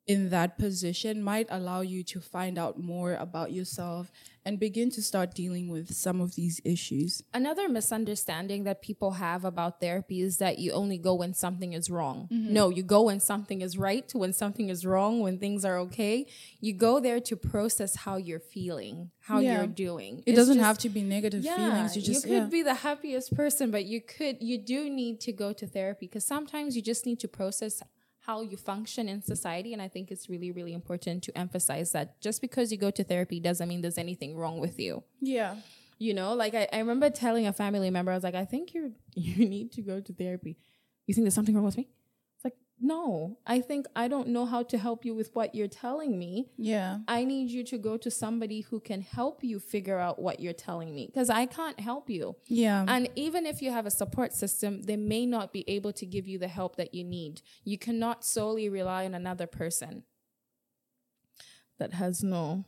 in 0.07 0.29
that 0.29 0.57
position 0.59 1.21
might 1.23 1.47
allow 1.49 1.81
you 1.81 2.03
to 2.03 2.19
find 2.19 2.57
out 2.59 2.79
more 2.79 3.15
about 3.15 3.51
yourself 3.51 4.11
and 4.47 4.59
begin 4.59 4.91
to 4.91 5.01
start 5.01 5.33
dealing 5.33 5.67
with 5.69 5.91
some 5.95 6.21
of 6.21 6.35
these 6.35 6.61
issues. 6.63 7.23
Another 7.33 7.67
misunderstanding 7.67 8.63
that 8.65 8.83
people 8.83 9.13
have 9.13 9.43
about 9.43 9.79
therapy 9.79 10.21
is 10.21 10.37
that 10.37 10.59
you 10.59 10.71
only 10.73 10.99
go 10.99 11.15
when 11.15 11.33
something 11.33 11.73
is 11.73 11.89
wrong. 11.89 12.29
Mm-hmm. 12.31 12.53
No, 12.53 12.69
you 12.69 12.83
go 12.83 13.01
when 13.03 13.19
something 13.19 13.61
is 13.61 13.75
right, 13.79 14.07
when 14.13 14.33
something 14.33 14.69
is 14.69 14.85
wrong, 14.85 15.21
when 15.21 15.39
things 15.39 15.65
are 15.65 15.79
okay. 15.79 16.27
You 16.61 16.73
go 16.73 16.99
there 16.99 17.19
to 17.21 17.35
process 17.35 17.95
how 17.95 18.17
you're 18.17 18.39
feeling, 18.39 19.09
how 19.21 19.39
Yeah. 19.39 19.57
you're 19.57 19.67
doing. 19.67 20.19
It 20.19 20.31
It's 20.31 20.35
doesn't 20.37 20.57
just- 20.57 20.65
have 20.67 20.77
to 20.79 20.89
be 20.89 21.01
negative 21.01 21.43
yeah, 21.43 21.55
feelings. 21.55 21.95
You 21.95 22.03
just 22.03 22.23
could 22.25 22.31
yeah. 22.31 22.45
be 22.45 22.61
the 22.61 22.75
happiest 22.75 23.33
person, 23.35 23.71
but 23.71 23.85
you 23.85 24.01
could 24.01 24.37
you 24.41 24.59
do 24.59 24.87
need 24.91 25.19
to 25.21 25.31
go 25.31 25.51
to 25.53 25.65
therapy 25.65 26.05
because 26.05 26.25
sometimes 26.25 26.75
you 26.75 26.83
just 26.83 27.07
need 27.07 27.19
to 27.21 27.27
process 27.27 27.81
how 28.25 28.41
you 28.41 28.57
function 28.57 29.07
in 29.07 29.21
society. 29.21 29.71
And 29.73 29.81
I 29.81 29.88
think 29.88 30.11
it's 30.11 30.29
really, 30.29 30.51
really 30.51 30.73
important 30.73 31.23
to 31.23 31.38
emphasize 31.38 31.91
that 31.91 32.19
just 32.21 32.41
because 32.41 32.71
you 32.71 32.77
go 32.77 32.91
to 32.91 33.03
therapy 33.03 33.39
doesn't 33.39 33.67
mean 33.67 33.81
there's 33.81 33.97
anything 33.97 34.35
wrong 34.35 34.59
with 34.59 34.79
you. 34.79 35.03
yeah. 35.21 35.55
You 35.97 36.13
know, 36.13 36.33
like 36.33 36.53
I, 36.53 36.67
I 36.73 36.79
remember 36.79 37.09
telling 37.09 37.47
a 37.47 37.53
family 37.53 37.89
member, 37.89 38.11
I 38.11 38.15
was 38.15 38.23
like, 38.25 38.35
I 38.35 38.43
think 38.43 38.73
you're 38.73 38.89
you 39.15 39.47
need 39.47 39.71
to 39.73 39.81
go 39.81 40.01
to 40.01 40.13
therapy. 40.13 40.57
You 41.07 41.13
think 41.13 41.23
there's 41.23 41.33
something 41.33 41.55
wrong 41.55 41.63
with 41.63 41.77
me? 41.77 41.88
No. 42.79 43.38
I 43.47 43.61
think 43.61 43.85
I 43.95 44.07
don't 44.07 44.27
know 44.29 44.45
how 44.45 44.61
to 44.63 44.77
help 44.77 45.05
you 45.05 45.15
with 45.15 45.33
what 45.33 45.55
you're 45.55 45.67
telling 45.67 46.19
me. 46.19 46.51
Yeah. 46.57 46.99
I 47.07 47.23
need 47.23 47.49
you 47.49 47.63
to 47.65 47.77
go 47.77 47.95
to 47.97 48.11
somebody 48.11 48.61
who 48.61 48.79
can 48.79 49.01
help 49.01 49.43
you 49.43 49.59
figure 49.59 49.97
out 49.97 50.21
what 50.21 50.39
you're 50.39 50.53
telling 50.53 50.93
me 50.93 51.07
because 51.07 51.29
I 51.29 51.45
can't 51.45 51.79
help 51.79 52.09
you. 52.09 52.35
Yeah. 52.47 52.85
And 52.88 53.09
even 53.15 53.45
if 53.45 53.61
you 53.61 53.71
have 53.71 53.85
a 53.85 53.91
support 53.91 54.33
system, 54.33 54.81
they 54.83 54.97
may 54.97 55.25
not 55.25 55.53
be 55.53 55.63
able 55.69 55.93
to 55.93 56.05
give 56.05 56.27
you 56.27 56.38
the 56.38 56.49
help 56.49 56.75
that 56.75 56.93
you 56.93 57.03
need. 57.03 57.41
You 57.63 57.77
cannot 57.77 58.25
solely 58.25 58.67
rely 58.69 59.05
on 59.05 59.13
another 59.15 59.47
person 59.47 60.03
that 61.79 61.93
has 61.93 62.23
no 62.23 62.65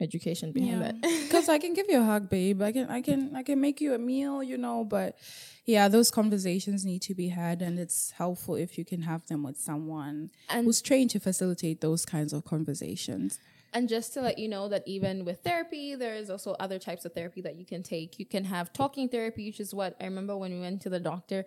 education 0.00 0.52
behind 0.52 0.80
Yeah. 0.80 0.92
it. 1.02 1.30
Because 1.46 1.54
I 1.54 1.58
can 1.58 1.74
give 1.74 1.86
you 1.88 2.00
a 2.00 2.04
hug, 2.04 2.28
babe. 2.28 2.60
I 2.60 2.72
can, 2.72 2.88
I 2.90 3.00
can, 3.00 3.36
I 3.36 3.44
can 3.44 3.60
make 3.60 3.80
you 3.80 3.94
a 3.94 3.98
meal, 3.98 4.42
you 4.42 4.58
know. 4.58 4.82
But 4.82 5.16
yeah, 5.64 5.86
those 5.86 6.10
conversations 6.10 6.84
need 6.84 7.02
to 7.02 7.14
be 7.14 7.28
had, 7.28 7.62
and 7.62 7.78
it's 7.78 8.10
helpful 8.10 8.56
if 8.56 8.76
you 8.76 8.84
can 8.84 9.02
have 9.02 9.24
them 9.28 9.44
with 9.44 9.56
someone 9.56 10.30
And- 10.48 10.66
who's 10.66 10.82
trained 10.82 11.10
to 11.10 11.20
facilitate 11.20 11.80
those 11.80 12.04
kinds 12.04 12.32
of 12.32 12.44
conversations. 12.44 13.38
And 13.72 13.88
just 13.88 14.12
to 14.14 14.22
let 14.22 14.40
you 14.40 14.48
know 14.48 14.68
that 14.70 14.82
even 14.86 15.24
with 15.24 15.44
therapy, 15.44 15.94
there 15.94 16.16
is 16.16 16.30
also 16.30 16.56
other 16.58 16.80
types 16.80 17.04
of 17.04 17.12
therapy 17.12 17.42
that 17.42 17.54
you 17.54 17.64
can 17.64 17.84
take. 17.84 18.18
You 18.18 18.26
can 18.26 18.44
have 18.46 18.72
talking 18.72 19.08
therapy, 19.08 19.46
which 19.46 19.60
is 19.60 19.72
what 19.72 19.94
I 20.00 20.04
remember 20.06 20.36
when 20.36 20.52
we 20.52 20.58
went 20.58 20.82
to 20.82 20.88
the 20.88 20.98
doctor. 20.98 21.44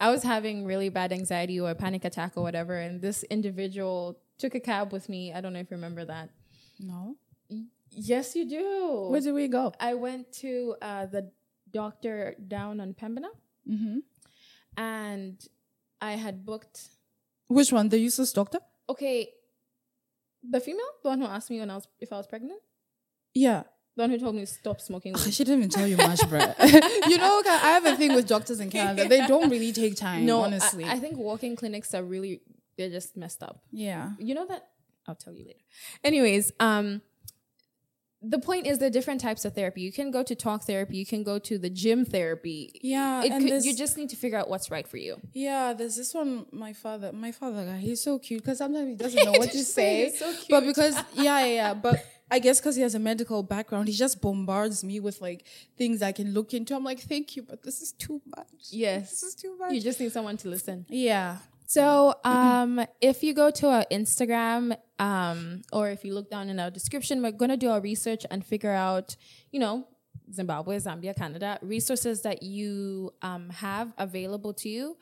I 0.00 0.10
was 0.10 0.22
having 0.22 0.64
really 0.64 0.88
bad 0.88 1.12
anxiety 1.12 1.60
or 1.60 1.68
a 1.70 1.74
panic 1.74 2.06
attack 2.06 2.38
or 2.38 2.42
whatever, 2.42 2.78
and 2.78 3.02
this 3.02 3.22
individual 3.24 4.18
took 4.38 4.54
a 4.54 4.60
cab 4.60 4.94
with 4.94 5.10
me. 5.10 5.34
I 5.34 5.42
don't 5.42 5.52
know 5.52 5.60
if 5.60 5.70
you 5.70 5.76
remember 5.76 6.06
that. 6.06 6.30
No, 6.80 7.16
Yes, 7.94 8.34
you 8.36 8.48
do. 8.48 9.08
where 9.10 9.20
did 9.20 9.32
we 9.34 9.48
go? 9.48 9.72
I 9.80 9.94
went 9.94 10.32
to 10.40 10.76
uh, 10.82 11.06
the 11.06 11.30
doctor 11.72 12.34
down 12.48 12.80
on 12.80 12.94
Pembina, 12.94 13.28
Mm-hmm. 13.68 13.98
and 14.76 15.38
I 16.00 16.12
had 16.12 16.44
booked. 16.44 16.88
Which 17.48 17.72
one? 17.72 17.88
The 17.90 17.98
useless 17.98 18.32
doctor? 18.32 18.58
Okay, 18.88 19.28
the 20.48 20.60
female, 20.60 20.84
the 21.02 21.08
one 21.10 21.20
who 21.20 21.26
asked 21.26 21.50
me 21.50 21.60
when 21.60 21.70
I 21.70 21.74
was 21.76 21.86
if 22.00 22.12
I 22.12 22.16
was 22.16 22.26
pregnant, 22.26 22.60
Yeah. 23.34 23.62
the 23.96 24.02
one 24.04 24.10
who 24.10 24.18
told 24.18 24.34
me 24.34 24.40
to 24.40 24.46
stop 24.46 24.80
smoking. 24.80 25.14
Ugh, 25.14 25.20
she 25.32 25.44
didn't 25.44 25.58
even 25.58 25.70
tell 25.70 25.86
you 25.86 25.96
much, 25.96 26.20
bruh. 26.20 26.54
you 27.10 27.18
know, 27.18 27.42
I 27.46 27.70
have 27.76 27.86
a 27.86 27.96
thing 27.96 28.14
with 28.14 28.26
doctors 28.26 28.58
in 28.58 28.70
Canada. 28.70 29.08
They 29.08 29.26
don't 29.26 29.50
really 29.50 29.72
take 29.72 29.96
time, 29.96 30.26
no, 30.26 30.40
honestly. 30.42 30.84
I, 30.84 30.92
I 30.94 30.98
think 30.98 31.16
walk-in 31.18 31.54
clinics 31.56 31.94
are 31.94 32.02
really 32.02 32.40
they're 32.76 32.90
just 32.90 33.16
messed 33.16 33.42
up. 33.42 33.60
yeah. 33.70 34.10
You 34.18 34.34
know 34.34 34.46
that? 34.46 34.68
I'll 35.06 35.14
tell 35.14 35.34
you 35.34 35.44
later. 35.44 35.60
Anyways, 36.02 36.52
um, 36.58 37.02
the 38.22 38.38
point 38.38 38.66
is 38.66 38.78
there 38.78 38.86
are 38.86 38.90
different 38.90 39.20
types 39.20 39.44
of 39.44 39.54
therapy. 39.54 39.80
You 39.82 39.92
can 39.92 40.10
go 40.10 40.22
to 40.22 40.34
talk 40.34 40.64
therapy. 40.64 40.96
You 40.96 41.06
can 41.06 41.22
go 41.24 41.38
to 41.40 41.58
the 41.58 41.68
gym 41.68 42.04
therapy. 42.04 42.78
Yeah, 42.82 43.22
It 43.24 43.32
and 43.32 43.42
could, 43.44 43.52
this- 43.52 43.64
you 43.66 43.74
just 43.74 43.96
need 43.96 44.10
to 44.10 44.16
figure 44.16 44.38
out 44.38 44.48
what's 44.48 44.70
right 44.70 44.86
for 44.86 44.96
you. 44.96 45.20
Yeah, 45.32 45.72
there's 45.72 45.96
this 45.96 46.14
one. 46.14 46.46
My 46.52 46.72
father, 46.72 47.12
my 47.12 47.32
father 47.32 47.76
he's 47.76 48.00
so 48.02 48.18
cute 48.18 48.42
because 48.42 48.58
sometimes 48.58 48.88
he 48.88 48.94
doesn't 48.94 49.24
know 49.32 49.32
what 49.38 49.50
to 49.50 49.64
say. 49.64 50.10
so 50.10 50.32
But 50.48 50.64
because 50.66 50.94
yeah, 51.14 51.40
yeah, 51.40 51.46
yeah. 51.46 51.74
But 51.74 52.04
I 52.30 52.38
guess 52.38 52.60
because 52.60 52.76
he 52.76 52.82
has 52.82 52.94
a 52.94 52.98
medical 52.98 53.42
background, 53.42 53.88
he 53.88 53.94
just 53.94 54.20
bombards 54.22 54.82
me 54.84 55.00
with 55.00 55.20
like 55.20 55.44
things 55.76 56.00
I 56.00 56.12
can 56.12 56.32
look 56.32 56.54
into. 56.54 56.74
I'm 56.74 56.84
like, 56.84 57.00
thank 57.00 57.36
you, 57.36 57.42
but 57.42 57.62
this 57.62 57.82
is 57.82 57.92
too 57.92 58.22
much. 58.36 58.46
Yes. 58.70 59.10
This 59.10 59.22
is 59.24 59.34
too 59.34 59.56
much. 59.58 59.72
You 59.72 59.80
just 59.82 60.00
need 60.00 60.12
someone 60.12 60.36
to 60.38 60.48
listen. 60.48 60.86
yeah. 60.88 61.38
So, 61.72 62.14
um, 62.22 62.84
if 63.00 63.22
you 63.22 63.32
go 63.32 63.50
to 63.50 63.68
our 63.68 63.86
Instagram, 63.90 64.76
um, 64.98 65.62
or 65.72 65.88
if 65.88 66.04
you 66.04 66.12
look 66.12 66.28
down 66.28 66.50
in 66.50 66.60
our 66.60 66.70
description, 66.70 67.22
we're 67.22 67.32
gonna 67.32 67.56
do 67.56 67.70
our 67.70 67.80
research 67.80 68.26
and 68.30 68.44
figure 68.44 68.72
out, 68.88 69.16
you 69.52 69.58
know, 69.58 69.88
Zimbabwe, 70.30 70.76
Zambia, 70.80 71.16
Canada, 71.16 71.58
resources 71.62 72.20
that 72.22 72.42
you 72.42 73.14
um, 73.22 73.48
have 73.48 73.94
available 73.96 74.52
to 74.52 74.68
you, 74.68 74.98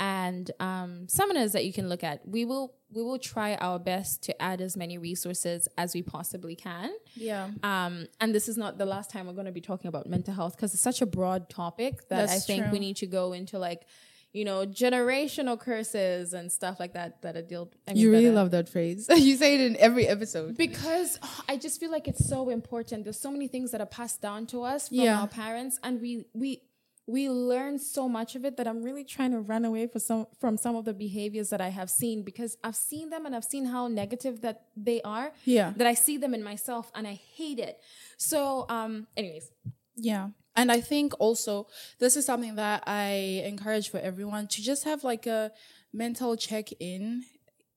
and 0.00 0.50
um, 0.58 1.06
seminars 1.08 1.52
that 1.52 1.64
you 1.64 1.72
can 1.72 1.88
look 1.88 2.02
at. 2.02 2.26
We 2.26 2.44
will 2.44 2.74
we 2.90 3.02
will 3.02 3.20
try 3.20 3.54
our 3.54 3.78
best 3.78 4.24
to 4.24 4.42
add 4.42 4.60
as 4.60 4.76
many 4.76 4.98
resources 4.98 5.68
as 5.76 5.94
we 5.94 6.02
possibly 6.02 6.56
can. 6.56 6.90
Yeah. 7.14 7.48
Um, 7.62 8.06
and 8.20 8.34
this 8.34 8.48
is 8.48 8.56
not 8.56 8.78
the 8.78 8.86
last 8.86 9.10
time 9.10 9.26
we're 9.26 9.34
going 9.34 9.46
to 9.46 9.52
be 9.52 9.60
talking 9.60 9.88
about 9.88 10.08
mental 10.08 10.34
health 10.34 10.56
because 10.56 10.72
it's 10.72 10.82
such 10.82 11.02
a 11.02 11.06
broad 11.06 11.50
topic 11.50 12.08
that 12.08 12.24
I 12.24 12.26
That's 12.26 12.46
think 12.46 12.72
we 12.72 12.78
need 12.78 12.96
to 12.96 13.06
go 13.06 13.34
into 13.34 13.58
like, 13.58 13.86
you 14.32 14.44
know, 14.44 14.66
generational 14.66 15.58
curses 15.58 16.32
and 16.34 16.52
stuff 16.52 16.78
like 16.78 16.92
that 16.94 17.22
that 17.22 17.36
are 17.36 17.42
dealt. 17.42 17.74
I 17.86 17.92
mean, 17.92 18.02
You 18.02 18.10
really 18.10 18.30
love 18.30 18.50
that 18.50 18.68
phrase. 18.68 19.08
you 19.14 19.36
say 19.36 19.54
it 19.54 19.60
in 19.62 19.76
every 19.78 20.06
episode. 20.06 20.56
because 20.56 21.18
oh, 21.22 21.40
I 21.48 21.56
just 21.56 21.80
feel 21.80 21.90
like 21.90 22.06
it's 22.08 22.28
so 22.28 22.50
important. 22.50 23.04
There's 23.04 23.18
so 23.20 23.30
many 23.30 23.48
things 23.48 23.70
that 23.72 23.80
are 23.80 23.86
passed 23.86 24.20
down 24.20 24.46
to 24.48 24.62
us 24.62 24.88
from 24.88 24.98
Yeah. 24.98 25.20
our 25.20 25.28
parents, 25.28 25.78
and 25.82 26.00
we 26.00 26.24
we 26.34 26.62
we 27.06 27.30
learn 27.30 27.78
so 27.78 28.06
much 28.06 28.36
of 28.36 28.44
it 28.44 28.58
that 28.58 28.68
I'm 28.68 28.82
really 28.82 29.02
trying 29.02 29.30
to 29.30 29.40
run 29.40 29.64
away 29.64 29.86
from 29.86 30.00
some 30.00 30.26
from 30.38 30.58
some 30.58 30.76
of 30.76 30.84
the 30.84 30.92
behaviors 30.92 31.48
that 31.48 31.60
I 31.62 31.70
have 31.70 31.88
seen 31.88 32.22
because 32.22 32.58
I've 32.62 32.76
seen 32.76 33.08
them 33.08 33.24
and 33.24 33.34
I've 33.34 33.44
seen 33.54 33.64
how 33.64 33.88
negative 33.88 34.42
that 34.42 34.66
they 34.76 35.00
are. 35.00 35.32
Yeah. 35.46 35.72
that 35.76 35.86
I 35.86 35.94
see 35.94 36.18
them 36.18 36.34
in 36.34 36.42
myself 36.44 36.92
and 36.94 37.06
I 37.08 37.14
hate 37.14 37.58
it. 37.58 37.80
So, 38.18 38.66
um, 38.68 39.06
anyways, 39.16 39.50
Yeah. 39.96 40.28
And 40.58 40.72
I 40.72 40.80
think 40.80 41.12
also 41.20 41.68
this 42.00 42.16
is 42.16 42.26
something 42.26 42.56
that 42.56 42.82
I 42.84 43.44
encourage 43.46 43.90
for 43.90 43.98
everyone 44.00 44.48
to 44.48 44.62
just 44.62 44.82
have 44.84 45.04
like 45.04 45.24
a 45.26 45.52
mental 45.92 46.36
check 46.36 46.70
in, 46.80 47.22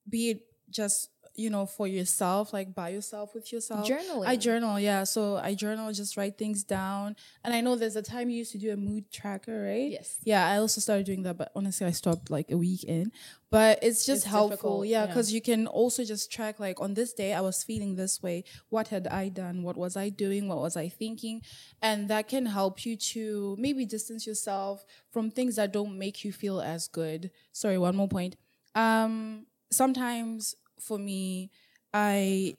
be 0.09 0.31
it 0.31 0.41
just, 0.71 1.09
you 1.35 1.49
know, 1.49 1.65
for 1.65 1.87
yourself, 1.87 2.53
like 2.53 2.73
by 2.75 2.89
yourself 2.89 3.33
with 3.33 3.51
yourself. 3.51 3.87
Journaling. 3.87 4.27
I 4.27 4.35
journal, 4.35 4.79
yeah. 4.79 5.03
So 5.03 5.37
I 5.37 5.53
journal, 5.53 5.91
just 5.91 6.17
write 6.17 6.37
things 6.37 6.63
down. 6.63 7.15
And 7.43 7.53
I 7.53 7.61
know 7.61 7.75
there's 7.75 7.95
a 7.95 8.01
time 8.01 8.29
you 8.29 8.37
used 8.37 8.51
to 8.51 8.57
do 8.57 8.71
a 8.71 8.77
mood 8.77 9.11
tracker, 9.11 9.63
right? 9.63 9.91
Yes. 9.91 10.17
Yeah, 10.23 10.47
I 10.47 10.57
also 10.57 10.81
started 10.81 11.05
doing 11.05 11.23
that, 11.23 11.37
but 11.37 11.51
honestly, 11.55 11.87
I 11.87 11.91
stopped 11.91 12.29
like 12.29 12.51
a 12.51 12.57
week 12.57 12.83
in. 12.83 13.11
But 13.49 13.79
it's 13.81 14.05
just 14.05 14.23
It's 14.23 14.31
helpful, 14.31 14.49
difficult, 14.49 14.87
yeah, 14.87 15.01
yeah. 15.01 15.07
because 15.07 15.33
you 15.33 15.41
can 15.41 15.67
also 15.67 16.05
just 16.05 16.31
track 16.31 16.57
like 16.57 16.79
on 16.79 16.93
this 16.93 17.11
day 17.11 17.33
I 17.33 17.41
was 17.41 17.63
feeling 17.65 17.95
this 17.95 18.23
way. 18.23 18.45
What 18.69 18.87
had 18.87 19.07
I 19.07 19.27
done? 19.27 19.63
What 19.63 19.75
was 19.75 19.97
I 19.97 20.07
doing? 20.07 20.47
What 20.47 20.59
was 20.59 20.77
I 20.77 20.87
thinking? 20.87 21.41
And 21.81 22.07
that 22.09 22.29
can 22.29 22.45
help 22.45 22.85
you 22.85 22.95
to 22.95 23.57
maybe 23.59 23.85
distance 23.85 24.25
yourself 24.25 24.85
from 25.11 25.31
things 25.31 25.57
that 25.57 25.73
don't 25.73 25.97
make 25.97 26.23
you 26.23 26.31
feel 26.31 26.61
as 26.61 26.87
good. 26.87 27.29
Sorry, 27.51 27.77
one 27.77 27.97
more 27.97 28.07
point. 28.07 28.37
Um, 28.73 29.47
sometimes 29.69 30.55
for 30.81 30.97
me, 30.97 31.51
I 31.93 32.55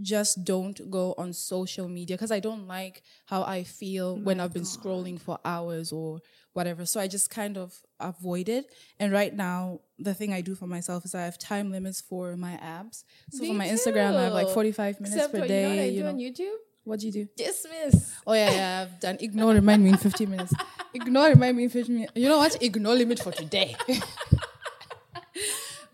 just 0.00 0.44
don't 0.44 0.90
go 0.90 1.14
on 1.16 1.32
social 1.32 1.88
media 1.88 2.16
because 2.16 2.30
I 2.30 2.40
don't 2.40 2.66
like 2.68 3.02
how 3.24 3.42
I 3.42 3.64
feel 3.64 4.16
oh 4.18 4.22
when 4.22 4.40
I've 4.40 4.52
been 4.52 4.62
scrolling 4.64 5.18
for 5.18 5.38
hours 5.44 5.90
or 5.92 6.20
whatever. 6.52 6.84
So 6.84 7.00
I 7.00 7.08
just 7.08 7.30
kind 7.30 7.56
of 7.56 7.74
avoid 7.98 8.48
it. 8.48 8.70
And 9.00 9.12
right 9.12 9.34
now, 9.34 9.80
the 9.98 10.12
thing 10.12 10.32
I 10.32 10.42
do 10.42 10.54
for 10.54 10.66
myself 10.66 11.04
is 11.04 11.14
I 11.14 11.22
have 11.22 11.38
time 11.38 11.70
limits 11.70 12.00
for 12.00 12.36
my 12.36 12.58
apps. 12.62 13.04
So 13.30 13.42
Me 13.42 13.48
for 13.48 13.54
my 13.54 13.68
Instagram, 13.68 14.16
I 14.16 14.24
have 14.24 14.32
like 14.34 14.48
45 14.48 15.00
minutes 15.00 15.16
except 15.16 15.32
per 15.32 15.40
for, 15.40 15.48
day. 15.48 15.62
you 15.62 15.68
know 15.68 15.76
what 15.76 15.82
I 15.82 15.86
you 15.86 15.96
do 15.96 16.02
know. 16.02 16.08
on 16.10 16.18
YouTube? 16.18 16.56
What 16.84 17.00
do 17.00 17.06
you 17.06 17.12
do? 17.12 17.28
Dismiss. 17.36 18.12
Oh 18.26 18.32
yeah, 18.34 18.50
yeah, 18.52 18.82
I've 18.82 19.00
done. 19.00 19.16
Ignore 19.18 19.54
remind 19.54 19.82
me 19.82 19.90
in 19.90 19.96
15 19.96 20.30
minutes. 20.30 20.54
Ignore 20.94 21.30
remind 21.30 21.56
me 21.56 21.64
in 21.64 21.70
15 21.70 21.94
minutes. 21.94 22.12
You 22.14 22.28
know 22.28 22.38
what? 22.38 22.62
Ignore 22.62 22.94
limit 22.94 23.18
for 23.18 23.32
today. 23.32 23.74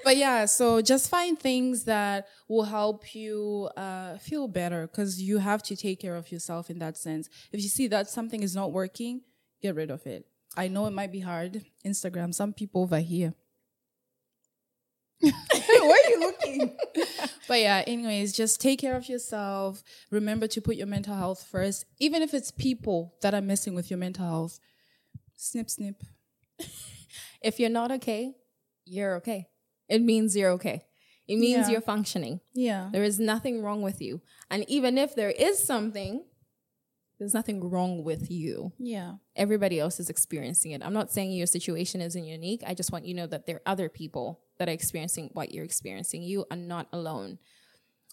but 0.04 0.16
yeah, 0.16 0.44
so 0.46 0.80
just 0.82 1.10
find 1.10 1.38
things 1.38 1.84
that 1.84 2.28
will 2.48 2.64
help 2.64 3.14
you 3.14 3.70
uh, 3.76 4.18
feel 4.18 4.48
better 4.48 4.86
because 4.86 5.20
you 5.20 5.38
have 5.38 5.62
to 5.64 5.76
take 5.76 6.00
care 6.00 6.16
of 6.16 6.30
yourself 6.30 6.70
in 6.70 6.78
that 6.78 6.96
sense. 6.96 7.28
If 7.52 7.62
you 7.62 7.68
see 7.68 7.86
that 7.88 8.08
something 8.08 8.42
is 8.42 8.54
not 8.54 8.72
working, 8.72 9.22
get 9.60 9.74
rid 9.74 9.90
of 9.90 10.06
it. 10.06 10.26
I 10.56 10.68
know 10.68 10.86
it 10.86 10.92
might 10.92 11.12
be 11.12 11.20
hard. 11.20 11.64
Instagram, 11.84 12.34
some 12.34 12.52
people 12.52 12.82
over 12.82 12.98
here. 13.00 13.34
Where 15.22 15.32
are 15.32 16.10
you 16.10 16.20
looking? 16.20 16.76
but 17.48 17.60
yeah, 17.60 17.84
anyways, 17.86 18.32
just 18.32 18.60
take 18.60 18.80
care 18.80 18.96
of 18.96 19.08
yourself. 19.08 19.82
Remember 20.10 20.46
to 20.48 20.60
put 20.60 20.76
your 20.76 20.88
mental 20.88 21.14
health 21.14 21.46
first, 21.48 21.84
even 21.98 22.22
if 22.22 22.34
it's 22.34 22.50
people 22.50 23.14
that 23.22 23.34
are 23.34 23.40
messing 23.40 23.74
with 23.74 23.90
your 23.90 23.98
mental 23.98 24.26
health. 24.26 24.58
Snip, 25.36 25.70
snip. 25.70 26.02
if 27.42 27.60
you're 27.60 27.70
not 27.70 27.92
okay, 27.92 28.34
you're 28.84 29.14
okay. 29.16 29.48
It 29.94 30.00
means 30.02 30.36
you're 30.36 30.52
okay. 30.58 30.78
It 31.28 31.36
means 31.38 31.66
Yeah. 31.66 31.72
you're 31.72 31.80
functioning. 31.94 32.40
Yeah. 32.54 32.88
There 32.92 33.04
is 33.04 33.18
nothing 33.20 33.62
wrong 33.62 33.80
with 33.82 34.00
you. 34.06 34.20
And 34.50 34.64
even 34.68 34.98
if 34.98 35.14
there 35.14 35.30
is 35.48 35.56
something, 35.62 36.24
there's 37.18 37.34
nothing 37.34 37.58
wrong 37.72 38.02
with 38.02 38.30
you. 38.30 38.72
Yeah. 38.78 39.10
Everybody 39.36 39.78
else 39.78 40.00
is 40.00 40.10
experiencing 40.10 40.72
it. 40.72 40.82
I'm 40.84 40.92
not 41.00 41.12
saying 41.12 41.30
your 41.32 41.46
situation 41.46 42.00
isn't 42.00 42.24
unique. 42.24 42.62
I 42.66 42.74
just 42.74 42.90
want 42.92 43.04
you 43.06 43.14
to 43.14 43.20
know 43.20 43.26
that 43.28 43.46
there 43.46 43.56
are 43.56 43.72
other 43.74 43.88
people 43.88 44.40
that 44.58 44.68
are 44.68 44.72
experiencing 44.80 45.30
what 45.32 45.52
you're 45.52 45.64
experiencing. 45.64 46.22
You 46.22 46.44
are 46.50 46.56
not 46.56 46.88
alone. 46.92 47.38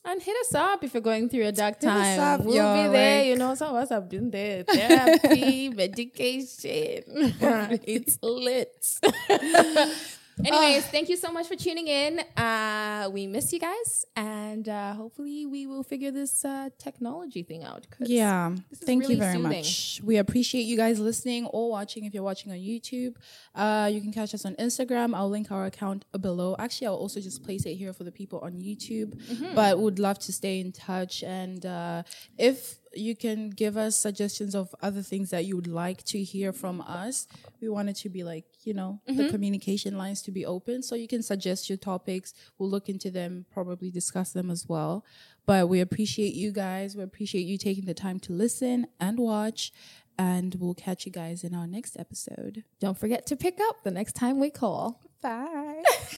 And 0.05 0.21
hit 0.21 0.38
us 0.45 0.53
up 0.55 0.84
if 0.84 0.93
you're 0.93 1.01
going 1.11 1.27
through 1.30 1.47
a 1.47 1.51
dark 1.51 1.82
Hit 1.82 1.89
us 1.89 2.15
time. 2.17 2.19
up, 2.39 2.45
we'll 2.45 2.55
yo, 2.55 2.84
be 2.84 2.89
there. 2.93 3.17
like- 3.19 3.27
you 3.30 3.36
know, 3.36 3.55
some 3.55 3.69
of 3.75 3.82
us 3.84 3.89
have 3.89 4.07
been 4.09 4.30
there. 4.32 4.63
Therapy, 4.75 5.69
medication. 5.69 7.03
it's 7.84 8.17
lit. 8.21 8.77
Anyways, 10.45 10.85
thank 10.87 11.09
you 11.09 11.17
so 11.17 11.31
much 11.31 11.47
for 11.47 11.55
tuning 11.55 11.87
in. 11.87 12.19
Uh, 12.37 13.09
we 13.11 13.27
miss 13.27 13.51
you 13.51 13.59
guys, 13.59 14.05
and 14.15 14.67
uh, 14.69 14.93
hopefully, 14.93 15.45
we 15.45 15.67
will 15.67 15.83
figure 15.83 16.11
this 16.11 16.45
uh, 16.45 16.69
technology 16.77 17.43
thing 17.43 17.63
out. 17.63 17.87
Yeah. 17.99 18.55
Thank 18.75 19.03
really 19.03 19.15
you 19.15 19.19
very 19.19 19.35
soothing. 19.35 19.57
much. 19.57 20.01
We 20.03 20.17
appreciate 20.17 20.63
you 20.63 20.77
guys 20.77 20.99
listening 20.99 21.45
or 21.47 21.69
watching 21.69 22.05
if 22.05 22.13
you're 22.13 22.23
watching 22.23 22.51
on 22.51 22.57
YouTube. 22.57 23.15
Uh, 23.53 23.89
you 23.91 24.01
can 24.01 24.13
catch 24.13 24.33
us 24.33 24.45
on 24.45 24.55
Instagram. 24.55 25.13
I'll 25.13 25.29
link 25.29 25.51
our 25.51 25.65
account 25.65 26.05
below. 26.19 26.55
Actually, 26.57 26.87
I'll 26.87 26.95
also 26.95 27.19
just 27.19 27.43
place 27.43 27.65
it 27.65 27.75
here 27.75 27.93
for 27.93 28.03
the 28.03 28.11
people 28.11 28.39
on 28.39 28.53
YouTube. 28.53 29.15
Mm-hmm. 29.15 29.55
But 29.55 29.79
would 29.79 29.99
love 29.99 30.19
to 30.19 30.33
stay 30.33 30.59
in 30.59 30.71
touch. 30.71 31.23
And 31.23 31.65
uh, 31.65 32.03
if 32.37 32.79
you 32.93 33.15
can 33.15 33.49
give 33.49 33.77
us 33.77 33.97
suggestions 33.97 34.55
of 34.55 34.73
other 34.81 35.01
things 35.01 35.29
that 35.29 35.45
you 35.45 35.55
would 35.55 35.67
like 35.67 36.03
to 36.05 36.21
hear 36.23 36.51
from 36.51 36.81
us, 36.81 37.27
we 37.61 37.69
want 37.69 37.89
it 37.89 37.95
to 37.97 38.09
be 38.09 38.23
like, 38.23 38.45
you 38.63 38.73
know, 38.73 38.99
Mm-hmm. 39.07 39.17
the 39.17 39.29
communication 39.29 39.97
lines 39.97 40.21
to 40.23 40.31
be 40.31 40.45
open. 40.45 40.81
So 40.83 40.95
you 40.95 41.07
can 41.07 41.21
suggest 41.23 41.69
your 41.69 41.77
topics. 41.77 42.33
We'll 42.57 42.69
look 42.69 42.89
into 42.89 43.09
them, 43.11 43.45
probably 43.51 43.91
discuss 43.91 44.31
them 44.31 44.49
as 44.51 44.67
well. 44.67 45.05
But 45.45 45.69
we 45.69 45.79
appreciate 45.79 46.33
you 46.33 46.51
guys. 46.51 46.95
We 46.95 47.03
appreciate 47.03 47.41
you 47.47 47.57
taking 47.57 47.85
the 47.85 47.93
time 47.93 48.19
to 48.21 48.33
listen 48.33 48.87
and 48.99 49.19
watch. 49.19 49.71
And 50.17 50.55
we'll 50.59 50.73
catch 50.73 51.05
you 51.05 51.11
guys 51.11 51.43
in 51.43 51.55
our 51.55 51.65
next 51.67 51.97
episode. 51.97 52.63
Don't 52.79 52.97
forget 52.97 53.25
to 53.27 53.35
pick 53.35 53.59
up 53.69 53.83
the 53.83 53.91
next 53.91 54.13
time 54.13 54.39
we 54.39 54.49
call. 54.49 55.01
Bye. 55.21 55.83